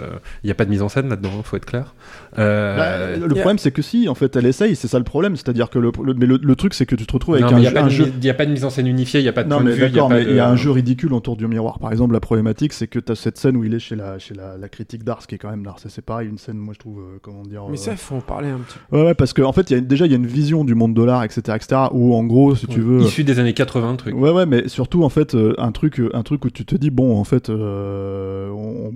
il 0.44 0.48
y 0.48 0.50
a 0.50 0.54
pas 0.54 0.64
de 0.64 0.70
mise 0.70 0.82
en 0.82 0.88
scène 0.88 1.08
là-dedans, 1.08 1.30
faut 1.42 1.56
être 1.56 1.64
clair. 1.66 1.94
Euh, 2.38 2.76
Bah, 3.18 3.26
le 3.26 3.34
problème, 3.34 3.58
c'est 3.58 3.70
que 3.70 3.82
si, 3.82 4.08
en 4.08 4.14
fait, 4.14 4.36
elle 4.36 4.46
essaye, 4.46 4.76
c'est 4.76 4.88
ça 4.88 4.98
le 4.98 5.04
problème. 5.04 5.36
C'est-à-dire 5.36 5.70
que 5.70 5.78
le, 5.78 5.90
le- 6.04 6.14
mais 6.14 6.26
le, 6.26 6.38
le 6.42 6.56
truc, 6.56 6.74
c'est 6.74 6.86
que 6.86 6.94
tu 6.96 7.06
te 7.06 7.12
retrouves 7.12 7.34
avec 7.36 7.46
Non, 7.46 7.56
un, 7.56 7.58
il 7.58 7.60
n'y 7.62 7.66
a, 7.66 7.70
jeu- 7.70 7.74
pas 7.74 7.80
un 7.82 7.84
de- 7.86 7.90
jeu. 7.90 8.12
il 8.18 8.24
y 8.24 8.30
a 8.30 8.34
pas 8.34 8.46
de 8.46 8.50
mise 8.52 8.64
en 8.64 8.70
scène 8.70 8.86
unifiée, 8.86 9.20
il 9.20 9.24
n'y 9.24 9.28
a 9.28 9.32
pas 9.32 9.44
de 9.44 9.48
Non, 9.48 9.56
point 9.56 9.64
mais 9.66 9.72
il 9.72 9.76
y 9.78 9.80
d'accord, 9.80 10.10
mais 10.10 10.24
de- 10.24 10.30
il 10.30 10.36
y 10.36 10.40
a 10.40 10.48
un 10.48 10.56
jeu 10.56 10.70
ridicule 10.70 11.12
autour 11.12 11.36
du 11.36 11.46
miroir. 11.46 11.78
Par 11.78 11.92
exemple, 11.92 12.12
la 12.12 12.20
problématique, 12.20 12.72
c'est 12.72 12.86
que 12.86 12.98
tu 12.98 13.12
as 13.12 13.14
cette 13.14 13.38
scène 13.38 13.56
où 13.56 13.64
il 13.64 13.74
est 13.74 13.78
chez 13.78 13.96
la, 13.96 14.18
chez 14.18 14.34
la, 14.34 14.56
la 14.58 14.68
critique 14.68 15.04
d'art, 15.04 15.22
ce 15.22 15.26
qui 15.26 15.34
est 15.34 15.38
quand 15.38 15.50
même 15.50 15.64
d'art. 15.64 15.78
Ça, 15.78 15.88
c'est 15.88 16.04
pareil, 16.04 16.28
une 16.28 16.38
scène, 16.38 16.56
moi, 16.58 16.74
je 16.74 16.78
trouve, 16.78 16.98
euh, 17.00 17.18
comment 17.22 17.42
dire. 17.42 17.62
Mais 17.68 17.74
euh, 17.78 17.80
ça, 17.80 17.96
faut 17.96 18.16
en 18.16 18.20
parler 18.20 18.48
un 18.48 18.58
petit 18.58 18.78
peu. 18.90 18.96
Ouais, 18.96 19.04
ouais, 19.06 19.14
parce 19.14 19.32
qu'en 19.32 19.44
en 19.48 19.52
fait, 19.52 19.70
y 19.70 19.74
a, 19.74 19.80
déjà, 19.80 20.06
il 20.06 20.10
y 20.12 20.14
a 20.14 20.18
une 20.18 20.26
vision 20.26 20.64
du 20.64 20.74
monde 20.74 20.94
de 20.94 21.02
l'art, 21.02 21.24
etc., 21.24 21.40
etc., 21.54 21.80
où 21.92 22.14
en 22.14 22.24
gros, 22.24 22.54
si 22.54 22.66
tu 22.66 22.80
veux. 22.82 23.00
Issu 23.02 23.24
des 23.24 23.38
années 23.38 23.54
80, 23.54 23.96
truc. 23.96 24.14
Ouais, 24.14 24.30
ouais, 24.30 24.46
mais 24.46 24.68
surtout, 24.68 25.02
en 25.04 25.08
fait, 25.08 25.34
euh, 25.34 25.54
un, 25.58 25.72
truc, 25.72 26.00
euh, 26.00 26.10
un 26.14 26.22
truc 26.22 26.44
où 26.44 26.50
tu 26.50 26.64
te 26.64 26.74
dis, 26.76 26.90
bon, 26.90 27.18
en 27.18 27.24
fait, 27.24 27.48
euh, 27.50 28.50
on- 28.50 28.92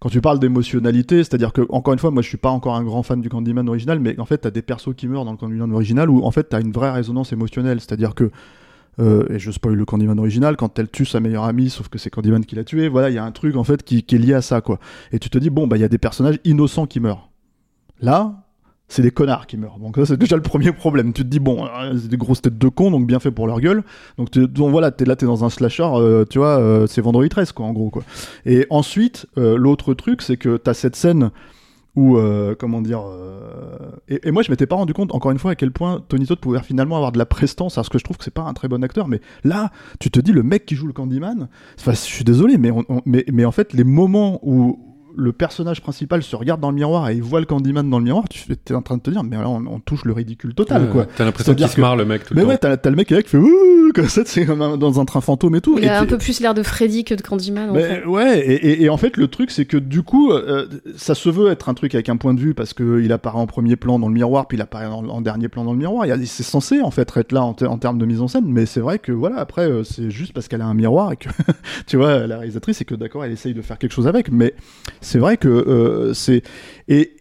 quand 0.00 0.08
tu 0.10 0.20
parles 0.20 0.38
d'émotionnalité, 0.38 1.16
c'est-à-dire 1.24 1.52
que, 1.52 1.62
encore 1.70 1.92
une 1.92 1.98
fois, 1.98 2.12
moi 2.12 2.22
je 2.22 2.28
suis 2.28 2.36
pas 2.38 2.50
encore 2.50 2.76
un 2.76 2.84
grand 2.84 3.02
fan 3.02 3.20
du 3.20 3.28
Candyman 3.28 3.68
original, 3.68 3.98
mais 3.98 4.18
en 4.20 4.24
fait, 4.26 4.38
t'as 4.38 4.50
des 4.50 4.62
persos 4.62 4.94
qui 4.96 5.08
meurent 5.08 5.24
dans 5.24 5.32
le 5.32 5.36
Candyman 5.36 5.72
original 5.72 6.08
où 6.08 6.22
en 6.24 6.30
fait, 6.30 6.44
t'as 6.44 6.60
une 6.60 6.70
vraie 6.70 6.92
résonance 6.92 7.32
émotionnelle, 7.32 7.80
c'est-à-dire 7.80 8.14
que. 8.14 8.30
euh, 9.00 9.24
et 9.30 9.38
je 9.40 9.50
spoil 9.50 9.74
le 9.74 9.84
Candyman 9.84 10.18
original, 10.18 10.56
quand 10.56 10.78
elle 10.78 10.88
tue 10.88 11.04
sa 11.04 11.18
meilleure 11.20 11.44
amie, 11.44 11.68
sauf 11.70 11.88
que 11.88 11.98
c'est 11.98 12.10
Candyman 12.10 12.44
qui 12.44 12.54
l'a 12.56 12.64
tué, 12.64 12.88
voilà, 12.88 13.10
il 13.10 13.14
y 13.14 13.18
a 13.18 13.24
un 13.24 13.32
truc 13.32 13.56
en 13.56 13.64
fait 13.64 13.82
qui, 13.82 14.02
qui 14.04 14.14
est 14.14 14.18
lié 14.18 14.34
à 14.34 14.42
ça, 14.42 14.60
quoi. 14.60 14.78
Et 15.12 15.18
tu 15.18 15.30
te 15.30 15.38
dis, 15.38 15.50
bon, 15.50 15.66
bah, 15.66 15.76
il 15.76 15.80
y 15.80 15.84
a 15.84 15.88
des 15.88 15.98
personnages 15.98 16.38
innocents 16.44 16.86
qui 16.86 17.00
meurent. 17.00 17.28
Là, 18.00 18.47
c'est 18.88 19.02
des 19.02 19.10
connards 19.10 19.46
qui 19.46 19.56
meurent. 19.58 19.78
Donc 19.78 19.96
ça, 19.96 20.06
c'est 20.06 20.16
déjà 20.16 20.34
le 20.36 20.42
premier 20.42 20.72
problème. 20.72 21.12
Tu 21.12 21.22
te 21.22 21.28
dis, 21.28 21.38
bon, 21.40 21.68
c'est 21.92 22.08
des 22.08 22.16
grosses 22.16 22.40
têtes 22.42 22.56
de 22.58 22.68
cons, 22.68 22.90
donc 22.90 23.06
bien 23.06 23.18
fait 23.20 23.30
pour 23.30 23.46
leur 23.46 23.60
gueule. 23.60 23.82
Donc, 24.16 24.30
tu- 24.30 24.48
voilà, 24.56 24.90
t'es 24.90 25.04
là, 25.04 25.14
t'es 25.14 25.26
dans 25.26 25.44
un 25.44 25.50
slasher, 25.50 25.82
euh, 25.94 26.24
tu 26.28 26.38
vois, 26.38 26.58
euh, 26.58 26.86
c'est 26.86 27.00
vendredi 27.02 27.28
13, 27.28 27.52
quoi, 27.52 27.66
en 27.66 27.72
gros, 27.72 27.90
quoi. 27.90 28.02
Et 28.46 28.66
ensuite, 28.70 29.26
euh, 29.36 29.56
l'autre 29.58 29.92
truc, 29.94 30.22
c'est 30.22 30.36
que 30.38 30.56
t'as 30.56 30.72
cette 30.74 30.96
scène 30.96 31.30
où, 31.96 32.16
comment 32.60 32.80
dire, 32.80 33.02
et, 34.08 34.20
et 34.28 34.30
moi 34.30 34.42
je 34.44 34.50
m'étais 34.52 34.66
pas 34.66 34.76
rendu 34.76 34.94
compte, 34.94 35.12
encore 35.12 35.32
une 35.32 35.38
fois, 35.40 35.50
à 35.50 35.54
quel 35.56 35.72
point 35.72 36.00
Tony 36.08 36.26
Todd 36.26 36.38
pouvait 36.38 36.60
finalement 36.62 36.94
avoir 36.94 37.10
de 37.10 37.18
la 37.18 37.26
prestance, 37.26 37.74
parce 37.74 37.88
que 37.88 37.98
je 37.98 38.04
trouve 38.04 38.16
que 38.16 38.22
c'est 38.22 38.30
pas 38.32 38.42
un 38.44 38.52
très 38.54 38.68
bon 38.68 38.84
acteur, 38.84 39.08
mais 39.08 39.20
là, 39.42 39.72
tu 39.98 40.08
te 40.08 40.20
dis, 40.20 40.30
le 40.32 40.44
mec 40.44 40.64
qui 40.64 40.76
joue 40.76 40.86
le 40.86 40.92
Candyman, 40.92 41.48
enfin, 41.78 41.90
je 41.92 41.96
suis 41.96 42.22
désolé, 42.24 42.56
mais, 42.56 42.70
mais, 43.04 43.24
mais 43.32 43.44
en 43.44 43.50
fait, 43.50 43.72
les 43.72 43.82
moments 43.84 44.38
où 44.42 44.78
le 45.20 45.32
personnage 45.32 45.82
principal 45.82 46.22
se 46.22 46.36
regarde 46.36 46.60
dans 46.60 46.70
le 46.70 46.76
miroir 46.76 47.08
et 47.10 47.14
il 47.16 47.22
voit 47.22 47.40
le 47.40 47.46
Candyman 47.46 47.90
dans 47.90 47.98
le 47.98 48.04
miroir, 48.04 48.24
tu 48.28 48.40
es 48.52 48.74
en 48.74 48.82
train 48.82 48.96
de 48.96 49.02
te 49.02 49.10
dire, 49.10 49.24
mais 49.24 49.36
là, 49.36 49.48
on, 49.48 49.66
on 49.66 49.80
touche 49.80 50.04
le 50.04 50.12
ridicule 50.12 50.54
total, 50.54 50.82
Ouais, 50.84 50.88
quoi. 50.90 51.06
t'as 51.16 51.24
l'impression 51.24 51.54
qu'il 51.56 51.68
se 51.68 51.74
que- 51.74 51.80
marre, 51.80 51.96
le 51.96 52.04
mec, 52.04 52.24
tout 52.24 52.34
le 52.34 52.36
Mais 52.38 52.42
temps. 52.44 52.48
ouais, 52.50 52.58
t'as 52.58 52.76
t'as 52.76 52.90
le 52.90 52.96
mec 52.96 53.08
qui 53.08 53.14
fait 53.22 53.36
ouh, 53.36 53.90
comme 53.94 54.06
ça, 54.08 54.22
c'est 54.24 54.46
comme 54.46 54.62
un- 54.62 54.76
dans 54.76 55.00
un 55.00 55.04
train 55.04 55.20
fantôme 55.20 55.56
et 55.56 55.60
tout. 55.60 55.76
Il 55.78 55.84
et 55.84 55.88
a 55.88 56.00
un 56.00 56.06
peu 56.06 56.18
plus 56.18 56.40
l'air 56.40 56.54
de 56.54 56.62
Freddy 56.62 57.02
que 57.04 57.14
de 57.14 57.20
Candyman. 57.22 57.70
en 57.70 57.72
mais 57.74 57.82
fait. 57.82 58.04
ouais, 58.06 58.38
et, 58.46 58.54
et- 58.54 58.82
et 58.84 58.88
en 58.90 58.96
fait, 58.96 59.16
le 59.16 59.26
truc, 59.26 59.50
c'est 59.50 59.64
que 59.64 59.76
du 59.76 60.02
coup, 60.02 60.30
euh, 60.30 60.66
ça 60.96 61.14
se 61.16 61.28
veut 61.28 61.50
être 61.50 61.68
un 61.68 61.74
truc 61.74 61.94
avec 61.96 62.08
un 62.08 62.16
point 62.16 62.32
de 62.34 62.40
vue 62.40 62.54
parce 62.54 62.72
qu'il 62.72 63.10
apparaît 63.12 63.38
en 63.38 63.46
premier 63.46 63.74
plan 63.76 63.98
dans 63.98 64.08
le 64.08 64.14
miroir, 64.14 64.46
puis 64.46 64.56
il 64.56 64.60
apparaît 64.60 64.86
en, 64.86 65.04
en 65.08 65.20
dernier 65.20 65.48
plan 65.48 65.64
dans 65.64 65.72
le 65.72 65.78
miroir. 65.78 66.06
Il 66.06 66.10
y 66.10 66.12
a- 66.12 66.18
C'est 66.26 66.42
censé 66.44 66.80
en 66.80 66.90
fait 66.92 67.10
être 67.16 67.32
là 67.32 67.42
en, 67.42 67.54
te- 67.54 67.64
en 67.64 67.78
termes 67.78 67.98
de 67.98 68.06
mise 68.06 68.20
en 68.20 68.28
scène, 68.28 68.44
mais 68.46 68.66
c'est 68.66 68.80
vrai 68.80 68.98
que 69.00 69.10
voilà, 69.12 69.38
après, 69.38 69.68
euh, 69.68 69.82
c'est 69.82 70.10
juste 70.10 70.32
parce 70.32 70.46
qu'elle 70.46 70.60
a 70.62 70.66
un 70.66 70.74
miroir 70.74 71.10
et 71.12 71.16
que, 71.16 71.28
tu 71.88 71.96
vois, 71.96 72.26
la 72.26 72.36
réalisatrice, 72.36 72.76
c'est 72.78 72.84
que 72.84 72.94
d'accord, 72.94 73.24
elle 73.24 73.32
essaye 73.32 73.54
de 73.54 73.62
faire 73.62 73.78
quelque 73.78 73.92
chose 73.92 74.06
avec, 74.06 74.30
mais 74.30 74.54
c'est 75.08 75.18
vrai 75.18 75.36
que 75.36 75.48
euh, 75.48 76.12
c'est. 76.14 76.42
Et, 76.88 77.16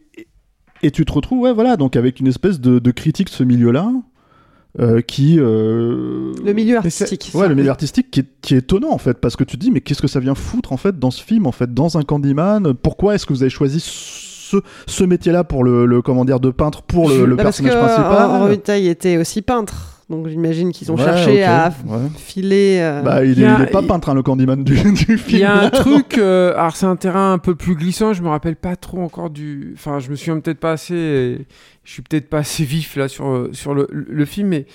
et 0.84 0.91
tu 0.91 1.06
te 1.06 1.12
retrouves, 1.12 1.39
ouais, 1.39 1.54
voilà, 1.54 1.78
donc 1.78 1.95
avec 1.95 2.19
une 2.19 2.28
espèce 2.28 2.60
de, 2.60 2.80
de 2.80 2.91
critique 2.91 3.28
de 3.30 3.34
ce 3.34 3.43
milieu-là. 3.43 3.91
euh, 4.80 5.02
qui 5.02 5.39
euh, 5.39 6.34
Le 6.45 6.54
milieu 6.54 6.78
artistique. 6.78 7.32
Ouais, 7.34 7.47
le 7.47 7.56
milieu 7.56 7.69
artistique 7.71 8.12
qui 8.12 8.19
est, 8.19 8.28
qui 8.41 8.54
est 8.54 8.60
étonnant 8.60 8.91
en 8.91 9.00
fait, 9.00 9.17
parce 9.19 9.36
que 9.36 9.43
tu 9.43 9.58
te 9.58 9.62
dis 9.62 9.71
mais 9.71 9.82
qu'est-ce 9.82 10.02
que 10.02 10.08
ça 10.08 10.19
vient 10.19 10.36
foutre 10.36 10.71
en 10.71 10.78
fait 10.78 11.00
dans 11.00 11.10
ce 11.10 11.23
film 11.23 11.47
en 11.47 11.52
fait, 11.52 11.73
dans 11.73 11.97
un 11.97 12.04
Candyman? 12.04 12.73
Pourquoi 12.76 13.15
est-ce 13.15 13.26
que 13.26 13.34
vous 13.34 13.41
avez 13.41 13.50
choisi 13.50 13.80
ce, 13.80 14.58
ce 14.86 15.04
métier-là 15.04 15.43
pour 15.43 15.63
le, 15.63 15.86
le 15.88 16.02
comment 16.04 16.26
dire 16.26 16.39
de 16.39 16.52
peintre 16.52 16.84
pour 16.84 17.10
le, 17.10 17.26
le 17.26 17.36
Bah, 17.36 17.43
parce 17.43 17.58
que 17.60 17.63
personnage 17.63 17.95
principal? 17.95 18.41
Robitaille 18.43 18.88
était 18.88 19.17
aussi 19.17 19.41
peintre. 19.41 19.96
Donc 20.10 20.30
j'imagine 20.30 20.72
qu'ils 20.72 20.89
ont 20.91 20.96
Ouais, 20.96 21.04
cherché 21.04 21.43
à 21.43 21.74
ouais. 21.86 21.98
filer. 22.15 22.78
euh, 22.82 23.02
Bah, 23.02 23.26
il, 23.26 23.32
Il 23.34 23.39
y 23.39 23.43
est, 23.43 23.46
a- 23.48 23.58
il 23.60 23.63
est 23.63 23.72
pas 23.72 23.82
il- 23.82 23.88
peintre, 23.88 24.08
hein, 24.10 24.13
le 24.13 24.24
Candyman 24.24 24.63
du, 24.63 24.74
du 24.93 25.17
film. 25.17 25.20
Il 25.28 25.39
y 25.39 25.43
a 25.43 25.54
un 25.58 25.62
là. 25.63 25.70
truc, 25.72 26.17
euh, 26.17 26.54
alors 26.56 26.76
c'est 26.78 26.86
un 26.86 26.96
terrain 26.96 27.34
un 27.34 27.38
peu 27.39 27.56
plus 27.56 27.76
glissant, 27.76 28.13
je 28.13 28.22
me 28.24 28.30
rappelle 28.30 28.56
pas 28.56 28.76
trop 28.78 29.02
encore 29.02 29.30
du. 29.30 29.72
Enfin, 29.76 30.00
je 30.00 30.10
me 30.10 30.15
souviens 30.15 30.39
peut-être 30.39 30.60
pas 30.62 30.72
assez. 30.72 31.46
Je 31.84 31.91
suis 31.91 32.02
peut-être 32.02 32.30
pas 32.30 32.38
assez 32.39 32.63
vif 32.63 32.96
là 32.96 33.08
sur, 33.10 33.28
euh, 33.28 33.50
sur 33.52 33.74
le, 33.74 33.88
le 33.91 34.26
film, 34.26 34.48
mais. 34.50 34.65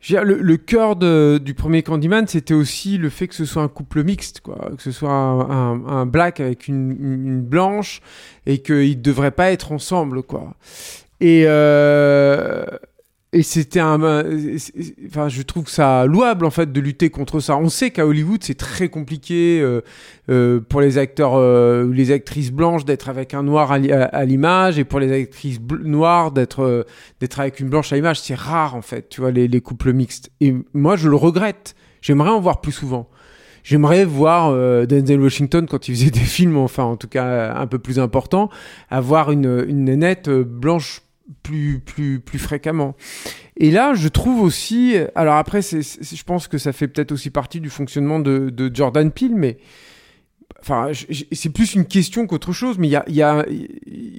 je 0.00 0.14
veux 0.14 0.20
dire, 0.20 0.36
Le, 0.36 0.40
le 0.40 0.56
cœur 0.56 0.94
de- 0.94 1.40
du 1.42 1.54
premier 1.54 1.82
Candyman, 1.82 2.28
c'était 2.28 2.54
aussi 2.54 2.96
le 2.96 3.08
fait 3.10 3.26
que 3.26 3.34
ce 3.34 3.44
soit 3.46 3.62
un 3.64 3.68
couple 3.68 4.04
mixte, 4.04 4.40
quoi. 4.40 4.70
Que 4.76 4.82
ce 4.84 4.92
soit 4.92 5.10
un, 5.10 5.40
un- 5.50 5.86
un 5.86 6.06
black 6.06 6.38
avec 6.38 6.68
une, 6.68 6.92
une- 6.92 7.26
une 7.26 7.40
blanche 7.42 8.02
et 8.46 8.58
qu'ils 8.58 8.98
ne 8.98 9.02
devraient 9.02 9.30
pas 9.32 9.50
être 9.50 9.72
ensemble, 9.72 10.22
quoi. 10.22 10.54
Et, 11.20 11.44
euh, 11.46 12.64
et 13.34 13.42
c'était 13.42 13.80
un. 13.80 14.02
euh, 14.02 14.56
Enfin, 15.06 15.28
je 15.28 15.42
trouve 15.42 15.68
ça 15.68 16.06
louable, 16.06 16.46
en 16.46 16.50
fait, 16.50 16.72
de 16.72 16.80
lutter 16.80 17.10
contre 17.10 17.40
ça. 17.40 17.56
On 17.58 17.68
sait 17.68 17.90
qu'à 17.90 18.06
Hollywood, 18.06 18.42
c'est 18.42 18.56
très 18.56 18.88
compliqué 18.88 19.60
euh, 19.60 19.82
euh, 20.30 20.60
pour 20.60 20.80
les 20.80 20.96
acteurs 20.96 21.34
ou 21.34 21.92
les 21.92 22.10
actrices 22.10 22.50
blanches 22.52 22.84
d'être 22.84 23.08
avec 23.08 23.34
un 23.34 23.42
noir 23.42 23.72
à, 23.72 23.78
li- 23.78 23.92
à- 23.92 24.04
à 24.04 24.24
l'image 24.24 24.78
et 24.78 24.84
pour 24.84 25.00
les 25.00 25.12
actrices 25.12 25.60
noires 25.82 26.32
d'être 26.32 26.86
d'être 27.20 27.40
avec 27.40 27.60
une 27.60 27.68
blanche 27.68 27.92
à 27.92 27.96
l'image. 27.96 28.20
C'est 28.20 28.34
rare, 28.34 28.74
en 28.74 28.82
fait, 28.82 29.08
tu 29.10 29.20
vois, 29.20 29.30
les, 29.30 29.48
les 29.48 29.60
couples 29.60 29.92
mixtes. 29.92 30.30
Et 30.40 30.54
moi, 30.72 30.96
je 30.96 31.08
le 31.08 31.16
regrette. 31.16 31.74
J'aimerais 32.00 32.30
en 32.30 32.40
voir 32.40 32.60
plus 32.60 32.72
souvent. 32.72 33.08
J'aimerais 33.62 34.04
voir 34.04 34.52
Denzel 34.86 35.20
Washington 35.22 35.66
quand 35.66 35.88
il 35.88 35.94
faisait 35.94 36.10
des 36.10 36.20
films, 36.20 36.58
enfin 36.58 36.82
en 36.84 36.96
tout 36.98 37.08
cas 37.08 37.54
un 37.54 37.66
peu 37.66 37.78
plus 37.78 37.98
importants, 37.98 38.50
avoir 38.90 39.30
une, 39.32 39.64
une 39.66 39.84
nénette 39.84 40.28
blanche 40.28 41.00
plus, 41.42 41.80
plus, 41.80 42.20
plus 42.20 42.38
fréquemment. 42.38 42.94
Et 43.56 43.70
là, 43.70 43.94
je 43.94 44.08
trouve 44.08 44.40
aussi, 44.40 44.96
alors 45.14 45.36
après, 45.36 45.62
c'est, 45.62 45.82
je 45.82 46.24
pense 46.24 46.48
que 46.48 46.58
ça 46.58 46.72
fait 46.72 46.88
peut-être 46.88 47.12
aussi 47.12 47.30
partie 47.30 47.60
du 47.60 47.70
fonctionnement 47.70 48.18
de, 48.18 48.50
de 48.50 48.74
Jordan 48.74 49.10
Peele, 49.10 49.34
mais 49.34 49.58
enfin, 50.64 50.88
c'est 51.32 51.50
plus 51.50 51.74
une 51.74 51.84
question 51.84 52.26
qu'autre 52.26 52.52
chose, 52.52 52.78
mais 52.78 52.88
il 52.88 52.90
y 52.92 52.96
a, 52.96 53.04
il 53.08 53.14
y 53.14 53.22
a, 53.22 53.44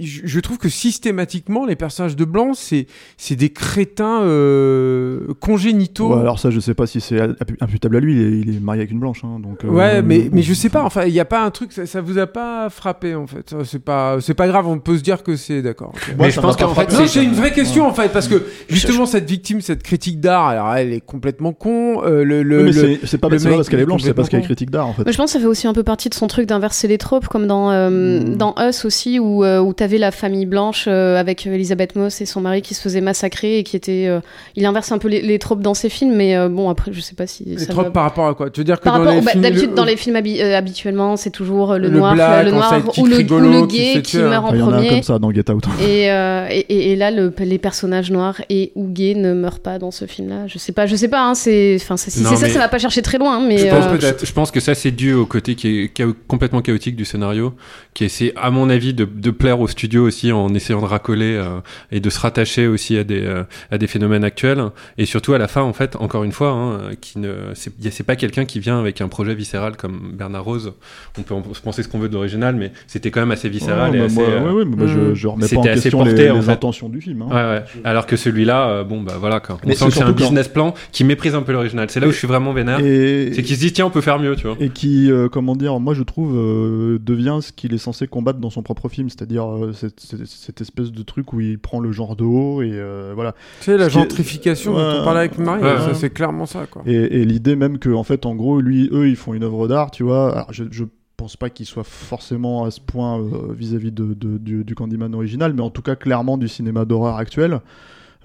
je 0.02 0.22
je 0.26 0.40
trouve 0.40 0.58
que 0.58 0.70
systématiquement, 0.70 1.66
les 1.66 1.76
personnages 1.76 2.16
de 2.16 2.26
blanc, 2.26 2.54
c'est, 2.54 2.88
c'est 3.18 3.36
des 3.36 3.50
crétins 3.50 4.22
euh, 4.24 5.34
congénitaux. 5.40 6.14
Ouais, 6.14 6.20
alors 6.22 6.40
ça, 6.40 6.50
je 6.52 6.60
sais 6.60 6.74
pas 6.74 6.88
si 6.88 7.02
c'est 7.02 7.18
impu- 7.18 7.56
imputable 7.60 7.98
à 7.98 8.00
lui. 8.00 8.14
Il 8.16 8.22
est, 8.22 8.40
il 8.42 8.56
est 8.58 8.60
marié 8.60 8.82
avec 8.82 8.92
une 8.92 9.00
blanche, 9.00 9.22
hein, 9.24 9.40
donc. 9.42 9.64
euh, 9.64 9.70
Ouais, 9.70 10.02
mais, 10.02 10.30
mais 10.32 10.42
je 10.42 10.54
sais 10.54 10.70
pas, 10.70 10.84
enfin, 10.84 11.06
il 11.06 11.14
n'y 11.14 11.20
a 11.20 11.26
pas 11.26 11.44
un 11.44 11.52
truc, 11.52 11.72
ça, 11.72 11.86
ça 11.86 12.02
vous 12.02 12.18
a 12.18 12.28
pas 12.28 12.70
frappé 12.70 13.16
en 13.16 13.28
fait. 13.28 13.56
C'est 13.64 13.84
pas, 13.84 14.18
c'est 14.22 14.34
pas 14.34 14.48
grave, 14.48 14.68
on 14.68 14.80
peut 14.80 14.98
se 14.98 15.04
dire 15.04 15.24
que 15.24 15.36
c'est 15.36 15.62
d'accord. 15.62 15.94
ok. 15.96 16.16
Mais 16.20 16.32
je 16.32 16.40
pense 16.40 16.56
qu'en 16.58 16.74
fait, 16.74 16.92
Non, 16.92 17.08
c'est- 17.08 17.24
une 17.24 17.34
vraie 17.34 17.52
question 17.54 17.88
en 17.88 17.94
fait, 17.94 18.12
parce 18.12 18.28
que 18.28 18.44
justement, 18.70 19.06
cette 19.06 19.30
victime, 19.30 19.62
cette 19.62 19.84
critique 19.84 20.20
d'art, 20.20 20.48
alors 20.48 20.74
elle 20.76 20.94
est 20.94 21.02
complètement 21.02 21.54
con. 21.54 22.04
euh, 22.04 22.24
le, 22.24 22.44
le, 22.44 22.66
Oui, 22.66 22.72
le- 22.72 23.00
c'est- 23.06 23.18
pas, 23.18 23.30
pas 23.30 23.38
parce 23.38 23.70
qu'elle 23.70 23.80
est 23.80 23.86
blanche, 23.86 24.02
c'est 24.04 24.14
parce 24.14 24.30
qu'elle 24.30 24.42
est 24.42 24.44
critique 24.44 24.70
d'art 24.70 24.88
en 24.88 24.94
fait. 24.94 25.04
Mais 25.06 25.12
je 25.12 25.18
pense 25.18 25.32
que 25.32 25.34
ça 25.34 25.40
fait 25.40 25.46
aussi 25.50 25.68
un 25.68 25.74
peu 25.74 25.84
partie 25.84 26.10
de 26.10 26.14
son 26.14 26.28
truc 26.36 26.48
d'inverser 26.48 26.88
les 26.88 26.98
tropes, 26.98 27.28
comme 27.28 27.48
dans, 27.48 27.72
euh, 27.72 27.90
Mm. 28.22 28.36
dans 28.38 28.54
Us 28.60 28.86
aussi, 28.86 29.20
où, 29.20 29.44
euh, 29.44 29.60
où 29.60 29.74
t'avais 29.74 29.98
la 29.98 30.12
famille 30.12 30.46
blanche 30.46 30.86
euh, 30.88 31.18
avec 31.20 31.46
Elisabeth 31.48 31.96
Moss 31.96 32.22
et 32.22 32.26
son 32.26 32.42
mari 32.42 32.62
qui 32.62 32.74
se 32.74 32.82
faisait 32.82 33.02
massacrer 33.02 33.58
et 33.60 33.64
qui 33.64 33.76
était. 33.76 34.06
euh, 34.08 34.20
il 34.56 34.66
inverse 34.66 34.92
un 34.92 34.98
peu 34.98 35.08
les, 35.08 35.22
les 35.22 35.40
tropes 35.40 35.62
dans 35.62 35.74
ses 35.74 35.90
films, 35.90 36.14
mais 36.16 36.36
euh, 36.36 36.50
bon, 36.50 36.70
après, 36.70 36.92
je 36.94 37.00
sais 37.02 37.16
pas 37.16 37.26
si. 37.28 37.44
Les 37.46 37.58
ça 37.58 37.72
tropes 37.72 37.86
va- 37.86 37.92
par 37.92 38.04
rapport 38.04 38.28
à 38.28 38.34
quoi? 38.36 38.50
Tu 38.50 38.60
veux 38.60 38.64
dire 38.66 38.80
que 38.80 38.84
Par 38.84 38.94
dans 38.96 39.00
rapport, 39.00 39.16
les 39.16 39.22
bah, 39.22 39.32
films, 39.32 39.44
d'habitude, 39.44 39.70
le- 39.70 39.76
dans 39.76 39.86
les 39.86 39.96
films 39.98 40.16
habi- 40.18 40.42
euh, 40.42 40.58
habituellement, 40.58 41.16
c'est 41.18 41.30
toujours 41.30 41.72
euh, 41.72 41.78
le, 41.78 41.88
Le 41.90 41.98
noir, 41.98 42.14
black, 42.16 42.46
le 42.46 42.52
noir 42.52 42.74
ou 42.98 43.06
le, 43.06 43.16
ou 43.18 43.40
le 43.40 43.68
qui 43.68 43.78
gay 43.78 43.94
qui, 44.02 44.18
tuer. 44.18 44.24
meurt 44.24 44.44
en 44.46 44.48
Enfin, 44.48 44.56
Il 44.56 44.60
y 44.60 44.64
en 44.64 44.66
a 44.68 44.70
un 44.70 44.76
premier. 44.78 44.90
comme 44.90 45.04
ça 45.04 45.20
dans 45.20 45.32
Get 45.32 45.50
Out. 45.52 45.64
Et, 45.82 46.12
euh, 46.12 46.48
et, 46.50 46.60
et- 46.70 46.92
et 46.92 46.96
là, 46.96 47.12
le, 47.12 47.34
les 47.40 47.58
personnages 47.58 48.12
noirs 48.12 48.42
et 48.50 48.72
ou 48.76 48.88
gays 48.88 49.16
ne 49.16 49.34
meurent 49.34 49.60
pas 49.60 49.80
dans 49.80 49.92
ce 49.92 50.06
film-là. 50.06 50.48
Je 50.48 50.58
sais 50.58 50.72
pas, 50.74 50.86
je 50.86 50.96
sais 50.98 51.08
pas. 51.08 51.22
Hein, 51.30 51.34
c'est, 51.36 51.78
enfin, 51.82 51.96
c'est- 51.98 52.12
si 52.12 52.20
c'est 52.24 52.36
ça, 52.36 52.46
mais- 52.48 52.50
ça 52.54 52.60
va 52.60 52.68
pas 52.68 52.78
chercher 52.80 53.02
très 53.02 53.18
loin. 53.18 53.38
hein, 53.38 53.46
Mais 53.48 53.58
je, 53.58 53.68
pense, 53.68 53.86
euh, 53.86 54.14
je- 54.20 54.26
je 54.26 54.34
pense 54.34 54.52
que 54.52 54.60
ça 54.60 54.76
c'est 54.76 54.92
dû 54.92 55.14
au 55.14 55.26
côté 55.26 55.56
qui 55.56 55.68
est 55.84 55.88
complètement 56.28 56.62
chaotique 56.62 56.96
du 56.96 57.06
scénario, 57.06 57.54
qui 57.94 58.04
essaie 58.06 58.34
à 58.36 58.52
mon 58.52 58.70
avis 58.70 58.94
de, 58.94 59.06
de 59.06 59.32
plaire 59.32 59.60
au 59.60 59.68
studio 59.68 60.06
aussi 60.06 60.32
en 60.32 60.54
essayant 60.54 60.82
de 60.82 60.86
racoler 60.86 61.36
euh, 61.36 61.60
et 61.92 62.00
de 62.00 62.10
se 62.10 62.20
rattacher 62.20 62.68
aussi 62.68 62.98
à 62.98 63.04
des 63.04 63.22
euh, 63.26 63.44
à 63.72 63.78
des 63.78 63.88
phénomènes 63.88 64.24
actuels 64.24 64.64
et 64.98 65.06
surtout 65.06 65.34
à 65.34 65.38
la 65.38 65.48
fin 65.48 65.62
en 65.62 65.74
fait 65.74 65.96
encore 65.98 66.24
une 66.24 66.32
fois 66.32 66.50
hein, 66.52 66.80
qui 67.02 67.20
ne 67.20 67.34
c'est 67.56 68.04
pas 68.04 68.16
quelqu'un 68.16 68.46
qui 68.46 68.60
vient 68.60 68.80
avec 68.80 69.02
un 69.02 69.08
projet 69.08 69.34
viscéral 69.36 69.78
comme 69.78 70.12
Bernard 70.14 70.44
Rose. 70.44 70.74
On 71.18 71.22
peut 71.24 71.34
en 71.34 71.42
penser 71.42 71.84
ce 71.84 71.88
qu'on 71.88 72.00
veut 72.00 72.10
d'original, 72.10 72.56
mais 72.56 72.72
c'était 72.88 73.12
quand 73.12 73.20
même 73.22 73.32
assez 73.32 73.50
viscéral 73.50 73.92
Ouais, 73.92 73.98
et 73.98 74.00
bah, 74.00 74.06
assez, 74.06 74.16
moi, 74.16 74.26
euh, 74.30 74.52
ouais, 74.54 74.64
ouais, 74.66 74.88
je, 74.88 75.14
je 75.16 75.28
remets 75.28 75.48
pas 75.48 75.58
en 75.58 75.62
c'était 75.64 75.70
assez 75.70 75.82
question 75.84 76.00
porté, 76.00 76.14
les, 76.24 76.30
en 76.32 76.36
les 76.36 76.42
fait. 76.42 76.52
intentions 76.52 76.90
du 76.90 77.02
film. 77.02 77.22
hein. 77.24 77.28
Ouais, 77.30 77.60
ouais. 77.60 77.82
Alors 77.84 78.06
que 78.06 78.16
celui-là, 78.16 78.68
euh, 78.70 78.84
bon, 78.84 79.02
bah 79.02 79.14
voilà, 79.20 79.40
quoi. 79.40 79.58
On 79.64 79.68
Mais 79.68 79.74
sent 79.76 79.86
c'est 79.86 79.90
que 79.90 79.94
c'est 79.96 80.04
un 80.04 80.12
business 80.12 80.48
plan 80.48 80.74
qui 80.92 81.04
méprise 81.04 81.36
un 81.36 81.42
peu 81.42 81.52
l'original. 81.52 81.90
C'est 81.90 82.00
là 82.00 82.08
où 82.08 82.12
je 82.12 82.18
suis 82.18 82.28
vraiment 82.28 82.54
vénère. 82.54 82.80
Et, 82.80 83.32
C'est 83.34 83.44
qu'il 83.44 83.56
se 83.56 83.62
dit, 83.62 83.74
tiens, 83.74 83.86
on 83.86 83.90
peut 83.90 84.02
faire 84.02 84.20
mieux, 84.20 84.36
tu 84.36 84.48
vois. 84.48 84.56
et 84.60 84.70
qui, 84.70 85.12
euh, 85.12 85.28
comment 85.30 85.56
dire, 85.56 85.80
moi 85.80 85.94
je 85.94 86.04
trouve, 86.04 86.15
euh, 86.24 87.00
devient 87.02 87.40
ce 87.42 87.52
qu'il 87.52 87.74
est 87.74 87.78
censé 87.78 88.08
combattre 88.08 88.40
dans 88.40 88.50
son 88.50 88.62
propre 88.64 88.88
film, 88.90 89.10
c'est-à-dire 89.10 89.46
euh, 89.46 89.74
cette, 89.74 90.00
cette- 90.00 90.26
cette 90.26 90.62
espèce 90.62 90.92
de 90.92 91.04
truc 91.04 91.34
où 91.34 91.42
il 91.42 91.60
prend 91.60 91.80
le 91.80 91.92
genre 91.92 92.16
de 92.16 92.24
haut 92.24 92.62
et 92.62 92.72
euh, 92.74 93.12
voilà. 93.16 93.34
Tu 93.60 93.66
sais, 93.66 93.78
la 93.78 93.86
Ce 93.90 93.94
qui 93.94 93.98
est- 93.98 94.02
gentrification 94.02 94.74
dont 94.74 94.78
Ouais. 94.80 94.98
on 95.02 95.04
parlait 95.04 95.20
avec 95.22 95.38
Marie, 95.38 95.64
Ouais. 95.64 95.94
c'est 95.94 96.10
clairement 96.12 96.46
ça 96.46 96.66
quoi. 96.68 96.84
Et, 96.86 96.94
et 96.94 97.26
l'idée 97.26 97.56
même 97.56 97.80
que, 97.80 97.90
en 97.90 98.04
fait, 98.04 98.26
en 98.26 98.36
gros, 98.36 98.62
lui, 98.62 98.90
eux, 98.92 99.10
ils 99.10 99.16
font 99.16 99.34
une 99.34 99.44
œuvre 99.44 99.68
d'art, 99.68 99.92
tu 99.92 100.04
vois. 100.04 100.32
Alors, 100.34 100.54
je, 100.54 100.64
je 100.72 100.84
pense 101.18 101.38
pas 101.38 101.50
qu'il 101.50 101.66
soit 101.66 101.84
forcément 101.86 102.66
à 102.66 102.72
ce 102.72 102.80
point 102.82 103.20
euh, 103.20 103.54
vis-à-vis 103.54 103.92
de, 103.92 104.14
de- 104.14 104.38
du, 104.38 104.64
du 104.64 104.76
Candyman 104.76 105.14
original, 105.16 105.54
mais 105.54 105.62
en 105.62 105.70
tout 105.70 105.82
cas, 105.82 105.96
clairement, 105.96 106.38
du 106.38 106.48
cinéma 106.48 106.86
d'horreur 106.86 107.16
actuel. 107.18 107.62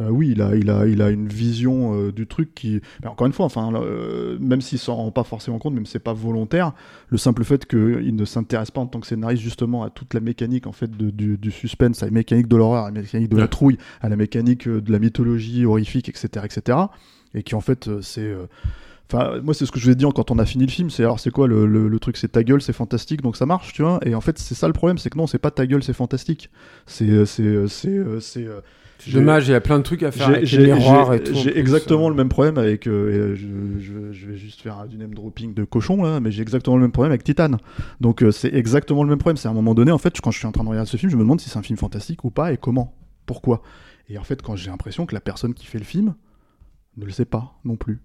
Euh, 0.00 0.08
oui, 0.08 0.30
il 0.32 0.40
a, 0.42 0.54
il, 0.56 0.70
a, 0.70 0.86
il 0.86 1.02
a 1.02 1.10
une 1.10 1.28
vision 1.28 1.94
euh, 1.94 2.12
du 2.12 2.26
truc 2.26 2.54
qui. 2.54 2.80
Mais 3.02 3.08
encore 3.08 3.26
une 3.26 3.32
fois, 3.32 3.46
enfin, 3.46 3.70
euh, 3.74 4.38
même 4.40 4.60
s'il 4.60 4.78
s'en 4.78 4.94
rend 4.96 5.10
pas 5.10 5.24
forcément 5.24 5.58
compte, 5.58 5.74
même 5.74 5.86
si 5.86 5.92
c'est 5.92 5.98
pas 5.98 6.12
volontaire, 6.12 6.72
le 7.08 7.18
simple 7.18 7.44
fait 7.44 7.66
qu'il 7.66 8.14
ne 8.14 8.24
s'intéresse 8.24 8.70
pas 8.70 8.80
en 8.80 8.86
tant 8.86 9.00
que 9.00 9.06
scénariste 9.06 9.42
justement 9.42 9.82
à 9.82 9.90
toute 9.90 10.14
la 10.14 10.20
mécanique 10.20 10.66
en 10.66 10.72
fait 10.72 10.90
de- 10.96 11.10
du, 11.10 11.36
du 11.38 11.50
suspense, 11.50 12.02
à 12.02 12.06
la 12.06 12.12
mécanique 12.12 12.48
de 12.48 12.56
l'horreur, 12.56 12.84
à 12.84 12.90
la 12.90 13.00
mécanique 13.00 13.28
de 13.28 13.36
la 13.36 13.48
trouille, 13.48 13.78
à 14.00 14.08
la 14.08 14.16
mécanique 14.16 14.68
de 14.68 14.92
la 14.92 14.98
mythologie 14.98 15.64
horrifique, 15.66 16.08
etc., 16.08 16.28
etc. 16.44 16.78
Et 17.34 17.42
qui 17.42 17.54
en 17.54 17.60
fait, 17.60 17.88
c'est. 18.02 18.32
Enfin, 19.12 19.40
moi, 19.42 19.54
c'est 19.54 19.66
ce 19.66 19.72
que 19.72 19.80
je 19.80 19.86
vous 19.86 19.90
ai 19.90 19.94
dit 19.96 20.04
quand 20.14 20.30
on 20.30 20.38
a 20.38 20.46
fini 20.46 20.64
le 20.66 20.70
film. 20.70 20.88
C'est 20.88 21.02
alors, 21.02 21.18
c'est 21.18 21.30
quoi 21.32 21.48
le, 21.48 21.66
le- 21.66 21.88
le 21.88 21.98
truc 21.98 22.16
C'est 22.16 22.28
ta 22.28 22.44
gueule, 22.44 22.62
c'est 22.62 22.72
fantastique, 22.72 23.22
donc 23.22 23.36
ça 23.36 23.44
marche, 23.44 23.72
tu 23.72 23.82
vois. 23.82 23.98
Et 24.06 24.14
en 24.14 24.20
fait, 24.20 24.38
c'est 24.38 24.54
ça 24.54 24.68
le 24.68 24.72
problème, 24.72 24.98
c'est 24.98 25.10
que 25.10 25.18
non, 25.18 25.26
c'est 25.26 25.38
pas 25.38 25.50
ta 25.50 25.66
gueule, 25.66 25.82
c'est 25.82 25.92
fantastique. 25.92 26.48
C'est, 26.86 27.26
c'est, 27.26 27.66
c'est, 27.66 27.98
c'est. 28.20 28.46
Dommage, 29.20 29.48
il 29.48 29.52
y 29.52 29.54
a 29.54 29.60
plein 29.60 29.78
de 29.78 29.82
trucs 29.82 30.02
à 30.02 30.10
faire 30.12 30.26
j'ai- 30.28 30.34
avec 30.36 30.50
les 30.50 30.66
miroirs 30.74 31.14
et 31.14 31.22
tout. 31.22 31.34
J'ai 31.42 31.58
exactement 31.58 32.08
le 32.08 32.14
même 32.14 32.28
problème 32.28 32.58
avec. 32.58 32.86
euh, 32.86 32.90
euh, 32.90 33.34
je, 33.34 33.80
je- 33.80 34.12
je 34.12 34.26
vais 34.28 34.36
juste 34.36 34.60
faire 34.60 34.86
du 34.86 34.96
name 34.98 35.14
dropping 35.14 35.54
de 35.54 35.64
cochon 35.64 36.02
là, 36.02 36.20
mais 36.20 36.30
j'ai 36.30 36.42
exactement 36.42 36.76
le 36.76 36.82
même 36.82 36.92
problème 36.92 37.12
avec 37.12 37.24
Titan. 37.24 37.52
Donc 38.00 38.22
euh, 38.22 38.30
c'est 38.30 38.52
exactement 38.54 39.02
le 39.02 39.08
même 39.08 39.18
problème. 39.18 39.36
C'est 39.36 39.48
à 39.48 39.50
un 39.50 39.54
moment 39.54 39.74
donné, 39.74 39.90
en 39.92 39.98
fait, 39.98 40.20
quand 40.20 40.30
je 40.30 40.38
suis 40.38 40.46
en 40.46 40.52
train 40.52 40.64
de 40.64 40.68
regarder 40.68 40.90
ce 40.90 40.96
film, 40.96 41.10
je 41.10 41.16
me 41.16 41.22
demande 41.22 41.40
si 41.40 41.48
c'est 41.48 41.58
un 41.58 41.62
film 41.62 41.78
fantastique 41.78 42.24
ou 42.24 42.30
pas 42.30 42.52
et 42.52 42.56
comment, 42.56 42.94
pourquoi? 43.26 43.62
Et 44.08 44.18
en 44.18 44.24
fait, 44.24 44.42
quand 44.42 44.56
j'ai 44.56 44.70
l'impression 44.70 45.06
que 45.06 45.14
la 45.14 45.20
personne 45.20 45.54
qui 45.54 45.66
fait 45.66 45.78
le 45.78 45.84
film 45.84 46.14
ne 46.96 47.04
le 47.04 47.12
sait 47.12 47.24
pas 47.24 47.54
non 47.64 47.76
plus. 47.76 48.00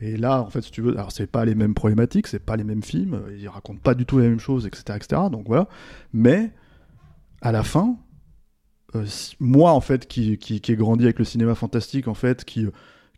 Et 0.00 0.16
là, 0.16 0.40
en 0.42 0.48
fait, 0.50 0.62
si 0.62 0.70
tu 0.70 0.80
veux, 0.80 0.92
alors 0.92 1.10
c'est 1.10 1.26
pas 1.26 1.44
les 1.44 1.56
mêmes 1.56 1.74
problématiques, 1.74 2.28
c'est 2.28 2.38
pas 2.44 2.56
les 2.56 2.62
mêmes 2.64 2.82
films, 2.84 3.20
ils 3.36 3.48
racontent 3.48 3.80
pas 3.82 3.94
du 3.94 4.06
tout 4.06 4.18
les 4.18 4.28
mêmes 4.28 4.38
choses, 4.38 4.66
etc., 4.66 4.84
etc. 4.96 5.22
Donc 5.30 5.46
voilà. 5.48 5.68
Mais 6.12 6.52
à 7.40 7.50
la 7.50 7.64
fin, 7.64 7.96
moi 9.40 9.72
en 9.72 9.80
fait, 9.80 10.06
qui, 10.06 10.38
qui, 10.38 10.60
qui 10.60 10.72
ai 10.72 10.76
grandi 10.76 11.04
avec 11.04 11.18
le 11.18 11.24
cinéma 11.24 11.54
fantastique, 11.54 12.08
en 12.08 12.14
fait, 12.14 12.44
qui 12.44 12.66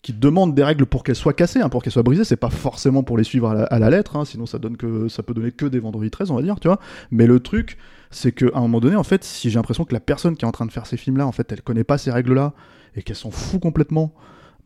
qui 0.02 0.12
demande 0.12 0.54
des 0.54 0.62
règles 0.62 0.84
pour 0.84 1.02
qu'elles 1.02 1.16
soient 1.16 1.32
cassées, 1.32 1.62
hein, 1.62 1.70
pour 1.70 1.82
qu'elles 1.82 1.92
soient 1.94 2.02
brisées, 2.02 2.24
c'est 2.24 2.36
pas 2.36 2.50
forcément 2.50 3.02
pour 3.02 3.16
les 3.16 3.24
suivre 3.24 3.48
à 3.48 3.54
la, 3.54 3.62
à 3.64 3.78
la 3.78 3.88
lettre, 3.88 4.16
hein, 4.16 4.26
sinon 4.26 4.44
ça 4.44 4.58
donne 4.58 4.76
que 4.76 5.08
ça 5.08 5.22
peut 5.22 5.32
donner 5.32 5.50
que 5.50 5.64
des 5.64 5.78
vendredis 5.78 6.10
13, 6.10 6.30
on 6.30 6.34
va 6.36 6.42
dire, 6.42 6.60
tu 6.60 6.68
vois. 6.68 6.78
Mais 7.10 7.26
le 7.26 7.40
truc, 7.40 7.78
c'est 8.10 8.30
qu'à 8.32 8.48
un 8.54 8.60
moment 8.60 8.80
donné, 8.80 8.96
en 8.96 9.02
fait, 9.02 9.24
si 9.24 9.48
j'ai 9.48 9.54
l'impression 9.58 9.86
que 9.86 9.94
la 9.94 10.00
personne 10.00 10.36
qui 10.36 10.44
est 10.44 10.48
en 10.48 10.52
train 10.52 10.66
de 10.66 10.72
faire 10.72 10.84
ces 10.84 10.98
films-là, 10.98 11.26
en 11.26 11.32
fait, 11.32 11.50
elle 11.52 11.62
connaît 11.62 11.84
pas 11.84 11.96
ces 11.96 12.10
règles-là 12.10 12.52
et 12.96 13.02
qu'elle 13.02 13.16
s'en 13.16 13.30
fout 13.30 13.62
complètement, 13.62 14.12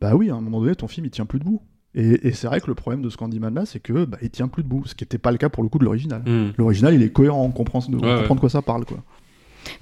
bah 0.01 0.13
oui, 0.13 0.29
à 0.29 0.35
un 0.35 0.41
moment 0.41 0.59
donné, 0.59 0.75
ton 0.75 0.89
film 0.89 1.05
il 1.05 1.09
tient 1.09 1.25
plus 1.25 1.39
debout. 1.39 1.61
Et, 1.95 2.27
et 2.27 2.33
c'est 2.33 2.47
vrai 2.47 2.59
que 2.59 2.67
le 2.67 2.75
problème 2.75 3.01
de 3.01 3.09
ce 3.09 3.15
Candyman 3.15 3.53
là, 3.55 3.65
c'est 3.65 3.79
que 3.79 4.03
bah, 4.03 4.17
il 4.21 4.31
tient 4.31 4.49
plus 4.49 4.63
debout, 4.63 4.83
ce 4.87 4.93
qui 4.93 5.05
n'était 5.05 5.17
pas 5.19 5.31
le 5.31 5.37
cas 5.37 5.47
pour 5.47 5.63
le 5.63 5.69
coup 5.69 5.79
de 5.79 5.85
l'original. 5.85 6.21
Hmm. 6.25 6.51
L'original, 6.57 6.93
il 6.93 7.01
est 7.01 7.11
cohérent, 7.13 7.45
on 7.45 7.51
comprend, 7.51 7.79
on 7.87 7.93
Ouais, 7.93 7.99
comprend 8.01 8.27
ouais. 8.27 8.35
de 8.35 8.39
quoi 8.41 8.49
ça 8.49 8.61
parle, 8.61 8.83
quoi. 8.83 8.97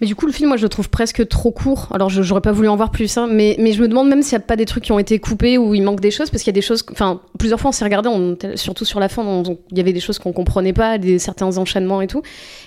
Mais 0.02 0.08
du 0.08 0.16
coup, 0.16 0.26
le 0.26 0.32
film, 0.32 0.50
moi, 0.50 0.58
je 0.58 0.64
le 0.64 0.70
trouve 0.70 0.90
presque 0.90 1.28
trop 1.28 1.52
court. 1.52 1.88
Alors, 1.94 2.10
je- 2.10 2.22
j'aurais 2.22 2.42
pas 2.42 2.52
voulu 2.52 2.68
en 2.68 2.76
voir 2.76 2.92
plus, 2.92 3.18
hein, 3.18 3.28
mais, 3.30 3.56
mais 3.60 3.72
je 3.74 3.82
me 3.82 3.88
demande 3.88 4.10
même 4.10 4.22
s'il 4.22 4.38
n'y 4.38 4.44
a 4.44 4.46
pas 4.46 4.56
des 4.56 4.66
trucs 4.66 4.84
qui 4.84 4.92
ont 4.92 5.00
été 5.00 5.20
coupés 5.20 5.58
ou 5.58 5.74
il 5.74 5.82
manque 5.84 6.00
des 6.02 6.12
choses, 6.12 6.30
parce 6.30 6.44
qu'il 6.44 6.52
y 6.52 6.56
a 6.56 6.60
des 6.60 6.62
choses. 6.62 6.84
Enfin, 6.92 7.22
plusieurs 7.40 7.60
fois, 7.60 7.70
on 7.70 7.74
s'est 7.74 7.86
regardé, 7.86 8.10
on- 8.10 8.38
surtout 8.56 8.86
sur 8.86 9.00
la 9.00 9.10
fin, 9.10 9.44
il 9.72 9.78
y 9.78 9.82
avait 9.82 9.94
des 9.94 10.00
choses 10.00 10.20
qu'on 10.20 10.34
comprenait 10.34 10.74
pas, 10.74 10.98
des, 10.98 11.20
certains 11.20 11.58
enchaînements 11.58 12.02
et 12.02 12.08
tout. 12.08 12.22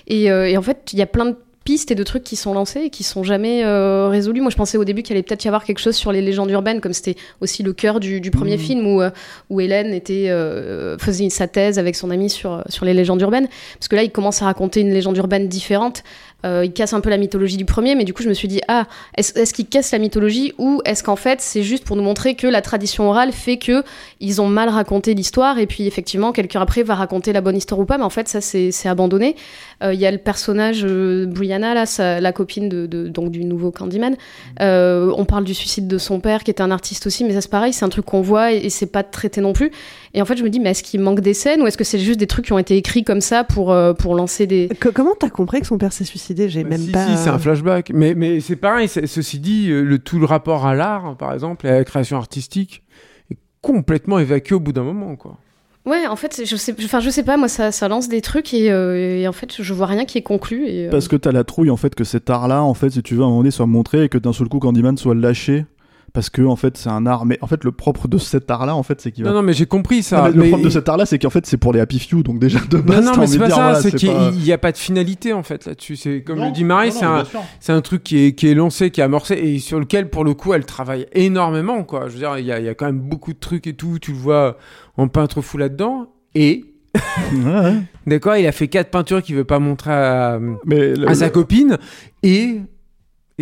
Et, 0.07 0.31
euh, 0.31 0.47
et 0.49 0.57
en 0.57 0.61
fait, 0.61 0.89
il 0.93 0.99
y 0.99 1.01
a 1.01 1.07
plein 1.07 1.25
de 1.25 1.35
pistes 1.63 1.91
et 1.91 1.95
de 1.95 2.01
trucs 2.01 2.23
qui 2.23 2.35
sont 2.35 2.55
lancés 2.55 2.85
et 2.85 2.89
qui 2.89 3.03
sont 3.03 3.21
jamais 3.21 3.63
euh, 3.63 4.07
résolus. 4.09 4.41
Moi, 4.41 4.49
je 4.49 4.55
pensais 4.55 4.79
au 4.79 4.83
début 4.83 5.03
qu'il 5.03 5.15
allait 5.15 5.21
peut-être 5.21 5.45
y 5.45 5.47
avoir 5.47 5.63
quelque 5.63 5.77
chose 5.77 5.95
sur 5.95 6.11
les 6.11 6.19
légendes 6.23 6.49
urbaines, 6.49 6.81
comme 6.81 6.91
c'était 6.91 7.15
aussi 7.39 7.61
le 7.61 7.71
cœur 7.71 7.99
du, 7.99 8.19
du 8.19 8.31
premier 8.31 8.53
Mhm. 8.57 8.59
film 8.63 8.87
où, 8.87 8.99
euh, 8.99 9.11
où 9.51 9.61
Hélène 9.61 9.93
était, 9.93 10.29
euh, 10.31 10.97
faisait 10.97 11.29
sa 11.29 11.47
thèse 11.47 11.77
avec 11.77 11.95
son 11.95 12.09
ami 12.09 12.31
sur, 12.31 12.63
sur 12.67 12.83
les 12.83 12.95
légendes 12.95 13.21
urbaines. 13.21 13.47
Parce 13.77 13.89
que 13.89 13.95
là, 13.95 14.01
il 14.01 14.09
commence 14.09 14.41
à 14.41 14.45
raconter 14.45 14.81
une 14.81 14.91
légende 14.91 15.15
urbaine 15.17 15.47
différente 15.47 16.01
euh, 16.45 16.65
il 16.65 16.73
casse 16.73 16.93
un 16.93 17.01
peu 17.01 17.09
la 17.09 17.17
mythologie 17.17 17.57
du 17.57 17.65
premier, 17.65 17.95
mais 17.95 18.03
du 18.03 18.13
coup 18.13 18.23
je 18.23 18.29
me 18.29 18.33
suis 18.33 18.47
dit 18.47 18.61
ah 18.67 18.85
est-ce 19.15 19.53
qu'il 19.53 19.67
casse 19.67 19.91
la 19.91 19.99
mythologie 19.99 20.53
ou 20.57 20.81
est-ce 20.85 21.03
qu'en 21.03 21.15
fait 21.15 21.41
c'est 21.41 21.63
juste 21.63 21.83
pour 21.83 21.95
nous 21.95 22.03
montrer 22.03 22.35
que 22.35 22.47
la 22.47 22.61
tradition 22.61 23.09
orale 23.09 23.31
fait 23.31 23.57
que 23.57 23.83
ils 24.19 24.41
ont 24.41 24.47
mal 24.47 24.69
raconté 24.69 25.13
l'histoire 25.13 25.59
et 25.59 25.67
puis 25.67 25.87
effectivement 25.87 26.31
quelqu'un 26.31 26.61
après 26.61 26.83
va 26.83 26.95
raconter 26.95 27.33
la 27.33 27.41
bonne 27.41 27.57
histoire 27.57 27.79
ou 27.79 27.85
pas, 27.85 27.97
mais 27.97 28.03
en 28.03 28.09
fait 28.09 28.27
ça 28.27 28.41
c'est 28.41 28.71
abandonné. 28.87 29.35
Euh, 29.83 29.93
Il 29.93 29.99
y 29.99 30.05
a 30.05 30.11
le 30.11 30.17
personnage 30.17 30.83
euh, 30.83 31.25
Brianna 31.25 31.73
là, 31.73 32.19
la 32.19 32.31
copine 32.31 32.69
de, 32.69 33.07
donc 33.07 33.31
du 33.31 33.45
nouveau 33.45 33.71
Candyman. 33.71 34.15
On 34.59 35.25
parle 35.25 35.43
du 35.43 35.53
suicide 35.53 35.87
de 35.87 35.97
son 35.97 36.19
père 36.19 36.43
qui 36.43 36.51
était 36.51 36.63
un 36.63 36.71
artiste 36.71 37.07
aussi, 37.07 37.23
mais 37.23 37.33
ça 37.33 37.41
c'est 37.41 37.51
pareil, 37.51 37.73
c'est 37.73 37.85
un 37.85 37.89
truc 37.89 38.05
qu'on 38.05 38.21
voit 38.21 38.51
et, 38.51 38.57
et 38.57 38.69
c'est 38.69 38.85
pas 38.91 39.03
traité 39.03 39.41
non 39.41 39.53
plus. 39.53 39.71
Et 40.13 40.21
en 40.21 40.25
fait 40.25 40.35
je 40.37 40.43
me 40.43 40.49
dis 40.49 40.59
mais 40.59 40.71
est-ce 40.71 40.83
qu'il 40.83 40.99
manque 41.01 41.21
des 41.21 41.33
scènes 41.33 41.61
ou 41.61 41.67
est-ce 41.67 41.77
que 41.77 41.83
c'est 41.83 41.99
juste 41.99 42.19
des 42.19 42.27
trucs 42.27 42.45
qui 42.45 42.53
ont 42.53 42.59
été 42.59 42.75
écrits 42.77 43.03
comme 43.03 43.21
ça 43.21 43.43
pour 43.43 43.71
euh, 43.71 43.93
pour 43.93 44.15
lancer 44.15 44.45
des 44.47 44.69
Co- 44.79 44.91
comment 44.93 45.15
t'as 45.19 45.29
compris 45.29 45.61
que 45.61 45.67
son 45.67 45.77
père 45.77 45.93
s'est 45.93 46.03
suicidé? 46.03 46.49
J'ai 46.49 46.63
même 46.63 46.79
si, 46.81 46.91
pas. 46.91 47.05
si, 47.07 47.23
c'est 47.23 47.29
un 47.29 47.39
flashback. 47.39 47.91
Mais, 47.93 48.13
mais 48.15 48.39
c'est 48.41 48.55
pareil, 48.55 48.87
c'est- 48.87 49.07
ceci 49.07 49.39
dit, 49.39 49.69
euh, 49.71 49.81
le, 49.83 49.99
tout 49.99 50.19
le 50.19 50.25
rapport 50.25 50.65
à 50.65 50.75
l'art, 50.75 51.15
par 51.17 51.33
exemple, 51.33 51.65
et 51.65 51.69
à 51.69 51.73
la 51.77 51.83
création 51.85 52.17
artistique, 52.17 52.83
est 53.31 53.37
complètement 53.61 54.19
évacué 54.19 54.55
au 54.55 54.59
bout 54.59 54.73
d'un 54.73 54.83
moment, 54.83 55.15
quoi. 55.15 55.37
Ouais, 55.85 56.05
en 56.05 56.15
fait, 56.15 56.43
je 56.45 56.55
sais, 56.57 56.75
enfin, 56.83 56.99
je 56.99 57.09
sais 57.09 57.23
pas, 57.23 57.37
moi, 57.37 57.47
ça, 57.47 57.71
ça 57.71 57.87
lance 57.87 58.07
des 58.07 58.21
trucs 58.21 58.53
et, 58.53 58.71
euh, 58.71 59.17
et 59.17 59.27
en 59.27 59.31
fait, 59.31 59.61
je 59.63 59.73
vois 59.73 59.87
rien 59.87 60.05
qui 60.05 60.19
est 60.19 60.21
conclu. 60.21 60.67
Et, 60.67 60.85
euh, 60.87 60.89
Parce 60.91 61.07
que 61.07 61.15
t'as 61.15 61.31
la 61.31 61.43
trouille 61.43 61.71
en 61.71 61.77
fait 61.77 61.95
que 61.95 62.03
cet 62.03 62.29
art-là, 62.29 62.61
en 62.61 62.75
fait, 62.75 62.91
si 62.91 63.01
tu 63.01 63.15
veux, 63.15 63.21
à 63.21 63.25
un 63.25 63.29
moment 63.29 63.39
donné, 63.39 63.49
soit 63.49 63.65
montré 63.65 64.03
et 64.03 64.09
que 64.09 64.19
d'un 64.19 64.31
seul 64.33 64.47
coup 64.47 64.59
Candyman 64.59 64.95
soit 64.97 65.15
lâché. 65.15 65.65
Parce 66.13 66.29
que 66.29 66.41
en 66.41 66.57
fait 66.57 66.75
c'est 66.77 66.89
un 66.89 67.05
art, 67.05 67.25
mais 67.25 67.37
en 67.41 67.47
fait 67.47 67.63
le 67.63 67.71
propre 67.71 68.09
de 68.09 68.17
cet 68.17 68.51
art-là, 68.51 68.75
en 68.75 68.83
fait, 68.83 68.99
c'est 68.99 69.13
qu'il 69.13 69.23
va. 69.23 69.29
Non, 69.29 69.37
non, 69.37 69.41
mais 69.43 69.53
j'ai 69.53 69.65
compris 69.65 70.03
ça. 70.03 70.17
Non, 70.17 70.23
mais 70.25 70.29
mais- 70.35 70.43
le 70.43 70.49
propre 70.49 70.63
de 70.65 70.69
cet 70.69 70.89
art-là, 70.89 71.05
c'est 71.05 71.17
qu'en 71.19 71.29
fait 71.29 71.45
c'est 71.45 71.55
pour 71.55 71.71
les 71.71 71.79
happy 71.79 71.99
few, 71.99 72.21
donc 72.21 72.37
déjà 72.37 72.59
de 72.69 72.77
Non, 72.77 72.83
base. 72.83 73.05
non, 73.05 73.11
t'as 73.13 73.19
mais 73.21 73.27
c'est 73.27 73.37
pas 73.39 73.45
dire, 73.47 73.55
ça, 73.55 73.61
voilà, 73.63 73.81
c'est 73.81 73.91
qu'il 73.95 74.09
pas- 74.11 74.31
n'y 74.31 74.51
a 74.51 74.57
pas 74.57 74.71
de 74.73 74.77
finalité 74.77 75.31
en 75.31 75.43
fait 75.43 75.65
là-dessus. 75.65 75.95
C'est 75.95 76.21
comme 76.21 76.39
Non, 76.39 76.47
le 76.47 76.51
dit 76.51 76.65
Marie, 76.65 76.89
non, 76.89 76.95
c'est 76.99 77.05
non, 77.05 77.11
un, 77.15 77.23
c'est 77.61 77.71
un 77.71 77.79
truc 77.81 78.03
qui 78.03 78.25
est, 78.25 78.33
qui 78.33 78.47
est 78.49 78.53
lancé, 78.55 78.91
qui 78.91 78.99
est 78.99 79.03
amorcé 79.05 79.35
et 79.35 79.59
sur 79.59 79.79
lequel 79.79 80.09
pour 80.09 80.25
le 80.25 80.33
coup 80.33 80.53
elle 80.53 80.65
travaille 80.65 81.05
énormément 81.13 81.83
quoi. 81.83 82.07
Je 82.09 82.13
veux 82.13 82.19
dire, 82.19 82.37
il 82.37 82.45
y 82.45 82.51
a, 82.51 82.59
il 82.59 82.65
y 82.65 82.69
a 82.69 82.73
quand 82.75 82.87
même 82.87 82.99
beaucoup 82.99 83.31
de 83.31 83.39
trucs 83.39 83.65
et 83.67 83.73
tout. 83.73 83.97
Tu 84.01 84.11
le 84.11 84.17
vois 84.17 84.57
en 84.97 85.07
peintre 85.07 85.41
fou 85.41 85.57
là-dedans 85.57 86.07
et 86.35 86.65
Ouais, 86.93 87.51
ouais. 87.53 87.73
d'accord, 88.05 88.35
il 88.35 88.45
a 88.45 88.51
fait 88.51 88.67
quatre 88.67 88.89
peintures 88.91 89.21
qu'il 89.23 89.35
veut 89.35 89.45
pas 89.45 89.59
montrer 89.59 89.93
à, 89.93 90.39
Mais 90.65 90.93
le- 90.93 91.07
à 91.07 91.13
sa 91.15 91.27
le- 91.27 91.31
copine 91.31 91.77
et 92.21 92.57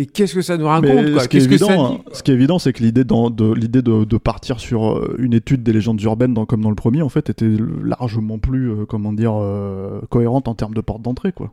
et 0.00 0.06
qu'est-ce 0.06 0.34
que 0.34 0.40
ça 0.40 0.56
nous 0.56 0.66
raconte 0.66 1.12
quoi 1.12 1.22
ce 1.24 1.28
qui 1.28 1.36
est 1.36 1.40
Qu'est-ce 1.40 1.48
que 1.48 1.58
ça 1.58 1.66
évident, 1.66 1.90
dit 1.90 2.00
ce 2.12 2.22
qui 2.22 2.30
est 2.30 2.34
évident, 2.34 2.58
c'est 2.58 2.72
que 2.72 2.82
l'idée 2.82 3.04
de 3.04 3.54
l'idée 3.54 3.82
de, 3.82 4.04
de 4.04 4.16
partir 4.16 4.58
sur 4.58 4.92
euh, 4.92 5.14
une 5.18 5.34
étude 5.34 5.62
des 5.62 5.74
légendes 5.74 6.00
urbaines, 6.00 6.32
dans, 6.32 6.46
comme 6.46 6.62
dans 6.62 6.70
le 6.70 6.74
premier, 6.74 7.02
en 7.02 7.10
fait, 7.10 7.28
était 7.28 7.50
largement 7.82 8.38
plus, 8.38 8.70
euh, 8.70 8.86
comment 8.86 9.12
dire, 9.12 9.34
euh, 9.34 10.00
cohérente 10.08 10.48
en 10.48 10.54
termes 10.54 10.72
de 10.72 10.80
porte 10.80 11.02
d'entrée, 11.02 11.32
quoi. 11.32 11.52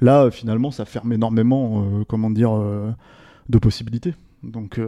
Là, 0.00 0.30
finalement, 0.30 0.70
ça 0.70 0.84
ferme 0.84 1.12
énormément, 1.12 1.84
comment 2.08 2.30
dire, 2.30 2.52
de 3.50 3.58
possibilités. 3.58 4.14
Donc, 4.42 4.80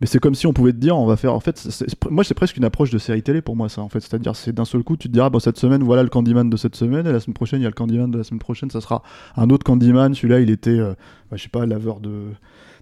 mais 0.00 0.06
c'est 0.06 0.18
comme 0.18 0.34
si 0.34 0.46
on 0.46 0.52
pouvait 0.52 0.72
te 0.72 0.78
dire, 0.78 0.96
on 0.96 1.06
va 1.06 1.16
faire, 1.16 1.34
en 1.34 1.40
fait, 1.40 1.66
moi, 2.10 2.22
c'est 2.24 2.34
presque 2.34 2.56
une 2.56 2.64
approche 2.64 2.90
de 2.90 2.98
série 2.98 3.22
télé 3.22 3.42
pour 3.42 3.56
moi, 3.56 3.68
ça, 3.68 3.82
en 3.82 3.88
fait. 3.88 4.00
C'est-à-dire, 4.00 4.36
c'est 4.36 4.52
d'un 4.52 4.64
seul 4.64 4.82
coup, 4.82 4.96
tu 4.96 5.08
te 5.08 5.12
diras, 5.12 5.30
bon, 5.30 5.38
cette 5.40 5.58
semaine, 5.58 5.82
voilà 5.82 6.02
le 6.02 6.08
Candyman 6.08 6.48
de 6.48 6.56
cette 6.56 6.76
semaine, 6.76 7.06
et 7.06 7.12
la 7.12 7.20
semaine 7.20 7.34
prochaine, 7.34 7.60
il 7.60 7.64
y 7.64 7.66
a 7.66 7.70
le 7.70 7.74
Candyman 7.74 8.10
de 8.10 8.18
la 8.18 8.24
semaine 8.24 8.38
prochaine, 8.38 8.70
ça 8.70 8.80
sera 8.80 9.02
un 9.36 9.50
autre 9.50 9.64
Candyman. 9.64 10.14
Celui-là, 10.14 10.40
il 10.40 10.50
était, 10.50 10.70
euh, 10.70 10.94
bah, 11.30 11.36
je 11.36 11.42
sais 11.42 11.48
pas, 11.48 11.66
laveur 11.66 12.00
de 12.00 12.26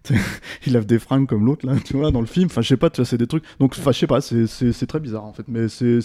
il 0.67 0.73
lave 0.73 0.87
des 0.87 0.99
fringues 1.01 1.27
comme 1.27 1.45
l'autre 1.45 1.67
là 1.67 1.75
tu 1.85 1.97
vois 1.97 2.13
dans 2.13 2.21
le 2.21 2.27
film 2.29 2.47
enfin 2.47 2.61
je 2.61 2.69
sais 2.69 2.77
pas 2.77 2.91
tu 2.91 3.01
vois 3.01 3.07
c'est 3.07 3.19
des 3.19 3.27
trucs 3.27 3.43
donc 3.59 3.75
enfin 3.77 3.91
je 3.91 3.99
sais 3.99 4.07
pas 4.07 4.21
c'est- 4.21 4.87
très 4.87 5.01
bizarre 5.01 5.25
en 5.25 5.33
fait 5.33 5.43
mais 5.49 5.69
c'est 5.69 5.99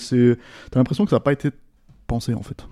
t'as 0.72 0.80
l'impression 0.80 1.04
que 1.04 1.12
ça 1.12 1.18
n'a 1.18 1.20
pas 1.20 1.34
été 1.34 1.52
pensé 2.08 2.34
en 2.34 2.42
fait 2.42 2.66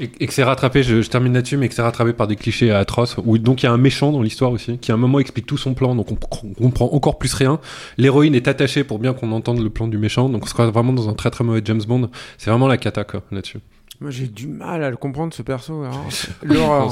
Et, 0.00 0.26
que 0.26 0.32
c'est 0.32 0.42
rattrapé, 0.42 0.82
je, 0.82 1.02
je 1.02 1.10
termine 1.10 1.34
là-dessus, 1.34 1.56
mais 1.56 1.68
que 1.68 1.74
c'est 1.74 1.82
rattrapé 1.82 2.12
par 2.12 2.26
des 2.26 2.36
clichés 2.36 2.70
atroces. 2.70 3.16
Où 3.24 3.38
donc 3.38 3.62
il 3.62 3.66
y 3.66 3.68
a 3.68 3.72
un 3.72 3.76
méchant 3.76 4.12
dans 4.12 4.22
l'histoire 4.22 4.50
aussi, 4.50 4.78
qui 4.78 4.90
à 4.90 4.94
un 4.94 4.98
moment 4.98 5.18
explique 5.18 5.46
tout 5.46 5.58
son 5.58 5.74
plan, 5.74 5.94
donc 5.94 6.10
on, 6.10 6.14
comprend 6.14 6.90
encore 6.92 7.18
plus 7.18 7.34
rien. 7.34 7.60
L'héroïne 7.98 8.34
est 8.34 8.48
attachée 8.48 8.84
pour 8.84 8.98
bien 8.98 9.12
qu'on 9.12 9.32
entende 9.32 9.60
le 9.60 9.70
plan 9.70 9.88
du 9.88 9.98
méchant, 9.98 10.28
donc 10.28 10.44
on 10.44 10.46
se 10.46 10.54
croit 10.54 10.70
vraiment 10.70 10.92
dans 10.92 11.08
un 11.08 11.14
très 11.14 11.30
très 11.30 11.44
mauvais 11.44 11.62
James 11.64 11.82
Bond. 11.86 12.10
C'est 12.38 12.50
vraiment 12.50 12.68
la 12.68 12.78
cata 12.78 13.04
quoi 13.04 13.22
là-dessus. 13.30 13.58
Moi 14.00 14.10
j'ai 14.10 14.26
du 14.28 14.46
mal 14.46 14.82
à 14.82 14.88
le 14.88 14.96
comprendre 14.96 15.34
ce 15.34 15.42
perso. 15.42 15.82
alors. 15.82 16.08
L'horreur. 16.42 16.90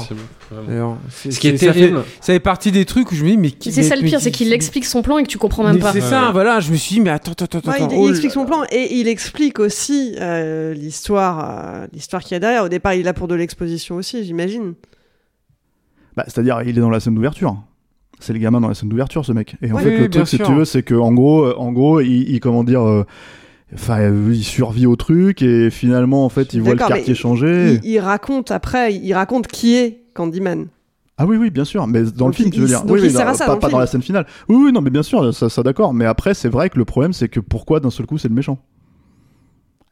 Ce 1.09 1.27
qui 1.39 1.47
est 1.47 1.57
c'est- 1.57 1.65
ça 1.65 1.73
fait- 1.73 1.79
terrible- 1.79 2.03
Ça 2.21 2.33
fait 2.33 2.39
partie 2.39 2.71
des 2.71 2.85
trucs 2.85 3.11
où 3.11 3.15
je 3.15 3.23
me 3.23 3.31
dis 3.31 3.37
mais 3.37 3.49
qui 3.49 3.71
c'est 3.71 3.81
ça 3.81 3.95
le 3.95 4.03
pire, 4.03 4.21
c'est 4.21 4.29
qu'il 4.29 4.47
qui- 4.47 4.53
explique 4.53 4.85
son 4.85 5.01
plan 5.01 5.17
et 5.17 5.23
que 5.23 5.27
tu 5.27 5.39
comprends 5.39 5.63
même 5.63 5.75
Mais 5.75 5.79
pas. 5.81 5.91
c'est 5.91 6.01
ça, 6.01 6.29
voilà. 6.31 6.59
Je 6.59 6.71
me 6.71 6.75
suis 6.77 6.95
dit 6.95 7.01
mais 7.01 7.09
attends, 7.09 7.31
attends, 7.31 7.45
attends, 7.45 7.71
Ouais, 7.71 7.81
attends. 7.81 7.89
il, 7.95 7.97
oh 7.99 8.09
explique 8.09 8.31
son 8.31 8.45
plan 8.45 8.63
et 8.71 8.95
il 8.99 9.07
explique 9.07 9.59
aussi 9.59 10.15
euh, 10.19 10.73
l'histoire, 10.75 11.49
euh, 11.83 11.87
l'histoire 11.93 12.21
qu'il 12.21 12.33
y 12.33 12.35
a 12.35 12.39
derrière. 12.39 12.63
Au 12.63 12.69
départ, 12.69 12.93
il 12.93 12.99
est 12.99 13.03
là 13.03 13.13
pour 13.13 13.27
de 13.27 13.33
l'exposition 13.33 13.95
aussi, 13.95 14.23
j'imagine. 14.23 14.75
bah, 16.15 16.25
c'est 16.27 16.39
à 16.39 16.43
dire 16.43 16.61
il 16.63 16.77
est 16.77 16.81
dans 16.81 16.89
la 16.91 16.99
scène 16.99 17.15
d'ouverture 17.15 17.57
c'est 18.21 18.33
le 18.33 18.39
gamin 18.39 18.59
dans 18.59 18.67
la 18.67 18.73
scène 18.73 18.89
d'ouverture 18.89 19.23
ce 19.25 19.31
mec 19.31 19.55
et 19.61 19.71
en 19.71 19.75
Oui, 19.77 19.83
fait 19.83 19.89
oui, 19.95 19.97
le 19.99 20.09
truc 20.09 20.27
si 20.27 20.37
tu 20.37 20.53
veux 20.53 20.65
c'est 20.65 20.83
que 20.83 20.93
en 20.93 21.13
gros 21.13 21.45
euh, 21.45 21.55
en 21.57 21.71
gros 21.71 22.01
il, 22.01 22.29
il- 22.29 22.39
comment 22.41 22.65
dire 22.65 22.81
euh, 22.85 23.05
Enfin, 23.73 24.09
il 24.31 24.43
survit 24.43 24.85
au 24.87 24.95
truc 24.95 25.41
et 25.43 25.69
finalement, 25.69 26.25
en 26.25 26.29
fait, 26.29 26.53
il 26.53 26.61
voit 26.61 26.73
le 26.73 26.79
quartier 26.79 27.13
changer. 27.13 27.79
Il, 27.83 27.91
il 27.91 27.99
raconte 27.99 28.49
après, 28.51 28.95
il 28.95 29.13
raconte 29.13 29.47
qui 29.47 29.75
est 29.75 30.05
Candyman. 30.13 30.67
Ah 31.17 31.25
oui, 31.25 31.37
oui, 31.37 31.49
bien 31.51 31.65
sûr, 31.65 31.85
mais 31.85 32.03
dans 32.03 32.25
Donc 32.25 32.27
le 32.29 32.33
film, 32.33 32.47
il- 32.47 32.53
tu 32.53 32.61
veux 32.61 32.67
dire. 32.67 32.81
oui, 32.87 32.99
oui, 33.01 33.13
pas, 33.13 33.35
dans 33.47 33.57
pas 33.57 33.69
dans 33.69 33.77
la 33.77 33.85
scène 33.87 34.01
finale. 34.01 34.25
Oui, 34.47 34.55
oui, 34.65 34.71
non, 34.71 34.81
mais 34.81 34.89
bien 34.89 35.03
sûr, 35.03 35.33
ça, 35.33 35.49
ça 35.49 35.63
d'accord. 35.63 35.93
Mais 35.93 36.05
après, 36.05 36.33
c'est 36.33 36.49
vrai 36.49 36.69
que 36.69 36.77
le 36.79 36.85
problème, 36.85 37.13
c'est 37.13 37.27
que 37.27 37.39
pourquoi 37.41 37.79
d'un 37.79 37.89
seul 37.89 38.05
coup, 38.05 38.17
c'est 38.17 38.29
le 38.29 38.33
méchant? 38.35 38.57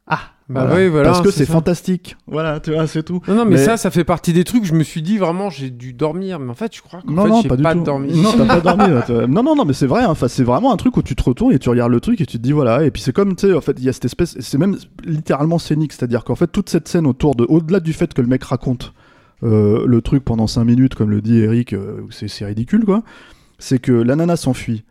Ah, 0.08 0.22
Bah 0.50 0.70
oui, 0.74 0.88
voilà, 0.88 1.10
Parce 1.10 1.22
que 1.22 1.30
c'est 1.30 1.46
fantastique. 1.46 2.16
Voilà, 2.26 2.62
tu 2.62 2.72
vois, 2.72 2.88
c'est 2.88 3.04
tout. 3.04 3.20
Non, 3.28 3.36
non, 3.36 3.46
mais, 3.46 3.58
ça, 3.58 3.76
ça 3.76 3.92
fait 3.92 4.06
partie 4.06 4.32
des 4.32 4.46
trucs. 4.46 4.64
Je 4.64 4.74
me 4.74 4.84
suis 4.84 5.02
dit 5.02 5.18
vraiment, 5.18 5.50
j'ai 5.50 5.70
dû 5.70 5.92
dormir. 5.92 6.40
Mais 6.40 6.50
en 6.50 6.54
fait, 6.54 6.74
je 6.74 6.82
crois 6.82 7.02
qu'en 7.02 7.12
Non, 7.12 7.24
fait, 7.24 7.30
non, 7.30 7.42
j'ai 7.42 7.50
pas 7.50 7.58
pas, 7.58 7.74
du 7.74 7.80
tout. 7.82 7.86
dormi. 7.86 8.22
Non, 8.22 8.32
t'as 8.38 8.46
pas 8.46 8.62
dormi. 8.62 8.94
là, 8.94 9.06
non, 9.28 9.44
non, 9.44 9.56
non, 9.58 9.66
mais 9.66 9.74
c'est 9.74 9.88
vrai. 9.88 10.04
hein. 10.04 10.08
Enfin, 10.10 10.30
c'est 10.30 10.44
vraiment 10.46 10.72
un 10.72 10.78
truc 10.78 10.96
où 10.96 11.02
tu 11.04 11.18
te 11.18 11.24
retournes 11.24 11.52
et 11.52 11.60
tu 11.60 11.68
regardes 11.70 11.92
le 11.92 12.00
truc 12.00 12.22
et 12.22 12.26
tu 12.26 12.38
te 12.38 12.42
dis 12.42 12.54
voilà. 12.54 12.86
Et 12.86 12.92
puis 12.92 13.02
c'est 13.02 13.12
comme, 13.12 13.36
tu 13.36 13.48
sais, 13.48 13.54
en 13.54 13.60
fait, 13.60 13.76
il 13.78 13.84
y 13.84 13.90
a 13.90 13.94
cette 13.94 14.06
espèce. 14.06 14.38
C'est 14.40 14.58
même 14.58 14.78
littéralement 15.04 15.60
scénique. 15.60 15.92
C'est-à-dire 15.92 16.24
qu'en 16.24 16.36
fait, 16.36 16.48
toute 16.48 16.70
cette 16.70 16.88
scène 16.88 17.08
autour 17.08 17.36
de. 17.36 17.46
Au-delà 17.50 17.82
du 17.82 17.92
fait 17.92 18.14
que 18.14 18.22
le 18.22 18.28
mec 18.30 18.42
raconte 18.46 18.94
euh, 19.44 19.86
le 19.86 20.02
truc 20.02 20.24
pendant 20.24 20.48
5 20.48 20.64
minutes, 20.64 20.96
comme 20.96 21.10
le 21.12 21.20
dit 21.22 21.40
Eric, 21.40 21.74
euh, 21.74 22.04
c'est 22.10 22.30
c'est 22.30 22.46
ridicule, 22.46 22.86
quoi. 22.86 23.04
C'est 23.60 23.80
que 23.80 23.92
la 23.92 24.16
nana 24.16 24.38
s'enfuit. 24.38 24.86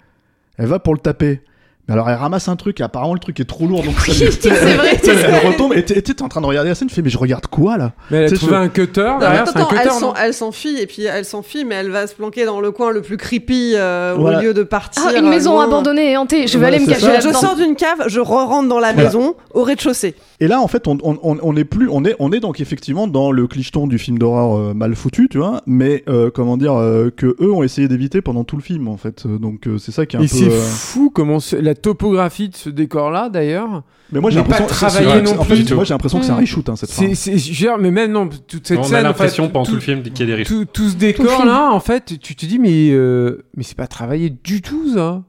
Elle 0.59 0.66
va 0.69 0.81
pour 0.81 0.92
le 0.92 1.01
taper. 1.01 1.40
Mais 1.88 1.92
alors 1.94 2.11
elle 2.11 2.16
ramasse 2.16 2.49
un 2.49 2.57
truc 2.57 2.81
et 2.81 2.83
apparemment 2.83 3.14
le 3.14 3.20
truc 3.20 3.38
est 3.38 3.44
trop 3.44 3.66
lourd 3.66 3.83
donc 3.85 3.94
ça 4.01 4.12
lui- 4.12 4.33
c'est 4.40 4.49
vrai, 4.49 4.99
elle 5.05 5.16
vrai. 5.16 5.46
retombe 5.46 5.72
et 5.75 5.85
t'es 5.85 6.22
en 6.22 6.29
train 6.29 6.40
de 6.40 6.46
regarder 6.46 6.68
la 6.70 6.75
scène 6.75 6.88
tu 6.88 6.94
fais 6.94 7.03
mais 7.03 7.11
je 7.11 7.18
regarde 7.18 7.46
quoi 7.46 7.77
là 7.79 7.92
Mais 8.11 8.16
elle 8.18 8.25
a 8.25 8.29
Tu 8.29 8.35
sais, 8.35 8.40
trouvé 8.40 8.53
je- 8.57 8.61
un 8.62 8.68
cutter 8.68 9.03
Non, 9.03 9.18
derrière. 9.18 9.42
attends, 9.42 9.53
C'est 9.53 9.59
un 9.59 9.62
attends, 9.62 9.70
cutter, 9.77 9.88
elle 9.94 10.01
non 10.03 10.12
elle 10.20 10.35
s'enfuit 10.35 10.81
et 10.81 10.87
puis 10.87 11.05
elle 11.05 11.25
s'enfuit, 11.25 11.64
mais 11.64 11.77
elle 11.77 11.90
va 11.90 12.07
se 12.09 12.14
planquer 12.14 12.44
dans 12.44 12.61
le 12.61 12.70
coin 12.72 12.90
le 12.90 13.03
plus 13.03 13.16
creepy 13.16 13.75
euh, 13.77 14.14
Voilà. 14.18 14.38
au 14.38 14.42
lieu 14.42 14.55
de 14.55 14.62
partir. 14.64 15.03
Ah, 15.07 15.16
une 15.16 15.27
euh, 15.27 15.31
maison 15.31 15.53
loin. 15.53 15.64
abandonnée 15.64 16.11
et 16.12 16.16
hantée. 16.16 16.46
Je 16.49 16.59
vais 16.59 16.66
Ouais, 16.66 16.75
aller 16.75 16.81
me 16.85 16.87
cacher. 16.88 17.03
Je 17.03 17.07
là-dedans. 17.07 17.38
sors 17.38 17.55
d'une 17.57 17.77
cave, 17.77 18.05
je 18.09 18.18
re-rentre 18.20 18.68
dans 18.68 18.81
la 18.81 18.92
Voilà. 18.92 19.05
maison 19.09 19.35
au 19.55 19.62
rez-de-chaussée. 19.62 20.14
Et 20.40 20.49
là, 20.49 20.61
en 20.61 20.66
fait, 20.68 20.87
on, 20.88 20.99
on, 21.05 21.16
on, 21.22 21.38
on 21.42 21.57
est 21.57 21.64
plus, 21.64 21.88
on 21.90 22.05
est, 22.05 22.16
on 22.18 22.33
est 22.33 22.40
donc 22.40 22.61
effectivement 22.61 23.07
dans 23.07 23.31
le 23.31 23.46
clicheton 23.46 23.87
du 23.87 23.99
film 23.99 24.18
d'horreur 24.18 24.57
euh, 24.59 24.75
mal 24.75 24.94
foutu, 24.96 25.29
tu 25.31 25.38
vois, 25.38 25.62
mais 25.66 26.03
euh, 26.09 26.31
comment 26.35 26.57
dire 26.57 26.75
euh, 26.75 27.11
que 27.16 27.37
eux 27.40 27.53
ont 27.53 27.62
essayé 27.62 27.87
d'éviter 27.88 28.20
pendant 28.22 28.42
tout 28.44 28.57
le 28.57 28.62
film, 28.62 28.88
en 28.88 28.96
fait. 28.96 29.25
Euh, 29.27 29.38
Donc 29.38 29.66
euh, 29.68 29.79
c'est 29.79 29.92
ça 29.92 30.05
qui 30.05 30.16
est 30.16 30.18
un 30.18 30.22
Et 30.22 30.29
peu. 30.29 30.35
c'est 30.37 30.51
euh, 30.51 30.61
fou 30.61 31.11
comment 31.14 31.38
la 31.61 31.75
topographie 31.83 32.49
de 32.49 32.57
ce 32.57 32.71
décor-là, 32.71 33.29
d'ailleurs. 33.29 33.83
Mais 34.12 34.21
moi 34.21 34.31
j'ai 34.31 34.37
l'impression, 34.37 34.67
travaillé 34.67 35.11
c'est- 35.11 35.23
non 35.23 35.41
en 35.41 35.45
fait, 35.45 35.55
plus. 35.57 35.73
moi 35.75 35.85
j'ai 35.85 35.95
l'impression 35.95 36.19
que 36.21 36.25
c'est 36.25 36.31
un 36.33 36.37
Mm. 36.37 36.41
reshoot 36.41 36.69
hein, 36.69 36.77
cette 36.77 36.91
C'est, 36.91 37.09
fin. 37.09 37.15
c'est, 37.15 37.39
je 37.39 37.49
veux 37.51 37.55
dire, 37.57 37.79
mais 37.79 37.91
même 37.91 38.12
non, 38.12 38.29
toute 38.29 38.67
cette 38.67 38.79
On 38.79 38.83
scène. 38.85 38.97
a 38.97 39.01
en 39.01 39.03
l'impression 39.05 39.45
fait, 39.47 39.53
pendant 39.53 39.65
tout 39.67 39.75
le 39.75 39.81
film 39.81 40.03
qu'il 40.03 40.21
y 40.21 40.23
a 40.23 40.27
des 40.27 40.35
risques. 40.35 40.51
Tout, 40.51 40.65
tout 40.65 40.89
ce 40.91 40.95
décor-là, 40.97 41.71
en 41.73 41.81
fait, 41.81 42.19
tu 42.21 42.37
te 42.37 42.47
dis, 42.47 42.59
mais, 42.59 42.91
euh, 42.91 43.45
mais 43.57 43.62
c'est 43.65 43.77
pas 43.77 43.87
travaillé 43.89 44.31
du 44.31 44.62
tout, 44.62 44.95
ça. 44.95 45.23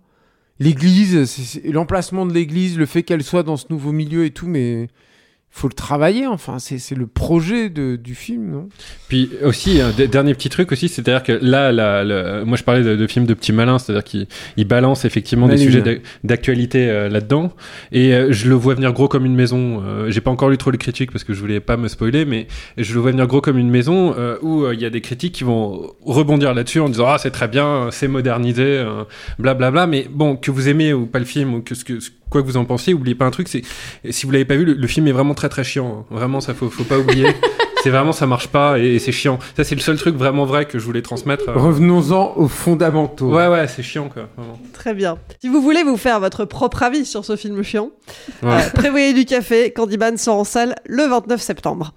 L'église, 0.60 1.26
c'est, 1.26 1.42
c'est- 1.44 1.72
l'emplacement 1.72 2.26
de 2.26 2.34
l'église, 2.34 2.78
le 2.78 2.86
fait 2.88 3.04
qu'elle 3.04 3.24
soit 3.24 3.44
dans 3.44 3.58
ce 3.58 3.66
nouveau 3.70 3.92
milieu 3.92 4.26
et 4.26 4.32
tout, 4.32 4.48
mais 4.48 4.88
faut 5.58 5.68
le 5.68 5.74
travailler, 5.74 6.28
enfin, 6.28 6.60
c'est, 6.60 6.78
c'est 6.78 6.96
le 6.96 7.08
projet 7.08 7.70
de, 7.70 7.96
du 7.96 8.16
film, 8.16 8.52
non? 8.52 8.70
Puis 9.08 9.30
aussi, 9.44 9.82
un 9.82 9.92
dernier 10.08 10.34
petit 10.34 10.50
truc 10.50 10.72
aussi, 10.72 10.88
c'est-à-dire 10.90 11.24
que 11.24 11.32
là, 11.42 11.72
là, 11.72 12.04
le- 12.04 12.44
moi 12.46 12.58
je 12.58 12.64
parlais 12.64 12.84
de, 12.84 12.96
de 12.96 13.08
films 13.08 13.26
de 13.26 13.34
petits 13.34 13.52
malins, 13.54 13.80
c'est-à-dire 13.80 14.04
qu'ils 14.04 14.28
ils 14.58 14.66
balancent 14.68 15.06
effectivement 15.06 15.48
des 15.48 15.58
sujets 15.66 15.82
d'ac- 15.82 16.02
d'actualité 16.24 16.90
euh, 16.90 17.10
là-dedans, 17.10 17.52
et 17.92 18.14
euh, 18.14 18.32
je 18.32 18.50
le 18.50 18.56
vois 18.56 18.76
venir 18.76 18.94
gros 18.94 19.08
comme 19.08 19.26
une 19.26 19.36
maison. 19.36 19.82
Euh, 19.86 20.10
J'ai 20.12 20.22
pas 20.22 20.32
encore 20.32 20.50
lu 20.50 20.58
trop 20.58 20.72
les 20.72 20.78
critiques 20.78 21.12
parce 21.12 21.24
que 21.24 21.34
je 21.34 21.40
voulais 21.40 21.60
pas 21.60 21.78
me 21.78 21.88
spoiler, 21.88 22.26
mais 22.26 22.48
je 22.78 22.94
le 22.94 23.00
vois 23.00 23.12
venir 23.12 23.26
gros 23.28 23.42
comme 23.42 23.58
une 23.58 23.70
maison 23.70 24.14
euh, 24.18 24.38
où 24.42 24.64
euh, 24.64 24.74
il 24.74 24.82
y 24.82 24.86
a 24.86 24.90
des 24.90 25.02
critiques 25.02 25.34
qui 25.34 25.44
vont 25.44 25.92
rebondir 26.06 26.54
là-dessus 26.54 26.80
en 26.80 26.90
disant 26.90 27.06
ah 27.08 27.18
c'est 27.18 27.32
très 27.32 27.48
bien, 27.48 27.90
c'est 27.92 28.08
modernisé, 28.08 28.64
euh, 28.64 29.04
blablabla. 29.40 29.88
Mais 29.88 30.08
bon, 30.10 30.36
que 30.36 30.52
vous 30.52 30.70
aimez 30.70 30.94
ou 30.94 31.06
pas 31.06 31.20
le 31.20 31.26
film 31.26 31.54
ou 31.56 31.62
que 31.62 31.74
ce 31.76 31.84
que 31.84 32.00
ce- 32.00 32.12
quoi 32.30 32.42
que 32.42 32.48
vous 32.48 32.58
en 32.58 32.66
pensiez, 32.66 32.94
oubliez 32.94 33.16
pas 33.16 33.26
un 33.26 33.32
truc, 33.32 33.48
c'est 33.48 33.62
si 34.10 34.26
vous 34.26 34.32
l'avez 34.32 34.46
pas 34.46 34.56
vu, 34.56 34.66
le, 34.66 34.74
le 34.74 34.88
film 34.88 35.08
est 35.08 35.12
vraiment 35.12 35.34
très 35.34 35.50
très 35.50 35.64
chiant. 35.64 36.06
hein. 36.12 36.16
Vraiment, 36.16 36.42
ça 36.42 36.54
faut 36.54 36.70
faut 36.70 36.84
pas 36.84 36.98
oublier. 36.98 37.28
c'est 37.84 37.90
vraiment 37.92 38.12
ça 38.12 38.26
marche 38.26 38.48
pas 38.48 38.80
et, 38.80 38.96
et 38.96 39.00
c'est 39.00 39.12
chiant. 39.12 39.38
Ça 39.56 39.64
c'est 39.64 39.76
le 39.76 39.82
seul 39.82 39.98
truc 39.98 40.16
vraiment 40.16 40.46
vrai 40.46 40.66
que 40.66 40.80
je 40.80 40.84
voulais 40.86 41.02
transmettre. 41.02 41.48
euh. 41.50 41.54
Revenons-en 41.56 42.34
aux 42.36 42.48
fondamentaux. 42.48 43.30
Ouais 43.34 43.48
ouais, 43.48 43.68
c'est 43.68 43.84
chiant 43.84 44.10
quoi. 44.10 44.28
Vraiment. 44.36 44.60
Très 44.74 44.94
bien. 44.94 45.18
Si 45.42 45.48
vous 45.48 45.62
voulez 45.62 45.84
vous 45.84 45.98
faire 45.98 46.20
votre 46.20 46.46
propre 46.46 46.84
avis 46.84 47.06
sur 47.06 47.24
ce 47.24 47.36
film 47.36 47.62
chiant, 47.64 47.92
Ouais. 48.44 48.50
euh, 48.52 48.70
prévoyez 48.74 49.14
du 49.14 49.26
café. 49.26 49.72
Candyman 49.72 50.18
sort 50.18 50.40
en 50.40 50.44
salle 50.44 50.76
le 50.86 51.04
29 51.04 51.42
septembre. 51.42 51.94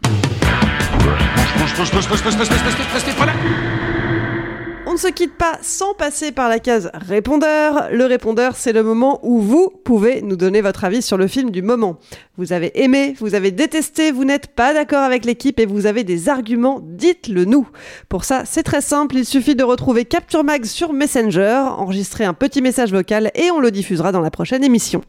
Se 5.01 5.09
quitte 5.09 5.39
pas 5.39 5.59
sans 5.63 5.95
passer 5.95 6.31
par 6.31 6.51
la 6.51 6.59
case 6.59 6.91
répondeur. 6.93 7.89
Le 7.91 8.05
répondeur, 8.05 8.55
c'est 8.55 8.75
le 8.75 8.83
moment 8.83 9.19
où 9.23 9.41
vous 9.41 9.71
pouvez 9.71 10.21
nous 10.21 10.37
donner 10.37 10.61
votre 10.61 10.85
avis 10.85 11.01
sur 11.01 11.17
le 11.17 11.27
film 11.27 11.51
du 11.51 11.63
moment. 11.63 11.99
Vous 12.37 12.53
avez 12.53 12.83
aimé, 12.83 13.15
vous 13.19 13.35
avez 13.35 13.51
détesté, 13.51 14.13
vous 14.13 14.27
n'êtes 14.27 14.49
pas 14.49 14.75
d'accord 14.75 15.03
avec 15.03 15.25
l'équipe 15.25 15.59
et 15.59 15.65
vous 15.65 15.87
avez 15.87 16.05
des 16.05 16.29
arguments, 16.29 16.81
dites-le 16.83 17.47
nous. 17.47 17.67
Pour 18.11 18.25
ça, 18.25 18.43
c'est 18.45 18.63
très 18.63 18.83
simple, 18.83 19.17
il 19.17 19.25
suffit 19.25 19.55
de 19.55 19.65
retrouver 19.65 20.05
Capture 20.05 20.45
Mag 20.45 20.67
sur 20.67 20.93
Messenger, 20.93 21.63
enregistrer 21.79 22.25
un 22.25 22.35
petit 22.35 22.61
message 22.61 22.93
vocal 22.93 23.31
et 23.35 23.51
on 23.51 23.59
le 23.59 23.71
diffusera 23.71 24.13
dans 24.13 24.21
la 24.21 24.31
prochaine 24.31 24.65
émission. 24.65 25.01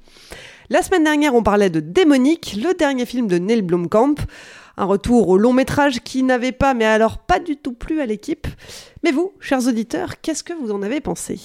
La 0.70 0.82
semaine 0.84 1.04
dernière, 1.04 1.36
on 1.36 1.44
parlait 1.44 1.70
de 1.70 1.82
Démonique, 1.82 2.56
le 2.64 2.74
dernier 2.74 3.06
film 3.06 3.28
de 3.28 3.38
Neil 3.38 3.62
Blomkamp. 3.62 4.16
Un 4.82 4.86
retour 4.86 5.30
au 5.30 5.38
long 5.38 5.54
métrage 5.54 6.00
qui 6.00 6.24
n'avait 6.24 6.52
pas, 6.52 6.74
mais 6.74 6.86
alors 6.86 7.20
pas 7.20 7.40
du 7.40 7.56
tout 7.56 7.72
plu 7.72 8.02
à 8.02 8.08
l'équipe. 8.08 8.48
Mais 9.04 9.12
vous, 9.12 9.32
chers 9.40 9.68
auditeurs, 9.68 10.20
qu'est-ce 10.24 10.44
que 10.44 10.54
vous 10.54 10.72
en 10.72 10.82
avez 10.82 11.02
pensé? 11.02 11.40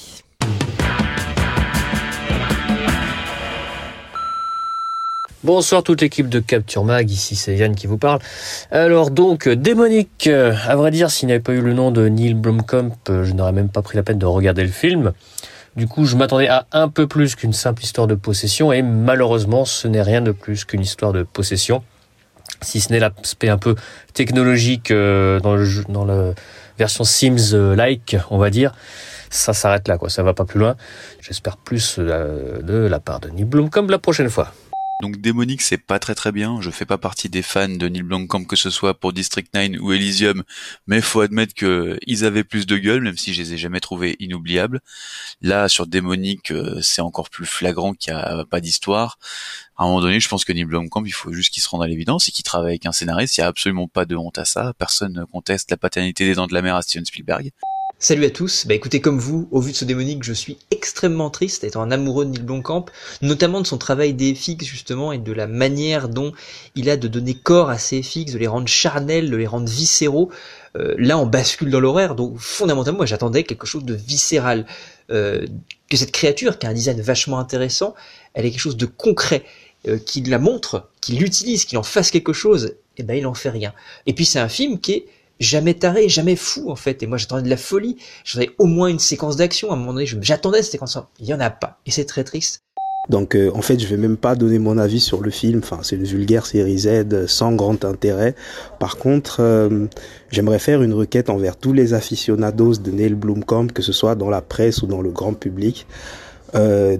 Bonsoir 5.44 5.82
toute 5.82 6.00
l'équipe 6.00 6.30
de 6.30 6.40
Capture 6.40 6.84
Mag, 6.84 7.10
ici 7.10 7.36
c'est 7.36 7.54
Yann 7.54 7.74
qui 7.74 7.86
vous 7.86 7.98
parle. 7.98 8.20
Alors 8.70 9.10
donc, 9.10 9.50
Démonique, 9.50 10.28
à 10.28 10.74
vrai 10.74 10.90
dire, 10.90 11.10
s'il 11.10 11.26
n'y 11.26 11.34
avait 11.34 11.42
pas 11.42 11.52
eu 11.52 11.60
le 11.60 11.74
nom 11.74 11.90
de 11.90 12.08
Neil 12.08 12.32
Blomkamp, 12.32 12.96
je 13.06 13.34
n'aurais 13.34 13.52
même 13.52 13.68
pas 13.68 13.82
pris 13.82 13.98
la 13.98 14.02
peine 14.02 14.18
de 14.18 14.24
regarder 14.24 14.62
le 14.62 14.70
film. 14.70 15.12
Du 15.76 15.86
coup, 15.86 16.06
je 16.06 16.16
m'attendais 16.16 16.48
à 16.48 16.64
un 16.72 16.88
peu 16.88 17.06
plus 17.06 17.34
qu'une 17.34 17.52
simple 17.52 17.82
histoire 17.82 18.06
de 18.06 18.14
possession, 18.14 18.72
et 18.72 18.80
malheureusement, 18.80 19.66
ce 19.66 19.88
n'est 19.88 20.00
rien 20.00 20.22
de 20.22 20.32
plus 20.32 20.64
qu'une 20.64 20.80
histoire 20.80 21.12
de 21.12 21.22
possession. 21.22 21.82
Si 22.62 22.80
ce 22.80 22.92
n'est 22.92 23.00
l'aspect 23.00 23.48
un 23.48 23.58
peu 23.58 23.74
technologique 24.14 24.90
euh, 24.90 25.40
dans, 25.40 26.04
la 26.04 26.34
version 26.78 27.04
Sims-like, 27.04 28.16
on 28.30 28.38
va 28.38 28.50
dire, 28.50 28.74
ça 29.30 29.52
s'arrête 29.52 29.88
là, 29.88 29.98
quoi. 29.98 30.08
Ça 30.08 30.22
va 30.22 30.34
pas 30.34 30.44
plus 30.44 30.60
loin. 30.60 30.76
J'espère 31.20 31.56
plus 31.56 31.96
euh, 31.98 32.62
de 32.62 32.86
la 32.86 33.00
part 33.00 33.20
de 33.20 33.28
Neil 33.28 33.44
Blomkamp 33.44 33.86
la 33.88 33.98
prochaine 33.98 34.30
fois. 34.30 34.52
Donc 35.02 35.18
Démonique, 35.18 35.60
c'est 35.60 35.76
pas 35.76 35.98
très 35.98 36.14
très 36.14 36.32
bien. 36.32 36.60
Je 36.62 36.70
fais 36.70 36.86
pas 36.86 36.96
partie 36.96 37.28
des 37.28 37.42
fans 37.42 37.68
de 37.68 37.86
Neil 37.86 38.02
Blomkamp 38.02 38.44
que 38.44 38.56
ce 38.56 38.70
soit 38.70 38.98
pour 38.98 39.12
District 39.12 39.52
9 39.52 39.80
ou 39.80 39.92
Elysium, 39.92 40.42
mais 40.86 41.02
faut 41.02 41.20
admettre 41.20 41.54
que 41.54 41.98
ils 42.06 42.24
avaient 42.24 42.44
plus 42.44 42.66
de 42.66 42.78
gueule, 42.78 43.02
même 43.02 43.18
si 43.18 43.34
je 43.34 43.42
les 43.42 43.52
ai 43.52 43.58
jamais 43.58 43.80
trouvés 43.80 44.16
inoubliables. 44.20 44.80
Là, 45.42 45.68
sur 45.68 45.86
Démonique, 45.86 46.50
euh, 46.50 46.80
c'est 46.80 47.02
encore 47.02 47.28
plus 47.28 47.44
flagrant 47.44 47.92
qu'il 47.92 48.14
y 48.14 48.16
a 48.16 48.46
pas 48.46 48.60
d'histoire. 48.60 49.18
À 49.76 49.84
un 49.84 49.88
moment 49.88 50.00
donné, 50.00 50.18
je 50.18 50.28
pense 50.28 50.46
que 50.46 50.52
Neil 50.54 50.64
Blomkamp, 50.64 51.04
il 51.04 51.12
faut 51.12 51.32
juste 51.32 51.52
qu'il 51.52 51.62
se 51.62 51.68
rende 51.68 51.82
à 51.82 51.86
l'évidence 51.86 52.28
et 52.28 52.32
qu'il 52.32 52.44
travaille 52.44 52.70
avec 52.70 52.86
un 52.86 52.92
scénariste. 52.92 53.36
Il 53.36 53.42
y 53.42 53.44
a 53.44 53.48
absolument 53.48 53.88
pas 53.88 54.06
de 54.06 54.16
honte 54.16 54.38
à 54.38 54.46
ça. 54.46 54.72
Personne 54.78 55.12
ne 55.12 55.24
conteste 55.24 55.70
la 55.70 55.76
paternité 55.76 56.24
des 56.24 56.34
Dents 56.34 56.46
de 56.46 56.54
la 56.54 56.62
Mer 56.62 56.74
à 56.74 56.80
Steven 56.80 57.04
Spielberg. 57.04 57.52
Salut 57.98 58.26
à 58.26 58.30
tous, 58.30 58.66
bah 58.66 58.74
écoutez 58.74 59.00
comme 59.00 59.18
vous, 59.18 59.48
au 59.50 59.58
vu 59.62 59.72
de 59.72 59.76
ce 59.76 59.86
démonique, 59.86 60.22
je 60.22 60.34
suis 60.34 60.58
extrêmement 60.70 61.30
triste 61.30 61.64
étant 61.64 61.80
un 61.80 61.90
amoureux 61.90 62.26
de 62.26 62.30
Neil 62.30 62.42
Blomkamp, 62.42 62.84
notamment 63.22 63.62
de 63.62 63.66
son 63.66 63.78
travail 63.78 64.12
des 64.12 64.34
FX 64.34 64.66
justement 64.66 65.12
et 65.12 65.18
de 65.18 65.32
la 65.32 65.46
manière 65.46 66.10
dont 66.10 66.34
il 66.74 66.90
a 66.90 66.98
de 66.98 67.08
donner 67.08 67.32
corps 67.32 67.70
à 67.70 67.78
ces 67.78 68.02
FX, 68.02 68.32
de 68.32 68.38
les 68.38 68.48
rendre 68.48 68.68
charnels, 68.68 69.30
de 69.30 69.36
les 69.36 69.46
rendre 69.46 69.70
viscéraux. 69.70 70.30
Euh, 70.76 70.94
là 70.98 71.16
on 71.16 71.24
bascule 71.24 71.70
dans 71.70 71.80
l'horaire, 71.80 72.16
donc 72.16 72.36
fondamentalement 72.36 72.98
moi 72.98 73.06
j'attendais 73.06 73.44
quelque 73.44 73.66
chose 73.66 73.84
de 73.84 73.94
viscéral, 73.94 74.66
euh, 75.10 75.46
que 75.88 75.96
cette 75.96 76.12
créature 76.12 76.58
qui 76.58 76.66
a 76.66 76.68
un 76.68 76.74
design 76.74 77.00
vachement 77.00 77.38
intéressant, 77.38 77.94
elle 78.34 78.44
est 78.44 78.50
quelque 78.50 78.60
chose 78.60 78.76
de 78.76 78.84
concret, 78.84 79.42
euh, 79.88 79.98
qui 79.98 80.20
la 80.20 80.38
montre, 80.38 80.90
qui 81.00 81.14
l'utilise, 81.14 81.64
qui 81.64 81.78
en 81.78 81.82
fasse 81.82 82.10
quelque 82.10 82.34
chose, 82.34 82.74
et 82.98 83.02
ben 83.02 83.16
il 83.16 83.26
en 83.26 83.32
fait 83.32 83.48
rien. 83.48 83.72
Et 84.04 84.12
puis 84.12 84.26
c'est 84.26 84.38
un 84.38 84.50
film 84.50 84.80
qui 84.80 84.92
est 84.92 85.06
jamais 85.40 85.74
taré, 85.74 86.08
jamais 86.08 86.36
fou 86.36 86.70
en 86.70 86.76
fait. 86.76 87.02
Et 87.02 87.06
moi 87.06 87.18
j'attendais 87.18 87.42
de 87.42 87.50
la 87.50 87.56
folie. 87.56 87.96
J'attendais 88.24 88.52
au 88.58 88.66
moins 88.66 88.88
une 88.88 88.98
séquence 88.98 89.36
d'action. 89.36 89.70
À 89.70 89.74
un 89.74 89.76
moment 89.76 89.92
donné, 89.92 90.06
j'attendais 90.06 90.62
cette 90.62 90.72
séquence. 90.72 90.98
Il 91.20 91.26
y 91.26 91.34
en 91.34 91.40
a 91.40 91.50
pas. 91.50 91.78
Et 91.86 91.90
c'est 91.90 92.04
très 92.04 92.24
triste. 92.24 92.62
Donc 93.08 93.36
euh, 93.36 93.50
en 93.54 93.62
fait, 93.62 93.78
je 93.78 93.86
vais 93.86 93.96
même 93.96 94.16
pas 94.16 94.34
donner 94.34 94.58
mon 94.58 94.78
avis 94.78 95.00
sur 95.00 95.20
le 95.22 95.30
film. 95.30 95.60
Enfin, 95.62 95.80
c'est 95.82 95.96
une 95.96 96.04
vulgaire 96.04 96.46
série 96.46 96.78
Z 96.78 97.26
sans 97.26 97.52
grand 97.52 97.84
intérêt. 97.84 98.34
Par 98.78 98.96
contre, 98.96 99.38
euh, 99.40 99.86
j'aimerais 100.30 100.58
faire 100.58 100.82
une 100.82 100.92
requête 100.92 101.30
envers 101.30 101.56
tous 101.56 101.72
les 101.72 101.94
aficionados 101.94 102.74
de 102.74 102.90
Neil 102.90 103.14
Blomkamp, 103.14 103.68
que 103.68 103.82
ce 103.82 103.92
soit 103.92 104.14
dans 104.14 104.30
la 104.30 104.42
presse 104.42 104.82
ou 104.82 104.86
dans 104.86 105.02
le 105.02 105.10
grand 105.10 105.34
public, 105.34 105.86
euh, 106.54 106.96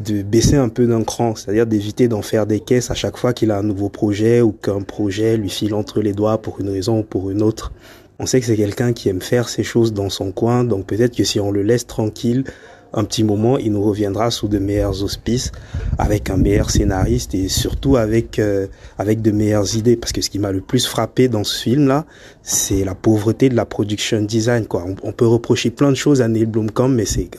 de 0.00 0.22
baisser 0.22 0.56
un 0.56 0.68
peu 0.68 0.86
d'un 0.86 1.04
cran, 1.04 1.34
c'est-à-dire 1.34 1.66
d'éviter 1.66 2.08
d'en 2.08 2.22
faire 2.22 2.46
des 2.46 2.60
caisses 2.60 2.90
à 2.90 2.94
chaque 2.94 3.16
fois 3.16 3.32
qu'il 3.32 3.50
a 3.50 3.58
un 3.58 3.62
nouveau 3.62 3.88
projet 3.88 4.40
ou 4.40 4.52
qu'un 4.52 4.82
projet 4.82 5.36
lui 5.36 5.48
file 5.48 5.74
entre 5.74 6.00
les 6.00 6.12
doigts 6.12 6.38
pour 6.38 6.60
une 6.60 6.68
raison 6.68 7.00
ou 7.00 7.02
pour 7.02 7.30
une 7.30 7.42
autre. 7.42 7.72
On 8.18 8.26
sait 8.26 8.40
que 8.40 8.46
c'est 8.46 8.56
quelqu'un 8.56 8.92
qui 8.92 9.08
aime 9.08 9.20
faire 9.20 9.48
ses 9.48 9.62
choses 9.62 9.92
dans 9.92 10.10
son 10.10 10.32
coin, 10.32 10.64
donc 10.64 10.86
peut-être 10.86 11.14
que 11.14 11.24
si 11.24 11.40
on 11.40 11.50
le 11.50 11.62
laisse 11.62 11.86
tranquille, 11.86 12.44
un 12.92 13.04
petit 13.04 13.24
moment, 13.24 13.58
il 13.58 13.72
nous 13.72 13.82
reviendra 13.82 14.30
sous 14.30 14.48
de 14.48 14.58
meilleurs 14.58 15.02
auspices, 15.02 15.52
avec 15.98 16.30
un 16.30 16.38
meilleur 16.38 16.70
scénariste 16.70 17.34
et 17.34 17.48
surtout 17.48 17.96
avec 17.96 18.38
euh, 18.38 18.68
avec 18.96 19.20
de 19.20 19.32
meilleures 19.32 19.76
idées. 19.76 19.96
Parce 19.96 20.12
que 20.12 20.22
ce 20.22 20.30
qui 20.30 20.38
m'a 20.38 20.50
le 20.50 20.62
plus 20.62 20.86
frappé 20.86 21.28
dans 21.28 21.44
ce 21.44 21.60
film-là, 21.62 22.06
c'est 22.42 22.84
la 22.84 22.94
pauvreté 22.94 23.50
de 23.50 23.54
la 23.54 23.66
production 23.66 24.22
design. 24.22 24.66
Quoi, 24.66 24.84
on, 24.86 24.96
on 25.02 25.12
peut 25.12 25.26
reprocher 25.26 25.70
plein 25.70 25.90
de 25.90 25.96
choses 25.96 26.22
à 26.22 26.28
Neil 26.28 26.46
Blomkamp, 26.46 26.88
mais 26.88 27.04
c'est 27.04 27.24
que 27.24 27.38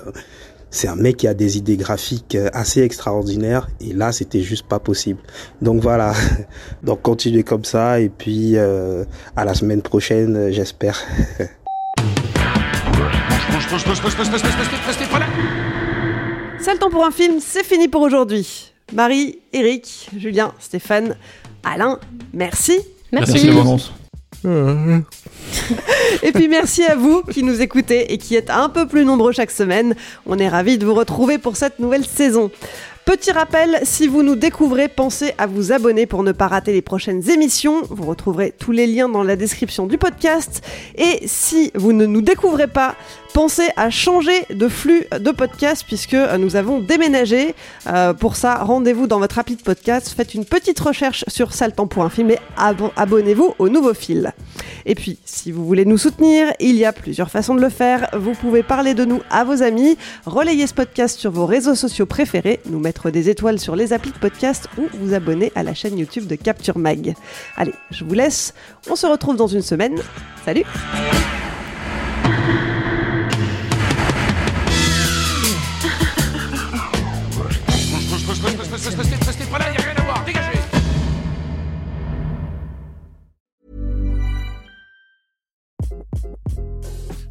c'est 0.70 0.88
un 0.88 0.96
mec 0.96 1.18
qui 1.18 1.28
a 1.28 1.34
des 1.34 1.58
idées 1.58 1.78
graphiques 1.78 2.36
euh, 2.36 2.50
assez 2.54 2.82
extraordinaires 2.82 3.68
et 3.80 3.94
là 3.94 4.12
c'était 4.12 4.42
juste 4.42 4.68
pas 4.68 4.80
possible. 4.80 5.20
Donc 5.62 5.82
voilà, 5.82 6.14
donc 6.84 7.02
continuez 7.02 7.44
comme 7.44 7.66
ça 7.66 8.00
et 8.00 8.10
puis 8.10 8.58
euh, 8.58 9.04
à 9.36 9.46
la 9.46 9.54
semaine 9.54 9.82
prochaine 9.82 10.36
euh, 10.36 10.52
j'espère. 10.52 11.02
C'est 16.60 16.74
le 16.74 16.80
temps 16.80 16.90
pour 16.90 17.06
un 17.06 17.12
film, 17.12 17.40
c'est 17.40 17.64
fini 17.64 17.88
pour 17.88 18.02
aujourd'hui. 18.02 18.72
Marie, 18.94 19.40
Eric, 19.54 20.10
Julien, 20.18 20.54
Stéphane, 20.60 21.16
Alain, 21.64 22.00
merci. 22.34 22.80
Merci. 23.12 23.50
Merci. 23.52 23.92
et 26.24 26.32
puis 26.32 26.48
merci 26.48 26.84
à 26.84 26.96
vous 26.96 27.24
qui 27.24 27.44
nous 27.44 27.62
écoutez 27.62 28.14
et 28.14 28.18
qui 28.18 28.36
êtes 28.36 28.50
un 28.50 28.70
peu 28.70 28.88
plus 28.88 29.06
nombreux 29.06 29.32
chaque 29.32 29.52
semaine. 29.52 29.96
On 30.26 30.38
est 30.38 30.50
ravis 30.50 30.78
de 30.78 30.86
vous 30.86 30.94
retrouver 30.94 31.38
pour 31.38 31.58
cette 31.58 31.80
nouvelle 31.80 32.06
saison. 32.06 32.52
Petit 33.08 33.32
rappel, 33.32 33.80
si 33.84 34.06
vous 34.06 34.22
nous 34.22 34.36
découvrez, 34.36 34.90
pensez 34.90 35.34
à 35.38 35.48
vous 35.48 35.72
abonner 35.72 36.06
pour 36.06 36.24
ne 36.24 36.34
pas 36.34 36.48
rater 36.48 36.74
les 36.74 36.82
prochaines 36.82 37.30
émissions. 37.30 37.84
Vous 37.90 38.04
retrouverez 38.04 38.52
tous 38.52 38.74
les 38.74 38.86
liens 38.86 39.08
dans 39.08 39.24
la 39.24 39.38
description 39.38 39.88
du 39.88 39.98
podcast. 39.98 40.62
Et 40.98 41.26
si 41.26 41.72
vous 41.74 41.94
ne 41.94 42.06
nous 42.06 42.22
découvrez 42.22 42.68
pas, 42.68 42.96
pensez 43.38 43.70
à 43.76 43.92
changer 43.92 44.46
de 44.50 44.68
flux 44.68 45.06
de 45.20 45.30
podcast 45.30 45.84
puisque 45.86 46.16
euh, 46.16 46.40
nous 46.40 46.56
avons 46.56 46.80
déménagé. 46.80 47.54
Euh, 47.86 48.12
pour 48.16 48.36
ça, 48.36 48.56
rendez-vous 48.64 49.06
dans 49.06 49.20
votre 49.20 49.38
appli 49.38 49.56
de 49.56 49.62
podcast, 49.62 50.12
faites 50.18 50.34
une 50.34 50.44
petite 50.44 50.80
recherche 50.80 51.24
sur 51.28 51.54
saltemps.film 51.54 52.32
et 52.32 52.40
abo- 52.58 52.92
abonnez-vous 52.96 53.54
au 53.60 53.70
nouveau 53.70 53.94
fil. 53.94 54.34
Et 54.88 54.96
puis, 54.96 55.20
si 55.24 55.52
vous 55.52 55.68
voulez 55.68 55.86
nous 55.86 56.00
soutenir, 56.00 56.48
il 56.60 56.78
y 56.78 56.84
a 56.86 56.92
plusieurs 56.92 57.30
façons 57.30 57.54
de 57.54 57.62
le 57.62 57.70
faire. 57.70 58.10
Vous 58.18 58.32
pouvez 58.34 58.64
parler 58.64 58.96
de 58.96 59.06
nous 59.06 59.22
à 59.30 59.44
vos 59.44 59.62
amis, 59.62 60.00
relayer 60.26 60.66
ce 60.66 60.74
podcast 60.74 61.20
sur 61.20 61.30
vos 61.30 61.46
réseaux 61.46 61.76
sociaux 61.76 62.08
préférés, 62.08 62.60
nous 62.66 62.80
mettre 62.80 63.12
des 63.12 63.30
étoiles 63.30 63.60
sur 63.60 63.76
les 63.76 63.94
applis 63.94 64.14
de 64.14 64.18
podcast 64.18 64.68
ou 64.80 64.86
vous 65.00 65.14
abonner 65.14 65.52
à 65.54 65.62
la 65.62 65.76
chaîne 65.76 66.00
YouTube 66.00 66.26
de 66.26 66.34
Capture 66.34 66.80
Mag. 66.80 67.14
Allez, 67.56 67.76
je 67.92 68.04
vous 68.04 68.16
laisse. 68.16 68.56
On 68.90 68.96
se 68.96 69.06
retrouve 69.06 69.36
dans 69.36 69.46
une 69.46 69.62
semaine. 69.62 70.00
Salut 70.44 70.66